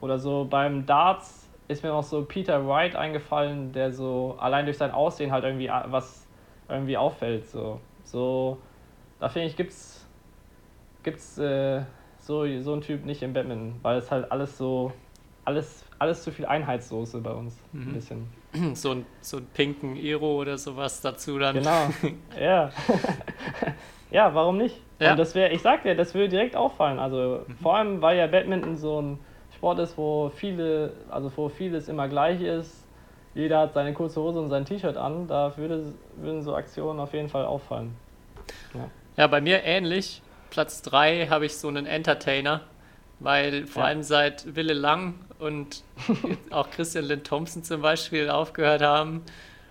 Oder 0.00 0.18
so 0.18 0.46
beim 0.48 0.86
Darts 0.86 1.48
ist 1.68 1.82
mir 1.82 1.90
noch 1.90 2.02
so 2.02 2.24
Peter 2.24 2.66
Wright 2.66 2.96
eingefallen, 2.96 3.72
der 3.72 3.92
so 3.92 4.36
allein 4.38 4.64
durch 4.64 4.78
sein 4.78 4.90
Aussehen 4.90 5.30
halt 5.32 5.44
irgendwie 5.44 5.68
was 5.68 6.26
irgendwie 6.68 6.96
auffällt. 6.96 7.46
So, 7.46 7.80
so 8.04 8.58
da 9.20 9.28
finde 9.28 9.48
ich, 9.48 9.56
gibt's, 9.56 10.06
gibt's 11.02 11.38
äh, 11.38 11.82
so, 12.18 12.46
so 12.60 12.72
einen 12.72 12.82
Typ 12.82 13.04
nicht 13.04 13.22
im 13.22 13.32
Badminton, 13.32 13.76
weil 13.82 13.98
es 13.98 14.10
halt 14.10 14.30
alles 14.30 14.56
so, 14.56 14.92
alles, 15.44 15.84
alles 15.98 16.22
zu 16.22 16.30
viel 16.30 16.46
Einheitssoße 16.46 17.20
bei 17.20 17.32
uns. 17.32 17.58
Mhm. 17.72 17.88
Ein 17.88 17.92
bisschen. 17.94 18.28
so, 18.74 18.92
ein, 18.92 19.06
so 19.20 19.38
einen 19.38 19.46
pinken 19.46 19.96
Ero 19.96 20.40
oder 20.40 20.56
sowas 20.56 21.00
dazu 21.00 21.38
dann. 21.38 21.56
Genau, 21.56 21.88
ja. 22.40 22.70
ja, 24.10 24.34
warum 24.34 24.56
nicht? 24.56 24.80
Ja. 25.00 25.12
Und 25.12 25.18
das 25.18 25.34
wäre, 25.34 25.52
ich 25.52 25.62
sag 25.62 25.82
dir, 25.82 25.94
das 25.94 26.14
würde 26.14 26.28
direkt 26.28 26.56
auffallen. 26.56 26.98
Also 26.98 27.44
vor 27.62 27.76
allem, 27.76 28.00
weil 28.00 28.18
ja 28.18 28.26
Badminton 28.26 28.76
so 28.76 29.00
ein 29.00 29.18
Sport 29.58 29.80
ist, 29.80 29.98
wo 29.98 30.30
viele, 30.34 30.92
also 31.10 31.32
wo 31.34 31.48
vieles 31.48 31.88
immer 31.88 32.08
gleich 32.08 32.40
ist. 32.40 32.84
Jeder 33.34 33.58
hat 33.60 33.74
seine 33.74 33.92
kurze 33.92 34.20
Hose 34.20 34.38
und 34.38 34.48
sein 34.50 34.64
T-Shirt 34.64 34.96
an. 34.96 35.26
Da 35.26 35.56
würde, 35.56 35.92
würden 36.16 36.42
so 36.42 36.54
Aktionen 36.54 37.00
auf 37.00 37.12
jeden 37.12 37.28
Fall 37.28 37.44
auffallen. 37.44 37.94
Ja, 39.16 39.26
bei 39.26 39.40
mir 39.40 39.64
ähnlich. 39.64 40.22
Platz 40.50 40.80
3 40.82 41.26
habe 41.26 41.46
ich 41.46 41.56
so 41.56 41.66
einen 41.68 41.86
Entertainer, 41.86 42.62
weil 43.18 43.66
vor 43.66 43.82
Ja. 43.82 43.88
allem 43.88 44.02
seit 44.04 44.54
Wille 44.54 44.72
Lang 44.74 45.14
und 45.40 45.82
auch 46.50 46.70
Christian 46.70 47.04
Lind 47.04 47.26
Thompson 47.26 47.64
zum 47.64 47.82
Beispiel 47.82 48.30
aufgehört 48.30 48.80
haben, 48.82 49.22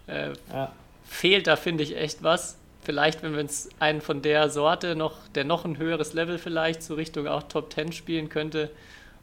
äh, 0.07 0.33
Ja. 0.51 0.71
fehlt 1.05 1.47
da, 1.47 1.55
finde 1.55 1.83
ich, 1.83 1.95
echt 1.97 2.23
was. 2.23 2.57
Vielleicht, 2.83 3.23
wenn 3.23 3.33
wir 3.33 3.39
uns 3.41 3.69
einen 3.79 4.01
von 4.01 4.21
der 4.21 4.49
Sorte 4.49 4.95
noch, 4.95 5.27
der 5.33 5.45
noch 5.45 5.63
ein 5.65 5.77
höheres 5.77 6.13
Level 6.13 6.37
vielleicht 6.37 6.83
so 6.83 6.93
Richtung 6.95 7.27
auch 7.27 7.43
Top 7.43 7.71
10 7.73 7.91
spielen 7.93 8.27
könnte 8.29 8.69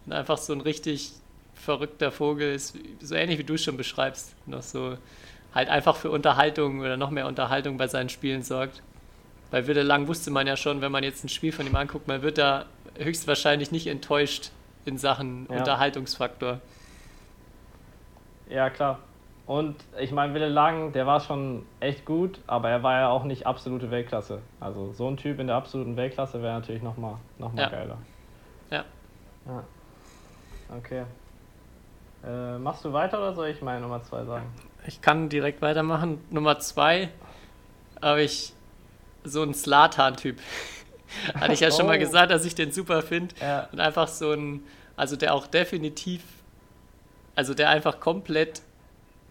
und 0.07 0.13
einfach 0.13 0.39
so 0.39 0.53
ein 0.53 0.61
richtig 0.61 1.13
verrückter 1.55 2.11
Vogel 2.11 2.55
ist, 2.55 2.77
so 3.01 3.15
ähnlich 3.15 3.39
wie 3.39 3.45
du 3.45 3.55
es 3.55 3.65
schon 3.65 3.77
beschreibst, 3.77 4.35
noch 4.47 4.63
so 4.63 4.97
halt 5.55 5.69
einfach 5.69 5.97
für 5.97 6.11
Unterhaltung 6.11 6.81
oder 6.81 6.97
noch 6.97 7.11
mehr 7.11 7.27
Unterhaltung 7.27 7.77
bei 7.77 7.87
seinen 7.87 8.09
Spielen 8.09 8.43
sorgt. 8.43 8.83
Bei 9.51 9.67
Wille 9.67 9.83
Lang 9.83 10.09
wusste 10.09 10.31
man 10.31 10.47
ja 10.47 10.57
schon, 10.57 10.81
wenn 10.81 10.91
man 10.91 11.05
jetzt 11.05 11.25
ein 11.25 11.29
Spiel 11.29 11.53
von 11.53 11.67
ihm 11.67 11.77
anguckt, 11.77 12.09
man 12.09 12.23
wird 12.23 12.39
da 12.39 12.67
höchstwahrscheinlich 12.99 13.71
nicht 13.71 13.87
enttäuscht 13.87 14.51
in 14.85 14.99
Sachen 14.99 15.47
Ja. 15.49 15.59
Unterhaltungsfaktor. 15.59 16.61
Ja, 18.49 18.69
klar. 18.71 18.99
Und 19.47 19.77
ich 20.01 20.11
meine, 20.11 20.33
Wille 20.35 20.49
Lang, 20.49 20.93
der 20.93 21.07
war 21.07 21.21
schon 21.21 21.67
echt 21.81 22.05
gut, 22.07 22.41
aber 22.47 22.71
er 22.71 22.83
war 22.83 22.99
ja 22.99 23.09
auch 23.09 23.25
nicht 23.25 23.47
absolute 23.47 23.91
Weltklasse. 23.91 24.41
Also 24.59 24.93
so 24.93 25.07
ein 25.09 25.17
Typ 25.19 25.39
in 25.39 25.47
der 25.49 25.57
absoluten 25.57 25.97
Weltklasse 25.97 26.43
wäre 26.43 26.55
natürlich 26.55 26.83
nochmal 26.83 27.17
noch 27.39 27.53
mal 27.53 27.63
Ja. 27.63 27.69
geiler. 27.69 27.99
Ja. 28.71 28.85
ja. 29.47 29.65
Okay. 30.79 31.05
Äh, 32.27 32.59
machst 32.59 32.85
du 32.85 32.93
weiter 32.93 33.19
oder 33.19 33.35
soll 33.35 33.49
ich 33.49 33.61
meine 33.63 33.81
Nummer 33.81 34.03
zwei 34.03 34.25
sagen? 34.25 34.47
Ich 34.87 35.01
kann 35.01 35.29
direkt 35.29 35.63
weitermachen. 35.63 36.23
Nummer 36.31 36.59
zwei 36.59 37.11
habe 38.03 38.23
ich 38.23 38.53
so 39.25 39.43
einen 39.43 39.55
Slatan-Typ. 39.55 40.39
Hatte 41.35 41.53
ich 41.53 41.61
ja 41.61 41.71
schon 41.71 41.87
mal 41.87 41.97
Oh. 41.97 42.01
gesagt, 42.01 42.31
dass 42.33 42.45
ich 42.45 42.55
den 42.55 42.73
super 42.73 43.03
finde. 43.03 43.35
Ja. 43.41 43.69
Und 43.73 43.81
einfach 43.81 44.09
so 44.09 44.33
ein, 44.33 44.63
also 44.97 45.17
der 45.17 45.35
auch 45.35 45.47
definitiv, 45.47 46.23
also 47.35 47.55
der 47.55 47.71
einfach 47.71 48.01
komplett 48.01 48.63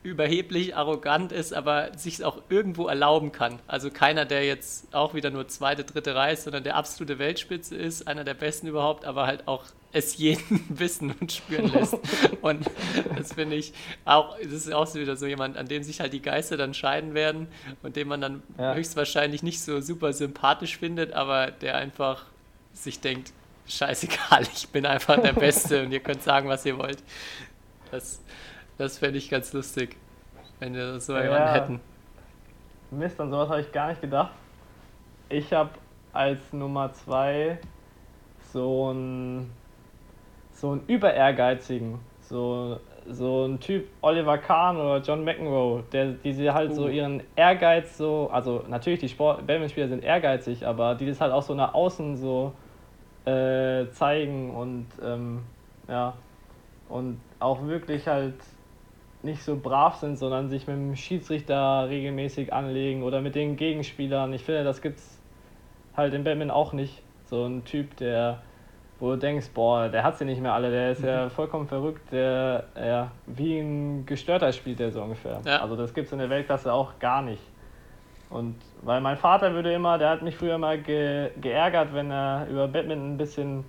überheblich, 0.01 0.75
arrogant 0.75 1.31
ist, 1.31 1.53
aber 1.53 1.97
sich 1.97 2.23
auch 2.23 2.39
irgendwo 2.49 2.87
erlauben 2.87 3.31
kann. 3.31 3.59
Also 3.67 3.89
keiner, 3.89 4.25
der 4.25 4.45
jetzt 4.45 4.93
auch 4.93 5.13
wieder 5.13 5.29
nur 5.29 5.47
zweite, 5.47 5.83
dritte 5.83 6.13
reist, 6.15 6.43
sondern 6.43 6.63
der 6.63 6.75
absolute 6.75 7.19
Weltspitze 7.19 7.75
ist, 7.75 8.07
einer 8.07 8.23
der 8.23 8.33
besten 8.33 8.67
überhaupt, 8.67 9.05
aber 9.05 9.27
halt 9.27 9.47
auch 9.47 9.63
es 9.93 10.17
jeden 10.17 10.65
wissen 10.69 11.13
und 11.19 11.31
spüren 11.31 11.71
lässt. 11.71 11.95
und 12.41 12.65
das 13.15 13.33
finde 13.33 13.55
ich 13.55 13.73
auch, 14.05 14.35
das 14.39 14.51
ist 14.51 14.73
auch 14.73 14.87
so 14.87 14.99
wieder 14.99 15.15
so 15.15 15.25
jemand, 15.27 15.55
an 15.57 15.67
dem 15.67 15.83
sich 15.83 15.99
halt 16.01 16.11
die 16.13 16.21
Geister 16.21 16.57
dann 16.57 16.73
scheiden 16.73 17.13
werden 17.13 17.47
und 17.83 17.95
den 17.95 18.07
man 18.07 18.19
dann 18.21 18.43
Ja. 18.57 18.73
höchstwahrscheinlich 18.73 19.43
nicht 19.43 19.61
so 19.61 19.79
super 19.81 20.11
sympathisch 20.13 20.77
findet, 20.77 21.13
aber 21.13 21.51
der 21.51 21.75
einfach 21.77 22.25
sich 22.73 22.99
denkt, 22.99 23.31
scheißegal, 23.67 24.43
ich 24.55 24.67
bin 24.69 24.85
einfach 24.85 25.21
der 25.21 25.33
Beste 25.33 25.83
und 25.83 25.91
ihr 25.91 25.99
könnt 26.01 26.23
sagen, 26.23 26.49
was 26.49 26.65
ihr 26.65 26.77
wollt. 26.77 27.01
Das, 27.91 28.19
das 28.77 28.97
fände 28.97 29.19
ich 29.19 29.29
ganz 29.29 29.53
lustig, 29.53 29.95
wenn 30.59 30.73
wir 30.73 30.99
so 30.99 31.13
jemanden 31.17 31.47
Ja. 31.47 31.53
hätten. 31.53 31.79
Mist, 32.91 33.19
an 33.19 33.29
sowas 33.31 33.49
habe 33.49 33.61
ich 33.61 33.71
gar 33.71 33.89
nicht 33.89 34.01
gedacht. 34.01 34.31
Ich 35.29 35.51
habe 35.53 35.69
als 36.11 36.39
Nummer 36.51 36.93
zwei 36.93 37.57
so 38.51 38.89
einen 38.89 39.51
so 40.63 40.71
einen 40.71 40.81
überehrgeizigen, 40.87 41.99
so, 42.21 42.79
so 43.09 43.43
ein 43.43 43.59
Typ 43.59 43.85
Oliver 44.01 44.37
Kahn 44.37 44.77
oder 44.77 44.99
John 45.01 45.25
McEnroe, 45.25 45.83
der 45.91 46.13
die 46.13 46.31
sie 46.31 46.49
halt 46.49 46.73
so 46.73 46.85
Oh. 46.85 46.87
ihren 46.87 47.21
Ehrgeiz 47.35 47.97
so, 47.97 48.29
also 48.31 48.63
natürlich 48.69 49.01
die 49.01 49.09
Sport 49.09 49.39
Badmintonspieler 49.39 49.89
sind 49.89 50.05
ehrgeizig, 50.05 50.65
aber 50.65 50.95
die 50.95 51.05
das 51.05 51.19
halt 51.19 51.33
auch 51.33 51.41
so 51.41 51.53
nach 51.53 51.73
außen 51.73 52.15
so 52.15 52.53
äh, 53.25 53.89
zeigen 53.91 54.55
und 54.55 54.87
ähm, 55.03 55.41
ja 55.89 56.13
und 56.87 57.19
auch 57.41 57.65
wirklich 57.67 58.07
halt 58.07 58.35
nicht 59.21 59.43
so 59.43 59.57
brav 59.57 59.97
sind, 59.97 60.15
sondern 60.17 60.47
sich 60.47 60.65
mit 60.67 60.77
dem 60.77 60.95
Schiedsrichter 60.95 61.89
regelmäßig 61.89 62.53
anlegen 62.53 63.03
oder 63.03 63.19
mit 63.19 63.35
den 63.35 63.57
Gegenspielern. 63.57 64.31
Ich 64.31 64.43
finde, 64.45 64.63
das 64.63 64.81
gibt's 64.81 65.19
halt 65.97 66.13
im 66.13 66.23
Batman 66.23 66.51
auch 66.51 66.71
nicht. 66.71 67.01
So 67.25 67.45
ein 67.45 67.65
Typ, 67.65 67.97
der, 67.97 68.41
wo 69.03 69.11
du 69.11 69.17
denkst, 69.17 69.49
boah, 69.53 69.89
der 69.89 70.01
hat 70.01 70.17
sie 70.17 70.23
nicht 70.23 70.41
mehr 70.41 70.53
alle, 70.53 70.71
der 70.71 70.91
ist 70.91 71.03
ja 71.03 71.27
vollkommen 71.27 71.67
verrückt, 71.67 72.09
der, 72.13 72.63
ja, 72.73 73.11
wie 73.25 73.59
ein 73.59 74.05
Gestörter 74.05 74.53
spielt 74.53 74.79
der 74.79 74.93
so 74.93 75.01
ungefähr. 75.01 75.41
Ja. 75.43 75.57
Also 75.57 75.75
das 75.75 75.93
gibt's 75.93 76.13
in 76.13 76.19
der 76.19 76.29
Weltklasse 76.29 76.71
auch 76.71 76.97
gar 76.99 77.21
nicht. 77.21 77.41
Und 78.29 78.55
weil 78.81 79.01
mein 79.01 79.17
Vater 79.17 79.53
würde 79.53 79.73
immer, 79.73 79.97
der 79.97 80.09
hat 80.09 80.21
mich 80.21 80.37
früher 80.37 80.57
mal 80.57 80.79
ge, 80.79 81.31
geärgert, 81.41 81.93
wenn 81.93 82.11
er 82.11 82.47
über 82.49 82.69
Badminton 82.69 83.15
ein 83.15 83.17
bisschen 83.17 83.65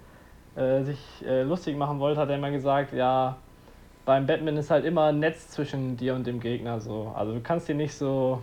äh, 0.54 0.82
sich 0.82 1.00
äh, 1.26 1.42
lustig 1.42 1.76
machen 1.76 1.98
wollte, 1.98 2.20
hat 2.20 2.28
er 2.28 2.36
immer 2.36 2.52
gesagt, 2.52 2.92
ja, 2.92 3.36
beim 4.04 4.26
Batman 4.26 4.56
ist 4.56 4.70
halt 4.70 4.84
immer 4.84 5.06
ein 5.06 5.18
Netz 5.18 5.48
zwischen 5.48 5.96
dir 5.96 6.14
und 6.14 6.28
dem 6.28 6.38
Gegner 6.38 6.78
so. 6.78 7.12
Also 7.12 7.32
du 7.32 7.40
kannst 7.40 7.68
ihn 7.68 7.78
nicht 7.78 7.94
so 7.94 8.40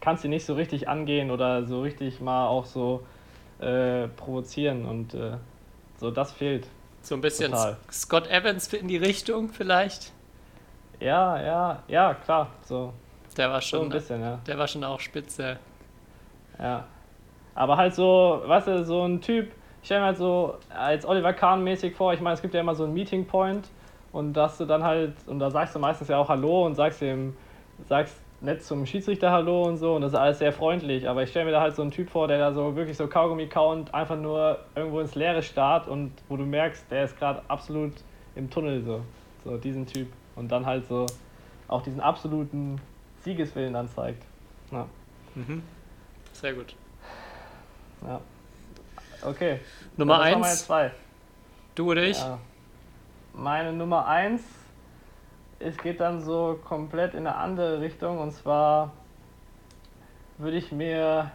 kannst 0.00 0.24
ihn 0.24 0.30
nicht 0.30 0.46
so 0.46 0.54
richtig 0.54 0.88
angehen 0.88 1.30
oder 1.30 1.64
so 1.66 1.82
richtig 1.82 2.22
mal 2.22 2.46
auch 2.46 2.64
so 2.64 3.02
äh, 3.60 4.08
provozieren 4.08 4.86
und 4.86 5.12
äh, 5.12 5.32
so 6.02 6.10
das 6.10 6.32
fehlt. 6.32 6.66
So 7.00 7.14
ein 7.14 7.20
bisschen 7.20 7.52
Total. 7.52 7.76
Scott 7.90 8.28
Evans 8.28 8.72
in 8.74 8.88
die 8.88 8.96
Richtung 8.96 9.48
vielleicht. 9.48 10.12
Ja, 11.00 11.40
ja, 11.40 11.82
ja, 11.88 12.14
klar, 12.14 12.48
so, 12.64 12.92
Der 13.36 13.50
war 13.50 13.60
so 13.60 13.76
ein 13.78 13.82
schon, 13.82 13.88
bisschen, 13.88 14.20
ja. 14.20 14.38
der 14.46 14.58
war 14.58 14.68
schon 14.68 14.84
auch 14.84 15.00
spitze. 15.00 15.58
Ja. 16.58 16.84
Aber 17.54 17.76
halt 17.76 17.94
so, 17.94 18.42
weißt 18.44 18.66
du, 18.66 18.84
so 18.84 19.04
ein 19.04 19.20
Typ, 19.20 19.52
ich 19.80 19.86
stelle 19.86 20.00
mir 20.00 20.06
halt 20.06 20.18
so 20.18 20.56
als 20.70 21.06
Oliver 21.06 21.32
Kahn 21.32 21.62
mäßig 21.64 21.94
vor, 21.94 22.12
ich 22.12 22.20
meine, 22.20 22.34
es 22.34 22.42
gibt 22.42 22.54
ja 22.54 22.60
immer 22.60 22.74
so 22.74 22.84
einen 22.84 22.94
Meeting 22.94 23.26
Point 23.26 23.68
und 24.12 24.32
dass 24.32 24.58
du 24.58 24.64
dann 24.64 24.82
halt, 24.82 25.14
und 25.26 25.38
da 25.38 25.50
sagst 25.50 25.74
du 25.74 25.78
meistens 25.78 26.08
ja 26.08 26.18
auch 26.18 26.28
Hallo 26.28 26.66
und 26.66 26.74
sagst 26.74 27.00
dem, 27.00 27.36
sagst 27.88 28.16
nett 28.42 28.64
zum 28.64 28.86
Schiedsrichter 28.86 29.30
Hallo 29.30 29.62
und 29.62 29.76
so 29.76 29.94
und 29.94 30.02
das 30.02 30.12
ist 30.12 30.18
alles 30.18 30.38
sehr 30.38 30.52
freundlich, 30.52 31.08
aber 31.08 31.22
ich 31.22 31.30
stelle 31.30 31.46
mir 31.46 31.52
da 31.52 31.60
halt 31.60 31.76
so 31.76 31.82
einen 31.82 31.92
Typ 31.92 32.10
vor, 32.10 32.26
der 32.26 32.38
da 32.38 32.52
so 32.52 32.74
wirklich 32.74 32.96
so 32.96 33.06
Kaugummi 33.06 33.46
kauend 33.46 33.94
einfach 33.94 34.16
nur 34.16 34.58
irgendwo 34.74 35.00
ins 35.00 35.14
Leere 35.14 35.42
starrt 35.42 35.86
und 35.86 36.12
wo 36.28 36.36
du 36.36 36.44
merkst, 36.44 36.90
der 36.90 37.04
ist 37.04 37.16
gerade 37.18 37.42
absolut 37.48 37.92
im 38.34 38.50
Tunnel 38.50 38.82
so, 38.82 39.02
so 39.44 39.56
diesen 39.56 39.86
Typ 39.86 40.08
und 40.34 40.50
dann 40.50 40.66
halt 40.66 40.86
so 40.88 41.06
auch 41.68 41.82
diesen 41.82 42.00
absoluten 42.00 42.80
Siegeswillen 43.22 43.72
dann 43.72 43.88
zeigt. 43.88 44.24
Ja. 44.72 44.86
Mhm. 45.34 45.62
Sehr 46.32 46.54
gut. 46.54 46.74
Ja. 48.06 48.20
Okay. 49.24 49.60
Nummer 49.96 50.14
das 50.14 50.22
waren 50.24 50.32
meine 50.32 50.46
eins, 50.46 50.66
zwei. 50.66 50.90
du 51.76 51.90
oder 51.92 52.02
ich? 52.02 52.18
Ja. 52.18 52.38
Meine 53.34 53.72
Nummer 53.72 54.06
eins, 54.06 54.42
es 55.64 55.76
geht 55.78 56.00
dann 56.00 56.20
so 56.20 56.58
komplett 56.64 57.14
in 57.14 57.26
eine 57.26 57.36
andere 57.36 57.80
Richtung 57.80 58.18
und 58.18 58.32
zwar 58.32 58.92
würde 60.38 60.56
ich 60.56 60.72
mir 60.72 61.30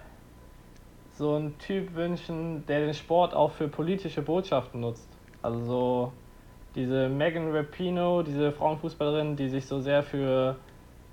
so 1.14 1.36
einen 1.36 1.58
Typ 1.58 1.96
wünschen, 1.96 2.66
der 2.68 2.82
den 2.82 2.94
Sport 2.94 3.34
auch 3.34 3.52
für 3.52 3.68
politische 3.68 4.22
Botschaften 4.22 4.82
nutzt. 4.82 5.10
Also 5.42 5.60
so 5.66 6.12
diese 6.76 7.10
Megan 7.10 7.56
Rapino, 7.56 8.22
diese 8.22 8.52
Frauenfußballerin, 8.52 9.36
die 9.36 9.50
sich 9.50 9.66
so 9.66 9.80
sehr 9.80 10.04
für 10.04 10.58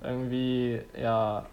irgendwie 0.03 0.81
ja 0.99 1.45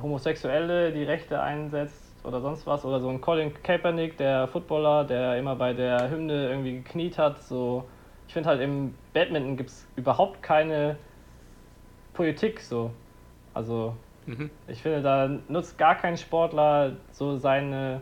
Homosexuelle 0.00 0.92
die 0.92 1.02
Rechte 1.02 1.40
einsetzt 1.42 2.24
oder 2.24 2.40
sonst 2.40 2.66
was. 2.66 2.84
Oder 2.84 3.00
so 3.00 3.08
ein 3.08 3.20
Colin 3.20 3.52
Kaepernick, 3.62 4.16
der 4.16 4.48
Footballer, 4.48 5.04
der 5.04 5.36
immer 5.38 5.56
bei 5.56 5.74
der 5.74 6.10
Hymne 6.10 6.48
irgendwie 6.48 6.76
gekniet 6.76 7.18
hat. 7.18 7.42
So, 7.42 7.84
ich 8.26 8.32
finde 8.32 8.48
halt 8.48 8.60
im 8.60 8.94
Badminton 9.12 9.56
gibt 9.56 9.70
es 9.70 9.86
überhaupt 9.96 10.42
keine 10.42 10.96
Politik 12.14 12.60
so. 12.60 12.90
Also 13.54 13.94
Mhm. 14.26 14.50
ich 14.68 14.80
finde, 14.80 15.02
da 15.02 15.28
nutzt 15.48 15.78
gar 15.78 15.96
kein 15.96 16.16
Sportler 16.16 16.92
so 17.10 17.36
seine, 17.36 18.00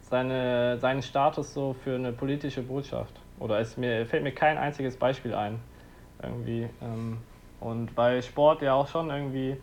seine, 0.00 0.78
seinen 0.78 1.02
Status 1.02 1.54
so 1.54 1.74
für 1.84 1.94
eine 1.94 2.12
politische 2.12 2.62
Botschaft. 2.62 3.14
Oder 3.40 3.60
es 3.60 3.76
mir, 3.76 4.06
fällt 4.06 4.22
mir 4.22 4.32
kein 4.32 4.58
einziges 4.58 4.96
Beispiel 4.96 5.34
ein. 5.34 5.58
Irgendwie. 6.22 6.68
Ähm, 6.82 7.18
und 7.60 7.94
bei 7.94 8.20
Sport 8.22 8.62
ja 8.62 8.74
auch 8.74 8.88
schon 8.88 9.10
irgendwie 9.10 9.56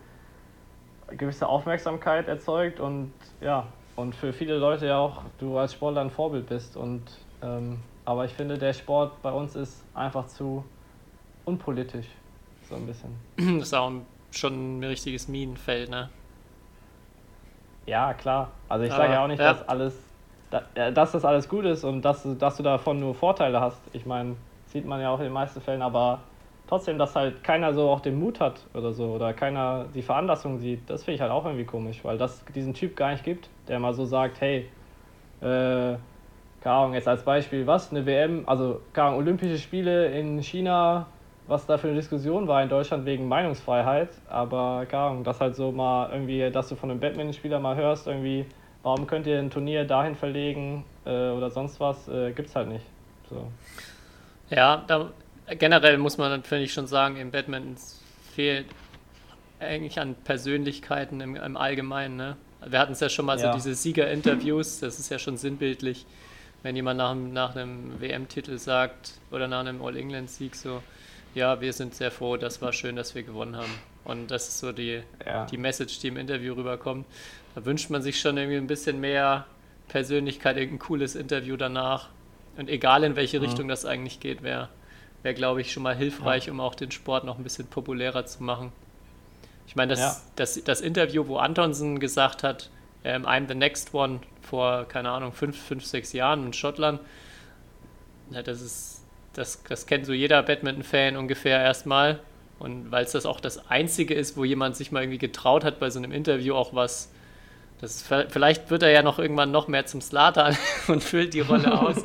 gewisse 1.11 1.47
Aufmerksamkeit 1.47 2.27
erzeugt 2.27 2.79
und 2.79 3.11
ja, 3.41 3.67
und 3.95 4.15
für 4.15 4.31
viele 4.31 4.57
Leute 4.57 4.85
ja 4.87 4.97
auch 4.97 5.23
du 5.39 5.57
als 5.57 5.73
Sportler 5.73 6.01
ein 6.01 6.09
Vorbild 6.09 6.47
bist. 6.47 6.77
Und 6.77 7.03
ähm, 7.41 7.79
aber 8.09 8.25
ich 8.25 8.31
finde, 8.33 8.57
der 8.57 8.73
Sport 8.73 9.21
bei 9.21 9.31
uns 9.31 9.55
ist 9.55 9.83
einfach 9.93 10.25
zu 10.27 10.63
unpolitisch. 11.45 12.07
So 12.67 12.75
ein 12.75 12.85
bisschen. 12.87 13.15
Das 13.59 13.67
ist 13.67 13.73
auch 13.75 13.91
schon 14.31 14.79
ein 14.79 14.83
richtiges 14.83 15.27
Minenfeld, 15.27 15.89
ne? 15.91 16.09
Ja, 17.85 18.13
klar. 18.13 18.49
Also 18.67 18.85
ich 18.85 18.91
sage 18.91 19.13
ja 19.13 19.23
auch 19.23 19.27
nicht, 19.27 19.39
ja. 19.39 19.53
dass 19.53 19.67
alles, 19.69 19.93
da, 20.49 20.61
dass 20.91 21.11
das 21.11 21.23
alles 21.23 21.47
gut 21.47 21.65
ist 21.65 21.83
und 21.83 22.01
dass, 22.03 22.23
du- 22.23 22.33
dass 22.33 22.57
du 22.57 22.63
davon 22.63 22.99
nur 22.99 23.13
Vorteile 23.13 23.61
hast. 23.61 23.79
Ich 23.93 24.05
meine, 24.07 24.35
sieht 24.71 24.85
man 24.85 24.99
ja 25.01 25.09
auch 25.11 25.19
in 25.19 25.25
den 25.25 25.33
meisten 25.33 25.61
Fällen, 25.61 25.81
aber 25.83 26.19
trotzdem, 26.67 26.97
dass 26.97 27.15
halt 27.15 27.43
keiner 27.43 27.73
so 27.73 27.89
auch 27.89 27.99
den 27.99 28.19
Mut 28.19 28.39
hat 28.39 28.61
oder 28.73 28.91
so 28.91 29.05
oder 29.13 29.33
keiner 29.33 29.85
die 29.93 30.01
Veranlassung 30.01 30.57
sieht, 30.59 30.89
das 30.89 31.03
finde 31.03 31.15
ich 31.15 31.21
halt 31.21 31.31
auch 31.31 31.45
irgendwie 31.45 31.65
komisch, 31.65 32.03
weil 32.03 32.17
das 32.17 32.43
diesen 32.55 32.73
Typ 32.73 32.95
gar 32.95 33.11
nicht 33.11 33.23
gibt, 33.23 33.49
der 33.67 33.79
mal 33.79 33.93
so 33.93 34.05
sagt, 34.05 34.41
hey, 34.41 34.67
äh, 35.41 35.95
Ahnung, 36.65 36.93
jetzt 36.93 37.07
als 37.07 37.23
Beispiel, 37.23 37.65
was, 37.67 37.91
eine 37.91 38.05
WM, 38.05 38.43
also 38.45 38.81
keine 38.93 39.09
Ahnung, 39.09 39.19
Olympische 39.19 39.57
Spiele 39.57 40.07
in 40.07 40.41
China, 40.43 41.07
was 41.47 41.65
da 41.65 41.77
für 41.77 41.87
eine 41.87 41.95
Diskussion 41.95 42.47
war 42.47 42.61
in 42.61 42.69
Deutschland 42.69 43.05
wegen 43.05 43.27
Meinungsfreiheit, 43.27 44.09
aber 44.29 44.85
keine 44.87 45.03
Ahnung, 45.03 45.23
das 45.23 45.39
halt 45.39 45.55
so 45.55 45.71
mal 45.71 46.09
irgendwie, 46.11 46.49
dass 46.51 46.69
du 46.69 46.75
von 46.75 46.91
einem 46.91 46.99
Badmintonspieler 46.99 47.59
mal 47.59 47.75
hörst, 47.75 48.07
irgendwie, 48.07 48.45
warum 48.83 49.07
könnt 49.07 49.25
ihr 49.25 49.39
ein 49.39 49.49
Turnier 49.49 49.85
dahin 49.85 50.15
verlegen 50.15 50.83
äh, 51.05 51.29
oder 51.29 51.49
sonst 51.49 51.79
was, 51.79 52.07
äh, 52.07 52.31
gibt's 52.33 52.55
halt 52.55 52.67
nicht. 52.67 52.85
So. 53.29 53.47
Ja, 54.49 54.83
da, 54.87 55.09
generell 55.57 55.97
muss 55.97 56.17
man 56.17 56.29
dann, 56.29 56.43
finde 56.43 56.65
ich, 56.65 56.73
schon 56.73 56.87
sagen, 56.87 57.15
im 57.17 57.31
Badminton 57.31 57.75
fehlt 58.33 58.65
eigentlich 59.59 59.99
an 59.99 60.15
Persönlichkeiten 60.23 61.21
im, 61.21 61.35
im 61.35 61.57
Allgemeinen. 61.57 62.15
Ne? 62.15 62.37
Wir 62.65 62.79
hatten 62.79 62.93
es 62.93 62.99
ja 62.99 63.09
schon 63.09 63.25
mal 63.25 63.39
Ja. 63.39 63.51
so 63.51 63.57
diese 63.57 63.75
Siegerinterviews, 63.75 64.79
das 64.79 64.99
ist 64.99 65.09
ja 65.09 65.19
schon 65.19 65.37
sinnbildlich, 65.37 66.05
wenn 66.63 66.75
jemand 66.75 66.97
nach, 66.97 67.11
einem- 67.11 67.33
nach 67.33 67.55
einem 67.55 67.99
WM-Titel 68.01 68.57
sagt 68.57 69.13
oder 69.31 69.47
nach 69.47 69.59
einem 69.61 69.81
All-England-Sieg 69.81 70.55
so, 70.55 70.81
ja, 71.35 71.61
wir 71.61 71.73
sind 71.73 71.93
sehr 71.95 72.11
froh, 72.11 72.37
das 72.37 72.61
war 72.61 72.73
schön, 72.73 72.95
dass 72.95 73.15
wir 73.15 73.23
gewonnen 73.23 73.55
haben. 73.55 73.73
Und 74.03 74.31
das 74.31 74.47
ist 74.47 74.59
so 74.59 74.71
die, 74.71 75.01
Ja. 75.25 75.45
die 75.45 75.57
Message, 75.57 75.99
die 75.99 76.07
im 76.07 76.17
Interview 76.17 76.53
rüberkommt. 76.53 77.05
Da 77.55 77.65
wünscht 77.65 77.89
man 77.89 78.01
sich 78.01 78.19
schon 78.19 78.37
irgendwie 78.37 78.57
ein 78.57 78.67
bisschen 78.67 78.99
mehr 78.99 79.45
Persönlichkeit, 79.87 80.57
irgendein 80.57 80.79
cooles 80.79 81.15
Interview 81.15 81.55
danach. 81.57 82.09
Und 82.57 82.69
egal 82.69 83.03
in 83.03 83.15
welche 83.15 83.41
Richtung 83.41 83.67
das 83.67 83.85
eigentlich 83.85 84.19
geht, 84.19 84.43
wäre, 84.43 84.69
wär, 85.23 85.33
glaube 85.33 85.61
ich, 85.61 85.71
schon 85.71 85.83
mal 85.83 85.95
hilfreich, 85.95 86.49
um 86.49 86.59
auch 86.59 86.75
den 86.75 86.91
Sport 86.91 87.23
noch 87.25 87.37
ein 87.37 87.43
bisschen 87.43 87.67
populärer 87.67 88.25
zu 88.25 88.43
machen. 88.43 88.71
Ich 89.67 89.75
meine, 89.75 89.91
das, 89.91 89.99
Ja. 89.99 90.17
das, 90.35 90.63
das 90.63 90.81
Interview, 90.81 91.27
wo 91.27 91.37
Antonsen 91.37 91.99
gesagt 91.99 92.41
hat, 92.43 92.69
ähm, 93.03 93.25
I'm 93.25 93.47
the 93.47 93.55
next 93.55 93.93
one 93.93 94.19
vor, 94.41 94.85
keine 94.87 95.09
Ahnung, 95.09 95.31
fünf, 95.33 95.57
fünf, 95.61 95.85
sechs 95.85 96.13
Jahren 96.13 96.45
in 96.45 96.53
Schottland, 96.53 96.99
ja, 98.31 98.41
das 98.43 98.61
ist, 98.61 99.03
das, 99.33 99.63
das 99.63 99.85
kennt 99.85 100.05
so 100.05 100.13
jeder 100.13 100.43
Badminton-Fan 100.43 101.17
ungefähr 101.17 101.59
erstmal. 101.61 102.19
Und 102.59 102.91
weil 102.91 103.05
es 103.05 103.13
das 103.13 103.25
auch 103.25 103.39
das 103.39 103.69
Einzige 103.69 104.13
ist, 104.13 104.35
wo 104.35 104.43
jemand 104.43 104.75
sich 104.75 104.91
mal 104.91 105.01
irgendwie 105.01 105.17
getraut 105.17 105.63
hat, 105.63 105.79
bei 105.79 105.89
so 105.89 105.97
einem 105.99 106.11
Interview 106.11 106.55
auch 106.55 106.73
was. 106.73 107.09
Das, 107.79 108.03
vielleicht 108.03 108.69
wird 108.69 108.83
er 108.83 108.89
ja 108.89 109.01
noch 109.01 109.17
irgendwann 109.19 109.51
noch 109.51 109.69
mehr 109.69 109.85
zum 109.85 110.01
Slatan 110.01 110.57
und 110.89 111.01
füllt 111.01 111.33
die 111.33 111.39
Rolle 111.39 111.71
aus. 111.81 112.03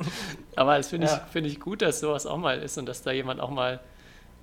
Aber 0.54 0.76
das 0.76 0.88
finde 0.90 1.08
Ja. 1.08 1.14
ich, 1.26 1.32
finde 1.32 1.48
ich 1.50 1.58
gut, 1.58 1.82
dass 1.82 1.98
sowas 1.98 2.26
auch 2.26 2.36
mal 2.38 2.58
ist 2.62 2.78
und 2.78 2.86
dass 2.86 3.02
da 3.02 3.10
jemand 3.10 3.40
auch 3.40 3.50
mal 3.50 3.80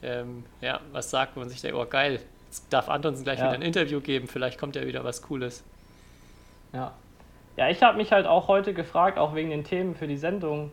ähm, 0.04 0.44
ja, 0.60 0.82
was 0.92 1.10
sagt, 1.10 1.36
wo 1.38 1.40
man 1.40 1.48
sich 1.50 1.62
denkt, 1.62 1.78
oh 1.78 1.86
geil, 1.86 2.20
jetzt 2.48 2.66
darf 2.74 2.90
Antonsen 2.90 3.24
gleich 3.24 3.40
Ja. 3.40 3.46
wieder 3.46 3.54
ein 3.56 3.62
Interview 3.62 4.02
geben, 4.02 4.28
vielleicht 4.28 4.60
kommt 4.60 4.76
ja 4.76 4.86
wieder 4.86 5.06
was 5.06 5.22
Cooles. 5.22 5.64
Ja. 6.74 6.94
Ja, 7.58 7.70
ich 7.70 7.84
habe 7.84 7.98
mich 7.98 8.12
halt 8.12 8.26
auch 8.26 8.48
heute 8.48 8.74
gefragt, 8.74 9.18
auch 9.18 9.36
wegen 9.36 9.50
den 9.50 9.64
Themen 9.64 9.96
für 9.96 10.08
die 10.08 10.18
Sendung, 10.18 10.72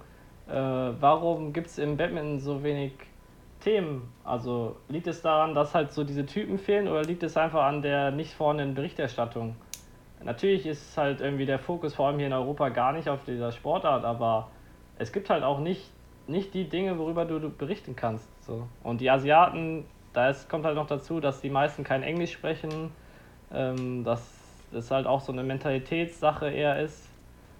äh, 0.49 0.53
warum 0.53 1.53
gibt 1.53 1.67
es 1.67 1.79
im 1.79 1.97
Badminton 1.97 2.39
so 2.39 2.63
wenig 2.63 2.93
Themen? 3.61 4.13
Also 4.25 4.77
liegt 4.89 5.07
es 5.07 5.21
daran, 5.23 5.55
dass 5.55 5.75
halt 5.75 5.93
so 5.93 6.05
diese 6.05 6.25
Typen 6.25 6.59
fehlen 6.59 6.89
oder 6.89 7.03
liegt 7.03 7.23
es 7.23 7.37
einfach 7.37 7.65
an 7.65 7.83
der 7.83 8.11
nicht 8.13 8.33
vorhandenen 8.33 8.75
Berichterstattung? 8.75 9.57
Natürlich 10.23 10.67
ist 10.67 10.97
halt 10.97 11.21
irgendwie 11.21 11.47
der 11.47 11.59
Fokus 11.59 11.95
vor 11.95 12.09
allem 12.09 12.19
hier 12.19 12.27
in 12.27 12.33
Europa 12.33 12.71
gar 12.71 12.93
nicht 12.93 13.09
auf 13.09 13.25
dieser 13.25 13.53
Sportart, 13.53 14.05
aber 14.05 14.51
es 14.99 15.13
gibt 15.13 15.31
halt 15.31 15.45
auch 15.45 15.61
nicht, 15.61 15.91
nicht 16.27 16.55
die 16.55 16.69
Dinge, 16.69 16.99
worüber 16.99 17.25
du, 17.25 17.39
du 17.39 17.51
berichten 17.51 17.95
kannst. 17.95 18.29
So. 18.45 18.67
Und 18.83 19.01
die 19.01 19.11
Asiaten, 19.11 19.85
da 20.13 20.29
ist, 20.31 20.49
kommt 20.49 20.65
halt 20.65 20.75
noch 20.75 20.87
dazu, 20.87 21.21
dass 21.21 21.41
die 21.41 21.51
meisten 21.51 21.85
kein 21.85 22.03
Englisch 22.03 22.33
sprechen, 22.33 22.91
ähm, 23.53 24.03
dass 24.03 24.38
das 24.73 24.91
halt 24.91 25.07
auch 25.07 25.21
so 25.21 25.33
eine 25.33 25.43
Mentalitätssache 25.43 26.51
eher 26.51 26.81
ist, 26.81 27.09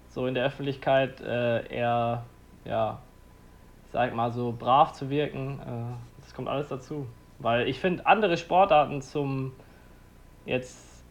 so 0.09 0.27
in 0.27 0.33
der 0.33 0.45
Öffentlichkeit 0.45 1.21
äh, 1.21 1.67
eher, 1.67 2.23
ja, 2.65 2.99
sag 3.91 4.13
mal 4.13 4.31
so 4.31 4.55
brav 4.57 4.93
zu 4.93 5.09
wirken. 5.09 5.59
Äh, 5.59 6.21
das 6.21 6.33
kommt 6.33 6.47
alles 6.47 6.69
dazu. 6.69 7.07
Weil 7.39 7.67
ich 7.67 7.79
finde, 7.79 8.05
andere 8.05 8.37
Sportarten 8.37 9.01
zum 9.01 9.53
jetzt 10.45 11.03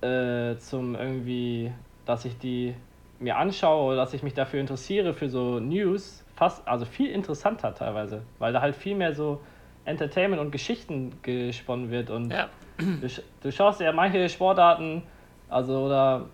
äh, 0.00 0.56
zum 0.56 0.94
irgendwie, 0.94 1.72
dass 2.06 2.24
ich 2.24 2.38
die 2.38 2.74
mir 3.18 3.36
anschaue 3.36 3.92
oder 3.92 3.96
dass 3.96 4.14
ich 4.14 4.22
mich 4.22 4.34
dafür 4.34 4.60
interessiere 4.60 5.14
für 5.14 5.28
so 5.28 5.60
News, 5.60 6.24
fast, 6.34 6.66
also 6.66 6.84
viel 6.84 7.10
interessanter 7.10 7.74
teilweise, 7.74 8.22
weil 8.38 8.52
da 8.52 8.60
halt 8.60 8.74
viel 8.74 8.96
mehr 8.96 9.14
so 9.14 9.40
Entertainment 9.84 10.40
und 10.40 10.50
Geschichten 10.50 11.18
gesponnen 11.22 11.90
wird 11.90 12.10
und 12.10 12.30
Ja, 12.30 12.48
du, 13.00 13.08
du 13.42 13.52
schaust 13.52 13.80
ja 13.80 13.92
manche 13.92 14.28
Sportarten, 14.28 15.02
also 15.48 15.86
oder 15.86 16.26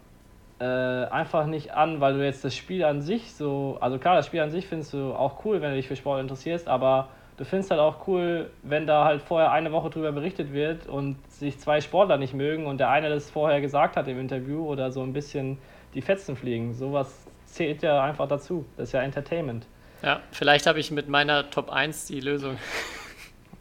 äh, 0.60 0.64
einfach 0.64 1.46
nicht 1.46 1.72
an, 1.72 2.00
weil 2.00 2.14
du 2.14 2.24
jetzt 2.24 2.44
das 2.44 2.56
Spiel 2.56 2.84
an 2.84 3.00
sich 3.00 3.32
so, 3.32 3.78
also 3.80 3.98
klar, 3.98 4.16
das 4.16 4.26
Spiel 4.26 4.40
an 4.40 4.50
sich 4.50 4.66
findest 4.66 4.92
du 4.92 5.12
auch 5.12 5.44
cool, 5.44 5.60
wenn 5.60 5.70
du 5.70 5.76
dich 5.76 5.88
für 5.88 5.96
Sport 5.96 6.20
interessierst, 6.20 6.68
aber 6.68 7.08
du 7.36 7.44
findest 7.44 7.70
halt 7.70 7.80
auch 7.80 8.06
cool, 8.08 8.50
wenn 8.62 8.86
da 8.86 9.04
halt 9.04 9.22
vorher 9.22 9.52
eine 9.52 9.72
Woche 9.72 9.90
drüber 9.90 10.12
berichtet 10.12 10.52
wird 10.52 10.86
und 10.86 11.16
sich 11.30 11.58
zwei 11.58 11.80
Sportler 11.80 12.16
nicht 12.16 12.34
mögen 12.34 12.66
und 12.66 12.78
der 12.78 12.90
eine 12.90 13.08
das 13.08 13.30
vorher 13.30 13.60
gesagt 13.60 13.96
hat 13.96 14.08
im 14.08 14.18
Interview 14.18 14.66
oder 14.66 14.90
so 14.90 15.02
ein 15.02 15.12
bisschen 15.12 15.58
die 15.94 16.02
Fetzen 16.02 16.36
fliegen. 16.36 16.74
Sowas 16.74 17.26
zählt 17.46 17.82
ja 17.82 18.02
einfach 18.02 18.28
dazu. 18.28 18.64
Das 18.76 18.88
ist 18.88 18.92
ja 18.92 19.02
Entertainment. 19.02 19.66
ja, 20.02 20.20
vielleicht 20.32 20.66
habe 20.66 20.80
ich 20.80 20.90
mit 20.90 21.08
meiner 21.08 21.50
Top 21.50 21.70
1 21.70 22.06
die 22.06 22.20
Lösung. 22.20 22.56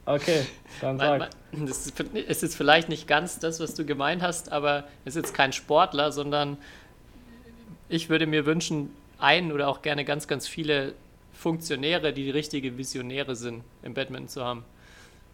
Okay, 0.08 0.46
dann 0.82 0.98
sag. 0.98 1.20
mein- 1.20 1.66
Das 1.68 1.86
ist, 1.88 2.04
es 2.28 2.44
ist 2.44 2.56
vielleicht 2.56 2.88
nicht 2.90 3.08
ganz 3.08 3.40
das, 3.40 3.60
was 3.60 3.74
du 3.76 3.86
gemeint 3.86 4.22
hast, 4.22 4.52
aber 4.52 4.88
es 5.06 5.16
ist 5.16 5.24
jetzt 5.26 5.34
kein 5.34 5.52
Sportler, 5.54 6.12
sondern 6.12 6.58
ich 7.90 8.10
würde 8.10 8.26
mir 8.26 8.46
wünschen, 8.46 8.90
einen 9.20 9.52
oder 9.52 9.68
auch 9.68 9.82
gerne 9.82 10.06
ganz, 10.06 10.28
ganz 10.28 10.48
viele 10.48 10.94
Funktionäre, 11.34 12.14
die 12.14 12.30
richtige 12.30 12.78
Visionäre 12.78 13.36
sind, 13.36 13.64
im 13.84 13.94
Badminton 13.94 14.28
zu 14.30 14.44
haben. 14.46 14.64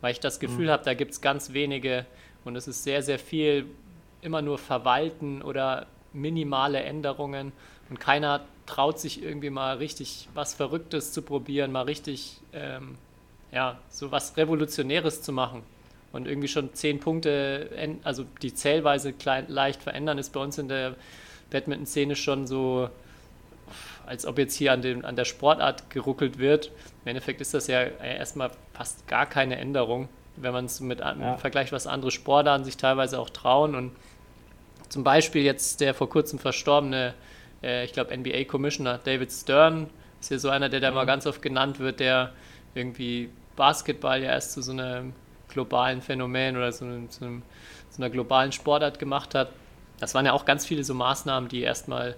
Weil 0.01 0.11
ich 0.13 0.19
das 0.19 0.39
Gefühl 0.39 0.71
habe, 0.71 0.83
da 0.83 0.93
gibt 0.93 1.11
es 1.11 1.21
ganz 1.21 1.53
wenige 1.53 2.05
und 2.45 2.55
es 2.55 2.67
ist 2.67 2.83
sehr, 2.83 3.01
sehr 3.03 3.19
viel 3.19 3.65
immer 4.21 4.41
nur 4.41 4.57
verwalten 4.57 5.41
oder 5.41 5.85
minimale 6.13 6.81
Änderungen 6.81 7.51
und 7.89 7.99
keiner 7.99 8.41
traut 8.65 8.99
sich 8.99 9.21
irgendwie 9.21 9.49
mal 9.49 9.77
richtig 9.77 10.29
was 10.33 10.53
Verrücktes 10.53 11.11
zu 11.11 11.21
probieren, 11.21 11.71
mal 11.71 11.81
richtig 11.83 12.37
ähm, 12.53 12.97
ja, 13.53 13.77
so 13.89 14.11
was 14.11 14.35
Revolutionäres 14.35 15.21
zu 15.21 15.31
machen 15.31 15.63
und 16.11 16.27
irgendwie 16.27 16.47
schon 16.47 16.73
zehn 16.73 16.99
Punkte, 16.99 17.69
also 18.03 18.25
die 18.41 18.53
Zählweise 18.53 19.13
klein, 19.13 19.45
leicht 19.47 19.81
verändern, 19.83 20.17
ist 20.17 20.33
bei 20.33 20.39
uns 20.39 20.57
in 20.57 20.67
der 20.67 20.95
Badminton-Szene 21.51 22.15
schon 22.15 22.47
so, 22.47 22.89
als 24.05 24.25
ob 24.25 24.37
jetzt 24.39 24.55
hier 24.55 24.73
an, 24.73 24.81
dem, 24.81 25.05
an 25.05 25.15
der 25.15 25.25
Sportart 25.25 25.89
geruckelt 25.89 26.39
wird. 26.39 26.67
Im 27.03 27.09
Endeffekt 27.09 27.41
ist 27.41 27.53
das 27.53 27.67
ja 27.67 27.81
erstmal 27.81 28.51
fast 28.73 29.07
gar 29.07 29.25
keine 29.25 29.57
Änderung, 29.57 30.09
wenn 30.35 30.51
man 30.53 30.65
es 30.65 30.79
mit 30.79 30.99
Ja. 30.99 31.11
im 31.11 31.37
Vergleich, 31.37 31.71
was 31.71 31.87
andere 31.87 32.11
Sportarten 32.11 32.65
sich 32.65 32.77
teilweise 32.77 33.19
auch 33.19 33.29
trauen. 33.29 33.75
Und 33.75 33.91
zum 34.89 35.03
Beispiel 35.03 35.43
jetzt 35.43 35.79
der 35.79 35.93
vor 35.93 36.09
kurzem 36.09 36.39
verstorbene, 36.39 37.13
äh, 37.61 37.85
ich 37.85 37.93
glaube, 37.93 38.15
NBA-Commissioner 38.17 38.99
David 39.03 39.31
Stern 39.31 39.89
ist 40.19 40.31
ja 40.31 40.39
so 40.39 40.49
einer, 40.49 40.69
der 40.69 40.79
da 40.79 40.91
mal 40.91 41.05
ganz 41.05 41.25
oft 41.27 41.41
genannt 41.41 41.79
wird, 41.79 41.99
der 41.99 42.33
irgendwie 42.75 43.29
Basketball 43.55 44.21
ja 44.21 44.31
erst 44.31 44.53
zu 44.53 44.61
so 44.61 44.71
einem 44.71 45.13
globalen 45.49 46.01
Phänomen 46.01 46.57
oder 46.57 46.71
zu, 46.71 46.85
einem, 46.85 47.09
zu, 47.09 47.25
einem, 47.25 47.43
zu 47.89 48.01
einer 48.01 48.09
globalen 48.09 48.51
Sportart 48.51 48.99
gemacht 48.99 49.35
hat. 49.35 49.51
das 49.99 50.15
waren 50.15 50.25
ja 50.25 50.33
auch 50.33 50.45
ganz 50.45 50.65
viele 50.65 50.83
so 50.83 50.93
Maßnahmen, 50.93 51.49
die 51.49 51.61
erstmal 51.61 52.15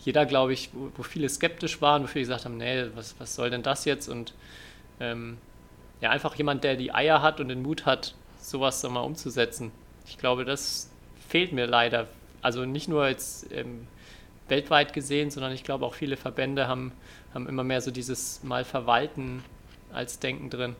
jeder, 0.00 0.26
glaube 0.26 0.52
ich, 0.52 0.70
wo, 0.72 0.90
wo, 0.96 1.02
viele 1.02 1.28
skeptisch 1.28 1.80
waren, 1.80 2.02
wo 2.02 2.06
viele 2.08 2.24
gesagt 2.24 2.44
haben, 2.44 2.56
nee, 2.56 2.86
was, 2.94 3.14
was 3.18 3.34
soll 3.34 3.50
denn 3.50 3.62
das 3.62 3.84
jetzt? 3.84 4.08
Und 4.08 4.34
ähm, 4.98 5.38
ja, 6.00 6.10
einfach 6.10 6.34
jemand, 6.34 6.64
der 6.64 6.76
die 6.76 6.92
Eier 6.92 7.22
hat 7.22 7.40
und 7.40 7.48
den 7.48 7.62
Mut 7.62 7.86
hat, 7.86 8.14
sowas 8.40 8.80
so 8.80 8.90
mal 8.90 9.00
umzusetzen. 9.00 9.70
Ich 10.06 10.18
glaube, 10.18 10.44
das 10.44 10.90
fehlt 11.28 11.52
mir 11.52 11.66
leider. 11.66 12.08
Also 12.42 12.64
nicht 12.64 12.88
nur 12.88 13.06
jetzt 13.06 13.52
ähm, 13.52 13.86
weltweit 14.48 14.92
gesehen, 14.92 15.30
sondern 15.30 15.52
ich 15.52 15.62
glaube 15.62 15.86
auch 15.86 15.94
viele 15.94 16.16
Verbände 16.16 16.66
haben, 16.66 16.90
haben 17.32 17.48
immer 17.48 17.62
mehr 17.62 17.80
so 17.80 17.92
dieses 17.92 18.42
mal 18.42 18.64
verwalten 18.64 19.44
als 19.92 20.18
Denken 20.18 20.50
drin. 20.50 20.76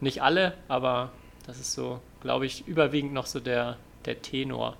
Nicht 0.00 0.22
alle, 0.22 0.54
aber 0.68 1.10
das 1.46 1.58
ist 1.58 1.72
so, 1.72 2.00
glaube 2.20 2.46
ich, 2.46 2.66
überwiegend 2.66 3.12
noch 3.12 3.26
so 3.26 3.40
der, 3.40 3.76
der 4.04 4.20
Tenor. 4.20 4.76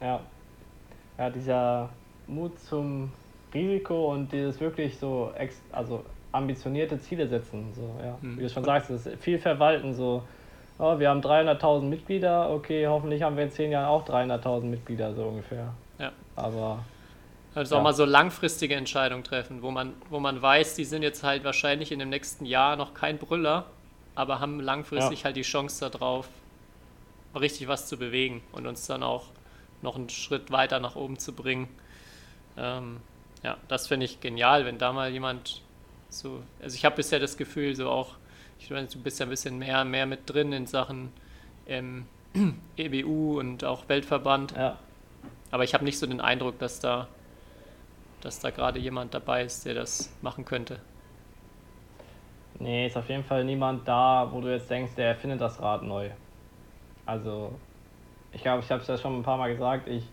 Ja. 0.00 0.20
Ja, 1.16 1.30
dieser 1.30 1.88
Mut 2.26 2.58
zum 2.60 3.10
Risiko 3.52 4.12
und 4.12 4.30
dieses 4.32 4.60
wirklich 4.60 4.98
so 4.98 5.32
ex 5.36 5.60
also 5.72 6.04
ambitionierte 6.32 7.00
Ziele 7.00 7.26
setzen. 7.26 7.72
So, 7.74 7.94
ja. 8.04 8.16
Hm. 8.20 8.38
Wie 8.38 8.42
du 8.42 8.48
schon 8.48 8.64
sagst, 8.64 8.90
das 8.90 9.06
ist 9.06 9.22
viel 9.22 9.38
verwalten. 9.38 9.94
So, 9.94 10.22
oh, 10.78 10.98
wir 10.98 11.08
haben 11.08 11.20
300.000 11.20 11.82
Mitglieder, 11.82 12.50
okay, 12.50 12.86
hoffentlich 12.86 13.22
haben 13.22 13.36
wir 13.36 13.44
in 13.44 13.50
zehn 13.50 13.72
Jahren 13.72 13.86
auch 13.86 14.06
300.000 14.06 14.64
Mitglieder, 14.64 15.14
so 15.14 15.24
ungefähr. 15.24 15.72
Ja. 15.98 16.12
Aber. 16.36 16.84
Also 17.58 17.74
ja. 17.74 17.80
auch 17.80 17.82
mal 17.82 17.92
so 17.92 18.04
langfristige 18.04 18.76
Entscheidungen 18.76 19.24
treffen, 19.24 19.62
wo 19.62 19.72
man, 19.72 19.92
wo 20.10 20.20
man 20.20 20.40
weiß, 20.40 20.76
die 20.76 20.84
sind 20.84 21.02
jetzt 21.02 21.24
halt 21.24 21.42
wahrscheinlich 21.42 21.90
in 21.90 21.98
dem 21.98 22.08
nächsten 22.08 22.46
Jahr 22.46 22.76
noch 22.76 22.94
kein 22.94 23.18
Brüller, 23.18 23.66
aber 24.14 24.38
haben 24.38 24.60
langfristig 24.60 25.18
ja. 25.18 25.24
halt 25.24 25.36
die 25.36 25.42
Chance 25.42 25.90
darauf, 25.90 26.28
richtig 27.34 27.66
was 27.66 27.88
zu 27.88 27.96
bewegen 27.96 28.42
und 28.52 28.68
uns 28.68 28.86
dann 28.86 29.02
auch 29.02 29.24
noch 29.82 29.96
einen 29.96 30.08
Schritt 30.08 30.52
weiter 30.52 30.78
nach 30.78 30.94
oben 30.94 31.18
zu 31.18 31.32
bringen. 31.32 31.68
Ähm, 32.56 32.98
ja, 33.42 33.56
das 33.66 33.88
finde 33.88 34.06
ich 34.06 34.20
genial, 34.20 34.64
wenn 34.64 34.78
da 34.78 34.92
mal 34.92 35.10
jemand 35.10 35.60
so, 36.10 36.44
also 36.62 36.76
ich 36.76 36.84
habe 36.84 36.94
bisher 36.94 37.18
das 37.18 37.36
Gefühl, 37.36 37.74
so 37.74 37.90
auch, 37.90 38.14
ich 38.60 38.70
meine, 38.70 38.86
du 38.86 39.00
bist 39.00 39.18
ja 39.18 39.26
ein 39.26 39.30
bisschen 39.30 39.58
mehr, 39.58 39.84
mehr 39.84 40.06
mit 40.06 40.30
drin 40.30 40.52
in 40.52 40.68
Sachen 40.68 41.12
ähm, 41.66 42.06
EBU 42.76 43.40
und 43.40 43.64
auch 43.64 43.88
Weltverband. 43.88 44.52
Ja. 44.52 44.78
Aber 45.50 45.64
ich 45.64 45.74
habe 45.74 45.84
nicht 45.84 45.98
so 45.98 46.06
den 46.06 46.20
Eindruck, 46.20 46.60
dass 46.60 46.78
da, 46.78 47.08
dass 48.28 48.40
da 48.40 48.50
gerade 48.50 48.78
jemand 48.78 49.14
dabei 49.14 49.42
ist, 49.42 49.64
der 49.64 49.72
das 49.72 50.12
machen 50.20 50.44
könnte. 50.44 50.78
Nee, 52.58 52.86
ist 52.86 52.96
auf 52.98 53.08
jeden 53.08 53.24
Fall 53.24 53.42
niemand 53.42 53.88
da, 53.88 54.28
wo 54.30 54.42
du 54.42 54.52
jetzt 54.52 54.68
denkst, 54.68 54.92
der 54.96 55.08
erfindet 55.08 55.40
das 55.40 55.62
Rad 55.62 55.82
neu. 55.82 56.10
Also, 57.06 57.52
ich 58.32 58.42
glaube, 58.42 58.62
ich 58.62 58.70
habe 58.70 58.82
es 58.82 58.88
ja 58.88 58.98
schon 58.98 59.18
ein 59.18 59.22
paar 59.22 59.38
Mal 59.38 59.50
gesagt, 59.50 59.88
ich, 59.88 60.04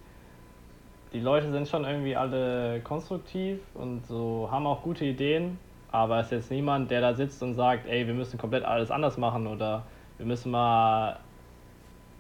die 1.11 1.19
Leute 1.19 1.51
sind 1.51 1.67
schon 1.67 1.83
irgendwie 1.83 2.15
alle 2.15 2.79
konstruktiv 2.85 3.59
und 3.73 4.05
so 4.05 4.47
haben 4.49 4.65
auch 4.65 4.81
gute 4.81 5.03
Ideen, 5.03 5.59
aber 5.91 6.19
es 6.19 6.27
ist 6.27 6.31
jetzt 6.31 6.51
niemand, 6.51 6.91
der 6.91 7.01
da 7.01 7.13
sitzt 7.13 7.43
und 7.43 7.55
sagt, 7.55 7.85
ey, 7.85 8.07
wir 8.07 8.13
müssen 8.13 8.37
komplett 8.37 8.63
alles 8.63 8.91
anders 8.91 9.17
machen 9.17 9.45
oder 9.45 9.83
wir 10.17 10.25
müssen 10.25 10.51
mal 10.51 11.19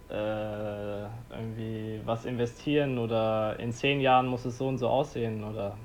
äh, 0.09 1.03
irgendwie 1.31 2.01
was 2.05 2.25
investieren 2.25 2.97
oder 2.97 3.57
in 3.59 3.71
zehn 3.71 4.01
Jahren 4.01 4.27
muss 4.27 4.43
es 4.43 4.57
so 4.57 4.67
und 4.67 4.77
so 4.77 4.89
aussehen 4.89 5.43
oder 5.43 5.77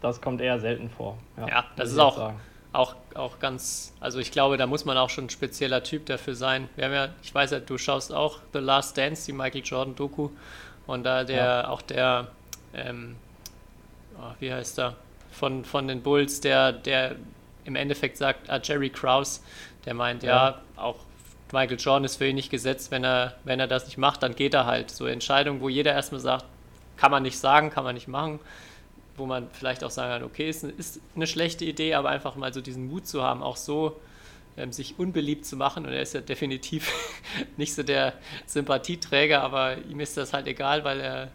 das 0.00 0.20
kommt 0.20 0.40
eher 0.40 0.60
selten 0.60 0.90
vor. 0.90 1.18
Ja, 1.36 1.48
ja 1.48 1.64
das 1.76 1.90
ist 1.90 1.98
auch, 1.98 2.32
auch, 2.72 2.94
auch 3.14 3.38
ganz, 3.38 3.94
also 4.00 4.18
ich 4.18 4.30
glaube, 4.30 4.56
da 4.56 4.66
muss 4.66 4.84
man 4.84 4.96
auch 4.96 5.10
schon 5.10 5.26
ein 5.26 5.30
spezieller 5.30 5.82
Typ 5.82 6.06
dafür 6.06 6.34
sein. 6.34 6.68
Wir 6.76 6.86
haben 6.86 6.92
ja, 6.92 7.08
ich 7.22 7.34
weiß 7.34 7.50
ja, 7.50 7.60
du 7.60 7.78
schaust 7.78 8.12
auch 8.12 8.40
The 8.52 8.60
Last 8.60 8.96
Dance, 8.96 9.26
die 9.26 9.32
Michael 9.32 9.62
Jordan 9.64 9.94
Doku 9.94 10.30
und 10.86 11.04
da 11.04 11.24
der, 11.24 11.36
ja. 11.36 11.68
auch 11.68 11.82
der, 11.82 12.28
ähm, 12.74 13.16
oh, 14.18 14.32
wie 14.38 14.52
heißt 14.52 14.78
er, 14.78 14.96
von, 15.32 15.64
von 15.64 15.88
den 15.88 16.02
Bulls, 16.02 16.40
der, 16.40 16.72
der 16.72 17.16
im 17.64 17.76
Endeffekt 17.76 18.16
sagt, 18.16 18.50
ah, 18.50 18.60
Jerry 18.62 18.90
Krause, 18.90 19.40
der 19.84 19.94
meint, 19.94 20.22
ja, 20.22 20.50
ja 20.50 20.60
auch 20.76 20.96
Michael 21.52 21.78
Jordan 21.78 22.04
ist 22.04 22.16
für 22.16 22.26
ihn 22.26 22.36
nicht 22.36 22.50
gesetzt, 22.50 22.90
wenn 22.90 23.04
er, 23.04 23.34
wenn 23.44 23.60
er 23.60 23.66
das 23.66 23.86
nicht 23.86 23.98
macht, 23.98 24.22
dann 24.22 24.34
geht 24.34 24.54
er 24.54 24.66
halt. 24.66 24.90
So 24.90 25.06
Entscheidungen, 25.06 25.60
wo 25.60 25.68
jeder 25.68 25.92
erstmal 25.92 26.20
sagt, 26.20 26.44
kann 26.96 27.10
man 27.10 27.22
nicht 27.22 27.38
sagen, 27.38 27.70
kann 27.70 27.84
man 27.84 27.94
nicht 27.94 28.08
machen, 28.08 28.38
wo 29.20 29.26
man 29.26 29.48
vielleicht 29.52 29.84
auch 29.84 29.90
sagen 29.90 30.10
kann, 30.12 30.22
okay, 30.24 30.48
ist, 30.48 30.64
ist 30.64 31.00
eine 31.14 31.26
schlechte 31.26 31.64
Idee, 31.64 31.94
aber 31.94 32.08
einfach 32.08 32.34
mal 32.34 32.52
so 32.52 32.60
diesen 32.60 32.88
Mut 32.88 33.06
zu 33.06 33.22
haben, 33.22 33.42
auch 33.42 33.56
so 33.56 34.00
ähm, 34.56 34.72
sich 34.72 34.98
unbeliebt 34.98 35.46
zu 35.46 35.56
machen. 35.56 35.86
Und 35.86 35.92
er 35.92 36.02
ist 36.02 36.14
ja 36.14 36.20
definitiv 36.20 36.92
nicht 37.56 37.74
so 37.74 37.82
der 37.82 38.14
Sympathieträger, 38.46 39.42
aber 39.42 39.78
ihm 39.78 40.00
ist 40.00 40.16
das 40.16 40.32
halt 40.32 40.46
egal, 40.46 40.84
weil 40.84 41.00
er, 41.00 41.28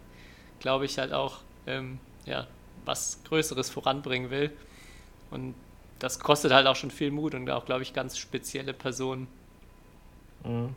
glaube 0.60 0.84
ich, 0.84 0.98
halt 0.98 1.12
auch 1.12 1.38
ähm, 1.66 1.98
ja, 2.26 2.46
was 2.84 3.20
Größeres 3.24 3.70
voranbringen 3.70 4.30
will. 4.30 4.50
Und 5.30 5.54
das 5.98 6.18
kostet 6.18 6.52
halt 6.52 6.66
auch 6.66 6.76
schon 6.76 6.90
viel 6.90 7.10
Mut 7.10 7.34
und 7.34 7.48
auch, 7.50 7.64
glaube 7.64 7.82
ich, 7.82 7.94
ganz 7.94 8.18
spezielle 8.18 8.72
Personen. 8.74 9.28
Mhm. 10.44 10.74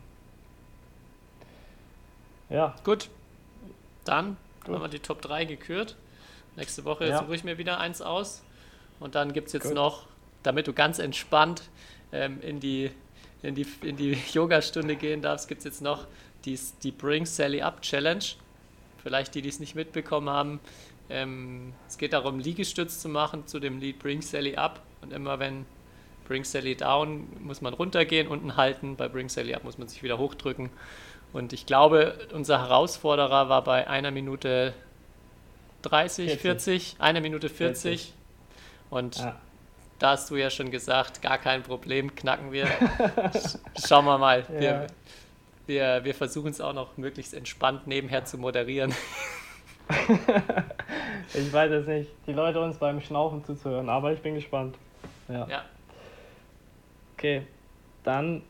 Ja. 2.50 2.76
Gut. 2.84 3.10
Dann 4.06 4.38
Gut. 4.64 4.76
haben 4.76 4.82
wir 4.82 4.88
die 4.88 5.00
Top 5.00 5.22
3 5.22 5.46
gekürt. 5.46 5.96
Nächste 6.60 6.84
Woche 6.84 7.08
ja. 7.08 7.20
suche 7.20 7.36
ich 7.36 7.44
mir 7.46 7.58
wieder 7.58 7.80
eins 7.80 8.02
aus. 8.02 8.44
Und 9.00 9.16
dann 9.16 9.32
gibt 9.32 9.48
es 9.48 9.54
jetzt 9.54 9.68
Gut. 9.68 9.76
noch, 9.76 10.08
damit 10.44 10.68
du 10.68 10.74
ganz 10.74 11.00
entspannt 11.00 11.64
ähm, 12.12 12.42
in 12.42 12.60
die, 12.60 12.92
in 13.42 13.56
die, 13.56 13.66
in 13.82 13.96
die 13.96 14.12
Yoga-Stunde 14.34 14.98
gehen 14.98 15.22
darfst, 15.22 15.48
gibt 15.48 15.60
es 15.60 15.66
jetzt 15.66 15.82
noch 15.82 16.06
die, 16.44 16.60
die 16.84 16.92
Bring 16.92 17.26
Sally 17.26 17.62
Up 17.62 17.82
Challenge. 17.82 18.24
Vielleicht 19.02 19.36
die, 19.36 19.42
die 19.42 19.48
es 19.48 19.62
nicht 19.62 19.76
mitbekommen 19.76 20.30
haben. 20.30 20.60
Ähm, 21.10 21.74
es 21.88 21.98
geht 21.98 22.12
darum, 22.12 22.40
Liegestütz 22.40 23.00
zu 23.00 23.08
machen 23.08 23.48
zu 23.48 23.62
dem 23.62 23.80
Lied 23.80 23.98
Bring 24.00 24.22
Sally 24.22 24.58
Up. 24.58 24.82
Und 25.02 25.14
immer 25.14 25.40
wenn 25.40 25.66
Bring 26.28 26.44
Sally 26.44 26.76
Down 26.76 27.26
muss 27.40 27.62
man 27.62 27.74
runtergehen, 27.74 28.28
unten 28.28 28.58
halten. 28.58 28.98
Bei 28.98 29.08
Bring 29.08 29.30
Sally 29.30 29.56
Up 29.56 29.64
muss 29.64 29.78
man 29.78 29.88
sich 29.88 30.04
wieder 30.04 30.18
hochdrücken. 30.18 30.70
Und 31.32 31.54
ich 31.54 31.66
glaube, 31.66 32.28
unser 32.34 32.60
Herausforderer 32.60 33.48
war 33.48 33.64
bei 33.64 33.88
einer 33.88 34.12
Minute 34.12 34.74
30, 35.82 36.32
40, 36.32 36.42
40 36.42 36.96
eine 37.00 37.22
Minute 37.22 37.50
40. 37.50 37.82
40. 37.82 38.14
Und 38.90 39.18
ja. 39.18 39.36
da 40.00 40.12
hast 40.12 40.30
du 40.30 40.36
ja 40.36 40.50
schon 40.50 40.72
gesagt, 40.72 41.22
gar 41.22 41.38
kein 41.38 41.64
Problem, 41.64 42.16
knacken 42.16 42.52
wir. 42.52 42.68
Schauen 43.88 44.06
wir 44.06 44.18
mal. 44.18 44.46
Ja. 44.54 44.60
Wir, 44.60 44.88
wir, 45.68 46.04
wir 46.04 46.16
versuchen 46.16 46.50
es 46.50 46.60
auch 46.62 46.74
noch 46.74 46.98
möglichst 46.98 47.34
entspannt 47.34 47.86
nebenher 47.86 48.26
zu 48.26 48.40
moderieren. 48.40 48.94
ich 51.34 51.54
weiß 51.54 51.72
es 51.72 51.88
nicht, 51.88 52.10
die 52.26 52.34
Leute 52.34 52.60
uns 52.60 52.78
beim 52.78 53.02
Schnaufen 53.02 53.44
zuzuhören, 53.46 53.90
aber 53.90 54.12
ich 54.12 54.20
bin 54.20 54.36
gespannt. 54.36 54.76
Ja. 55.28 55.48
ja. 55.48 55.66
Okay, 57.16 57.46
dann 58.04 58.42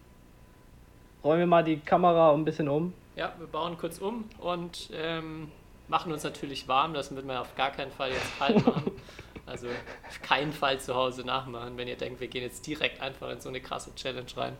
räumen 1.24 1.40
wir 1.40 1.48
mal 1.48 1.64
die 1.64 1.80
Kamera 1.80 2.34
ein 2.34 2.46
bisschen 2.46 2.70
um. 2.70 2.94
Ja, 3.16 3.34
wir 3.38 3.48
bauen 3.48 3.78
kurz 3.78 4.00
um 4.00 4.26
und 4.40 4.90
ähm, 4.94 5.52
machen 5.90 6.12
uns 6.12 6.24
natürlich 6.24 6.68
warm. 6.68 6.94
Das 6.94 7.14
wird 7.14 7.26
man 7.26 7.38
auf 7.38 7.56
gar 7.56 7.72
keinen 7.72 7.92
Fall 7.92 8.12
jetzt 8.12 8.38
kalt 8.38 8.66
machen. 8.66 8.92
Also 9.46 9.68
auf 9.68 10.22
keinen 10.22 10.54
Fall 10.54 10.80
zu 10.80 10.94
Hause 10.94 11.24
nachmachen, 11.26 11.76
wenn 11.76 11.88
ihr 11.88 11.98
denkt, 11.98 12.20
wir 12.20 12.28
gehen 12.28 12.44
jetzt 12.44 12.68
direkt 12.68 13.02
einfach 13.02 13.32
in 13.32 13.42
so 13.42 13.50
eine 13.50 13.60
krasse 13.60 13.96
Challenge 13.96 14.30
rein. 14.38 14.56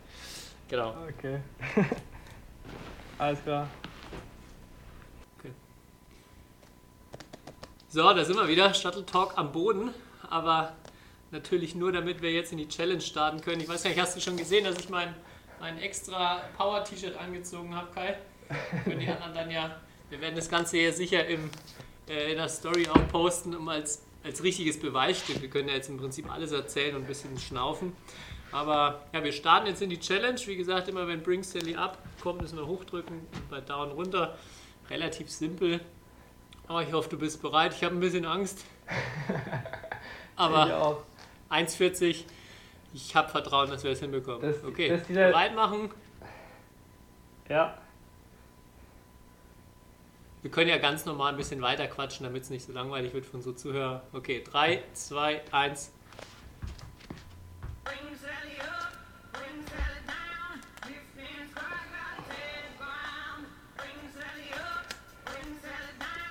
Genau. 0.68 0.96
Okay. 1.16 1.40
Alles 3.18 3.40
klar. 3.40 3.68
Okay. 5.38 5.52
So, 7.86 8.02
da 8.12 8.24
sind 8.24 8.34
wir 8.34 8.48
wieder. 8.48 8.74
Shuttle 8.74 9.06
Talk 9.06 9.38
am 9.38 9.52
Boden. 9.52 9.94
Aber 10.28 10.72
natürlich 11.30 11.76
nur, 11.76 11.92
damit 11.92 12.20
wir 12.20 12.32
jetzt 12.32 12.50
in 12.50 12.58
die 12.58 12.66
Challenge 12.66 13.00
starten 13.00 13.40
können. 13.40 13.60
Ich 13.60 13.68
weiß 13.68 13.84
nicht, 13.84 14.00
hast 14.00 14.16
du 14.16 14.20
schon 14.20 14.36
gesehen, 14.36 14.64
dass 14.64 14.76
ich 14.76 14.88
mein, 14.88 15.14
mein 15.60 15.78
extra 15.78 16.40
Power-T-Shirt 16.56 17.16
angezogen 17.16 17.76
habe, 17.76 17.92
Kai? 17.92 18.18
Können 18.82 18.98
die 18.98 19.08
anderen 19.08 19.34
dann 19.34 19.50
ja 19.52 19.80
wir 20.10 20.20
werden 20.20 20.36
das 20.36 20.48
Ganze 20.48 20.76
hier 20.76 20.92
sicher 20.92 21.26
im, 21.26 21.50
äh, 22.08 22.32
in 22.32 22.36
der 22.36 22.48
Story 22.48 22.86
auch 22.88 23.08
posten, 23.08 23.54
um 23.54 23.68
als, 23.68 24.04
als 24.24 24.42
richtiges 24.42 24.78
Beweisstück. 24.78 25.40
Wir 25.40 25.48
können 25.48 25.68
ja 25.68 25.74
jetzt 25.74 25.88
im 25.88 25.96
Prinzip 25.96 26.30
alles 26.30 26.52
erzählen 26.52 26.96
und 26.96 27.02
ein 27.02 27.06
bisschen 27.06 27.38
schnaufen. 27.38 27.92
Aber 28.52 29.06
ja, 29.12 29.22
wir 29.22 29.32
starten 29.32 29.68
jetzt 29.68 29.80
in 29.80 29.90
die 29.90 30.00
Challenge. 30.00 30.40
Wie 30.46 30.56
gesagt, 30.56 30.88
immer 30.88 31.06
wenn 31.06 31.22
Bring 31.22 31.42
Sally 31.42 31.76
up 31.76 31.98
kommt, 32.20 32.42
müssen 32.42 32.58
wir 32.58 32.66
hochdrücken 32.66 33.20
und 33.32 33.50
bei 33.50 33.60
Down 33.60 33.92
runter. 33.92 34.36
Relativ 34.90 35.30
simpel. 35.30 35.80
Aber 36.66 36.82
ich 36.82 36.92
hoffe, 36.92 37.08
du 37.08 37.18
bist 37.18 37.40
bereit. 37.40 37.72
Ich 37.74 37.84
habe 37.84 37.94
ein 37.94 38.00
bisschen 38.00 38.24
Angst. 38.24 38.64
Aber 40.36 41.04
1,40. 41.50 42.24
Ich 42.92 43.14
habe 43.14 43.28
Vertrauen, 43.28 43.70
dass 43.70 43.84
wir 43.84 43.92
es 43.92 44.00
hinbekommen. 44.00 44.42
Das, 44.42 44.64
okay, 44.64 45.00
bereit 45.08 45.54
machen. 45.54 45.90
Ja. 47.48 47.78
Wir 50.42 50.50
können 50.50 50.70
ja 50.70 50.78
ganz 50.78 51.04
normal 51.04 51.32
ein 51.32 51.36
bisschen 51.36 51.60
weiter 51.60 51.86
quatschen, 51.86 52.24
damit 52.24 52.44
es 52.44 52.50
nicht 52.50 52.64
so 52.64 52.72
langweilig 52.72 53.12
wird 53.12 53.26
von 53.26 53.42
so 53.42 53.52
Zuhörern. 53.52 54.00
Okay, 54.12 54.42
3, 54.42 54.82
2, 54.94 55.42
1. 55.52 55.92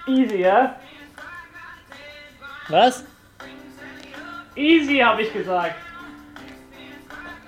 Easy, 0.07 0.37
ja? 0.37 0.75
Was? 2.69 3.03
Easy, 4.55 4.97
habe 4.97 5.21
ich 5.21 5.31
gesagt. 5.31 5.75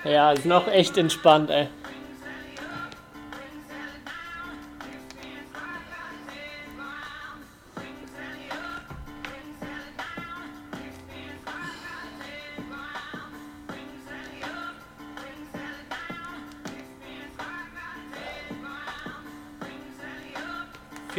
Ja, 0.03 0.31
ist 0.31 0.45
noch 0.45 0.67
echt 0.67 0.95
entspannt, 0.97 1.49
ey. 1.49 1.69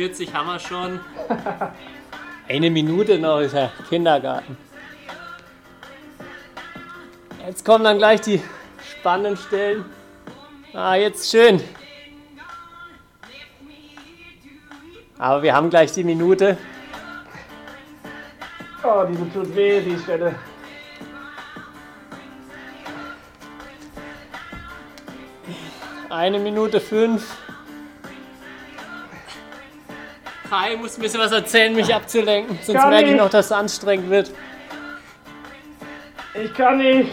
Vierzig 0.03 0.35
haben 0.35 0.49
wir 0.49 0.59
schon. 0.59 0.99
Eine 2.49 2.71
Minute 2.71 3.21
noch 3.21 3.39
ist 3.39 3.55
ja 3.55 3.71
Kindergarten. 3.89 4.57
Jetzt 7.47 7.65
kommen 7.65 7.85
dann 7.85 7.99
gleich 7.99 8.21
die 8.21 8.43
spannenden 8.99 9.37
Stellen. 9.37 9.85
Ah, 10.75 10.97
jetzt 10.97 11.31
schön. 11.31 11.63
Aber 15.19 15.41
wir 15.45 15.55
haben 15.55 15.71
gleich 15.71 15.93
die 15.93 16.03
Minute. 16.03 16.59
Oh, 18.83 19.05
diese 19.09 19.33
tut 19.33 19.55
weh, 19.55 19.83
die 19.83 19.99
Stelle. 20.01 20.35
Eine 26.11 26.41
Minute 26.41 26.81
fünf. 26.81 27.37
Kai 30.53 30.77
muss 30.77 30.99
ein 30.99 31.01
bisschen 31.01 31.19
was 31.19 31.33
erzählen, 31.33 31.75
mich 31.75 31.95
abzulenken. 31.95 32.59
Sonst 32.63 32.79
Kann 32.79 32.91
merke 32.91 33.09
ich 33.09 33.17
noch, 33.17 33.31
dass 33.31 33.47
es 33.47 33.53
anstrengend 33.53 34.11
wird. 34.11 34.31
Ich 36.35 36.53
kann 36.53 36.77
nicht. 36.77 37.11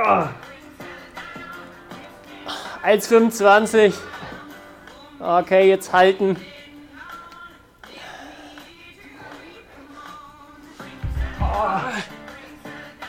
Ah, 0.00 0.28
1,25. 2.84 3.94
Okay, 5.18 5.68
jetzt 5.68 5.92
halten. 5.92 6.36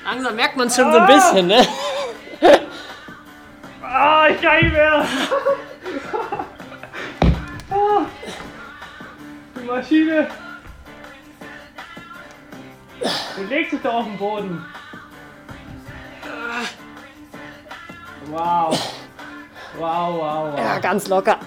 Langsam 0.04 0.36
merkt 0.36 0.58
man 0.58 0.66
es 0.66 0.76
schon 0.76 0.92
so 0.92 0.98
ein 0.98 1.06
bisschen, 1.06 1.46
ne? 1.46 1.68
ah, 3.84 4.28
ich 4.30 4.42
kann 4.42 4.64
nicht 4.64 4.74
mehr. 4.74 5.06
Maschine. 9.70 10.28
Du 13.36 13.44
legst 13.44 13.72
dich 13.74 13.82
doch 13.82 13.94
auf 13.94 14.06
den 14.06 14.18
Boden. 14.18 14.66
Wow. 18.26 18.78
Wow, 19.78 20.14
wow, 20.18 20.54
wow. 20.54 20.60
Ja, 20.60 20.80
ganz 20.80 21.08
locker. 21.08 21.40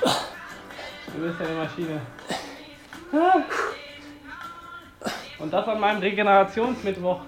Du 0.00 1.20
bist 1.20 1.40
ja 1.40 1.46
eine 1.46 1.56
Maschine. 1.56 2.00
Und 5.38 5.52
das 5.52 5.68
an 5.68 5.80
meinem 5.80 6.00
Regenerationsmittwoch. 6.00 7.20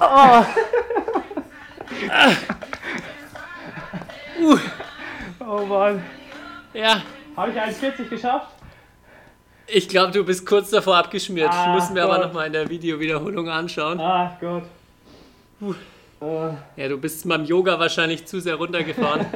Oh. 0.00 0.44
Oh 5.50 5.64
Mann. 5.64 6.02
Ja, 6.74 7.00
Habe 7.36 7.52
ich 7.52 7.56
1,40 7.58 8.08
geschafft? 8.10 8.48
ich 9.66 9.88
glaube, 9.88 10.12
du 10.12 10.24
bist 10.24 10.44
kurz 10.46 10.68
davor 10.70 10.96
abgeschmiert. 10.98 11.48
Ah, 11.50 11.74
Müssen 11.74 11.94
wir 11.94 12.04
aber 12.04 12.18
nochmal 12.18 12.46
in 12.48 12.52
der 12.52 12.68
Videowiederholung 12.68 13.48
anschauen. 13.48 13.98
Ah, 13.98 14.36
Gott. 14.40 14.64
Äh, 16.20 16.80
Ja, 16.82 16.88
du 16.88 16.98
bist 16.98 17.26
beim 17.28 17.44
Yoga 17.44 17.78
wahrscheinlich 17.78 18.26
zu 18.26 18.40
sehr 18.40 18.56
runtergefahren. 18.56 19.26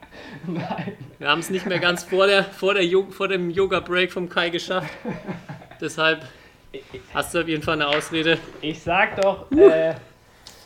nein. 0.46 0.92
Wir 1.18 1.28
haben 1.28 1.40
es 1.40 1.50
nicht 1.50 1.66
mehr 1.66 1.78
ganz 1.80 2.04
vor, 2.04 2.26
der, 2.26 2.44
vor, 2.44 2.72
der 2.74 2.84
Jo- 2.86 3.10
vor 3.10 3.28
dem 3.28 3.50
Yoga-Break 3.50 4.10
vom 4.12 4.28
Kai 4.28 4.48
geschafft. 4.50 4.90
Deshalb 5.80 6.22
hast 7.12 7.34
du 7.34 7.40
auf 7.40 7.48
jeden 7.48 7.62
Fall 7.62 7.74
eine 7.74 7.88
Ausrede. 7.88 8.38
Ich 8.62 8.80
sag 8.82 9.20
doch, 9.20 9.50
äh, 9.52 9.94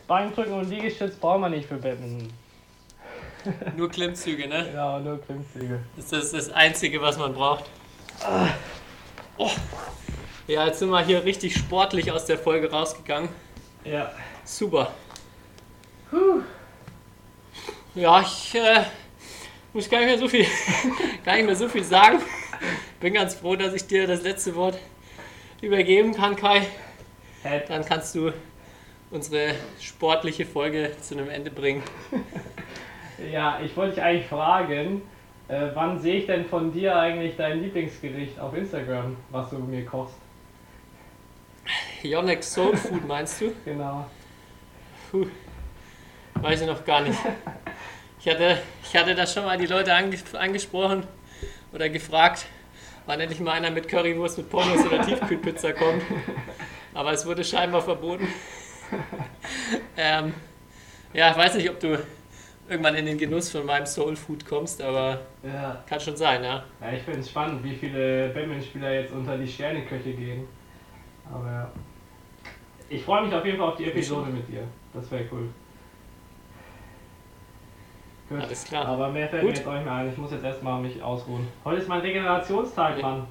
Bankdrücken 0.06 0.52
und 0.52 0.68
Liegestütz 0.70 1.16
brauchen 1.16 1.40
wir 1.42 1.48
nicht 1.48 1.68
für 1.68 1.76
Badminton. 1.76 2.28
Nur 3.76 3.88
Klimmzüge, 3.88 4.48
ne? 4.48 4.70
Ja, 4.74 4.98
nur 4.98 5.20
Klimmzüge. 5.20 5.80
Das 5.96 6.12
ist 6.12 6.32
das 6.32 6.50
Einzige, 6.50 7.00
was 7.00 7.18
man 7.18 7.34
braucht. 7.34 7.64
Oh. 9.36 9.50
Ja, 10.46 10.66
jetzt 10.66 10.78
sind 10.78 10.90
wir 10.90 11.04
hier 11.04 11.24
richtig 11.24 11.56
sportlich 11.56 12.10
aus 12.12 12.26
der 12.26 12.38
Folge 12.38 12.70
rausgegangen. 12.70 13.28
Ja. 13.84 14.12
Super. 14.44 14.92
Ja, 17.94 18.20
ich 18.20 18.54
äh, 18.54 18.84
muss 19.72 19.88
gar 19.88 19.98
nicht 19.98 20.08
mehr 20.08 20.18
so 20.18 20.28
viel, 20.28 20.46
gar 21.24 21.36
nicht 21.36 21.46
mehr 21.46 21.56
so 21.56 21.68
viel 21.68 21.84
sagen. 21.84 22.20
Bin 23.00 23.14
ganz 23.14 23.34
froh, 23.34 23.56
dass 23.56 23.72
ich 23.74 23.86
dir 23.86 24.06
das 24.06 24.22
letzte 24.22 24.54
Wort 24.54 24.78
übergeben 25.60 26.14
kann, 26.14 26.36
Kai. 26.36 26.66
Dann 27.68 27.84
kannst 27.84 28.14
du 28.14 28.32
unsere 29.10 29.54
sportliche 29.80 30.46
Folge 30.46 30.92
zu 31.00 31.14
einem 31.14 31.28
Ende 31.28 31.50
bringen. 31.50 31.82
Ja, 33.30 33.60
ich 33.64 33.76
wollte 33.76 33.94
dich 33.94 34.02
eigentlich 34.02 34.26
fragen, 34.26 35.02
äh, 35.48 35.68
wann 35.74 35.98
sehe 35.98 36.16
ich 36.16 36.26
denn 36.26 36.46
von 36.46 36.72
dir 36.72 36.96
eigentlich 36.96 37.36
dein 37.36 37.62
Lieblingsgericht 37.62 38.38
auf 38.40 38.56
Instagram, 38.56 39.16
was 39.30 39.50
du 39.50 39.58
mir 39.58 39.84
kochst? 39.84 40.16
Yonex 42.02 42.52
Soul 42.52 42.76
Food 42.76 43.06
meinst 43.06 43.40
du? 43.40 43.52
Genau. 43.64 44.06
Puh, 45.10 45.26
weiß 46.36 46.62
ich 46.62 46.66
noch 46.66 46.84
gar 46.84 47.02
nicht. 47.02 47.18
Ich 48.18 48.28
hatte, 48.28 48.58
ich 48.82 48.96
hatte 48.96 49.14
da 49.14 49.26
schon 49.26 49.44
mal 49.44 49.58
die 49.58 49.66
Leute 49.66 49.92
ange 49.92 50.16
angesprochen 50.32 51.04
oder 51.72 51.88
gefragt, 51.90 52.46
wann 53.04 53.20
endlich 53.20 53.40
mal 53.40 53.52
einer 53.52 53.70
mit 53.70 53.88
Currywurst 53.88 54.38
mit 54.38 54.48
Pommes 54.48 54.86
oder 54.86 55.02
Tiefkühlpizza 55.02 55.72
kommt. 55.72 56.02
Aber 56.94 57.12
es 57.12 57.26
wurde 57.26 57.44
scheinbar 57.44 57.82
verboten. 57.82 58.28
Ähm, 59.96 60.34
ja, 61.14 61.30
ich 61.30 61.36
weiß 61.36 61.54
nicht, 61.54 61.70
ob 61.70 61.80
du 61.80 61.98
irgendwann 62.72 62.94
in 62.96 63.06
den 63.06 63.18
Genuss 63.18 63.50
von 63.50 63.64
meinem 63.64 63.86
Soul 63.86 64.16
Food 64.16 64.44
kommst, 64.46 64.82
aber 64.82 65.20
Ja. 65.42 65.82
kann 65.88 66.00
schon 66.00 66.16
sein, 66.16 66.42
ja. 66.42 66.64
ja 66.80 66.92
ich 66.92 67.02
finde 67.02 67.20
es 67.20 67.30
spannend, 67.30 67.62
wie 67.62 67.74
viele 67.76 68.28
Badmintonspieler 68.30 68.92
jetzt 68.94 69.12
unter 69.12 69.36
die 69.38 69.46
Sterneköche 69.46 70.12
gehen. 70.12 70.46
Aber 71.32 71.46
ja. 71.50 71.70
Ich 72.88 73.02
freue 73.04 73.24
mich 73.24 73.34
auf 73.34 73.44
jeden 73.44 73.58
Fall 73.58 73.68
auf 73.68 73.76
die 73.76 73.84
Episode 73.86 74.30
mit 74.30 74.48
dir. 74.48 74.62
Das 74.92 75.10
wäre 75.10 75.24
cool. 75.32 75.48
Gut. 78.28 78.40
Alles 78.40 78.64
klar. 78.64 78.86
Aber 78.86 79.08
mehr 79.10 79.28
fällt 79.28 79.42
Gut. 79.42 79.50
mir 79.52 79.56
jetzt 79.56 79.66
auch 79.66 79.74
nicht 79.74 79.84
mehr 79.84 79.94
ein. 79.94 80.08
Ich 80.10 80.16
muss 80.18 80.30
jetzt 80.32 80.44
erstmal 80.44 80.80
mich 80.80 81.02
ausruhen. 81.02 81.46
Heute 81.64 81.80
ist 81.82 81.88
mein 81.88 82.00
Regenerationstag, 82.00 82.96
Ja. 82.98 83.02
Mann. 83.02 83.26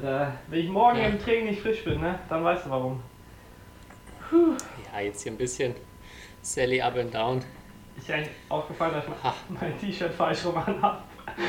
Da, 0.00 0.32
wenn 0.48 0.60
ich 0.60 0.68
morgen 0.70 0.98
Ja. 0.98 1.06
im 1.06 1.18
Training 1.18 1.46
nicht 1.46 1.60
frisch 1.60 1.84
bin, 1.84 2.00
ne, 2.00 2.18
dann 2.28 2.42
weißt 2.42 2.66
du 2.66 2.70
warum. 2.70 3.02
Ja, 4.92 5.00
jetzt 5.00 5.22
hier 5.22 5.32
ein 5.32 5.36
bisschen 5.36 5.74
Sally 6.40 6.80
up 6.80 6.96
and 6.96 7.14
down. 7.14 7.42
Ist 7.96 8.08
dir 8.08 8.14
eigentlich 8.16 8.30
aufgefallen, 8.48 8.94
dass 8.94 9.04
ich 9.04 9.10
mein- 9.60 9.78
T-Shirt 9.78 10.12
falsch 10.14 10.44
rum 10.44 10.56
anhabe? 10.56 10.98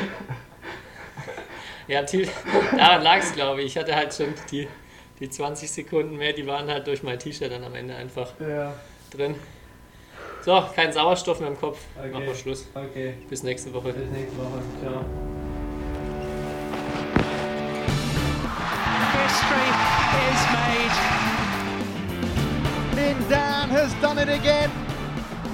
Ja, 1.88 2.02
daran 2.02 3.04
lag 3.04 3.18
es, 3.20 3.32
glaube 3.34 3.62
ich. 3.62 3.68
Ich 3.68 3.78
hatte 3.78 3.96
halt 3.96 4.12
schon 4.12 4.34
die, 4.50 4.68
die 5.20 5.30
20 5.30 5.70
Sekunden 5.70 6.18
mehr, 6.18 6.34
die 6.34 6.48
waren 6.48 6.68
halt 6.68 6.88
durch 6.88 7.04
mein 7.04 7.20
T-Shirt 7.20 7.52
dann 7.52 7.64
am 7.64 7.76
Ende 7.76 7.96
einfach 7.96 8.32
Ja, 8.40 8.74
drin. 9.12 9.36
So, 10.42 10.64
kein 10.76 10.92
Sauerstoff 10.92 11.40
mehr 11.42 11.50
im 11.50 11.60
Kopf. 11.60 11.78
Okay. 11.96 12.10
Machen 12.10 12.26
wir 12.26 12.34
Schluss. 12.34 12.68
okay. 12.74 13.14
Bis 13.30 13.44
nächste 13.44 13.72
Woche. 13.72 13.94
Bis 13.94 14.10
nächste 14.10 14.36
Woche. 14.38 14.62
Ciao. 14.82 15.06
History 19.14 19.70
is 20.32 20.42
made. 20.56 20.96
Lin 22.96 23.30
Dan 23.30 23.70
has 23.70 23.94
done 24.02 24.18
it 24.18 24.30
again. 24.30 24.72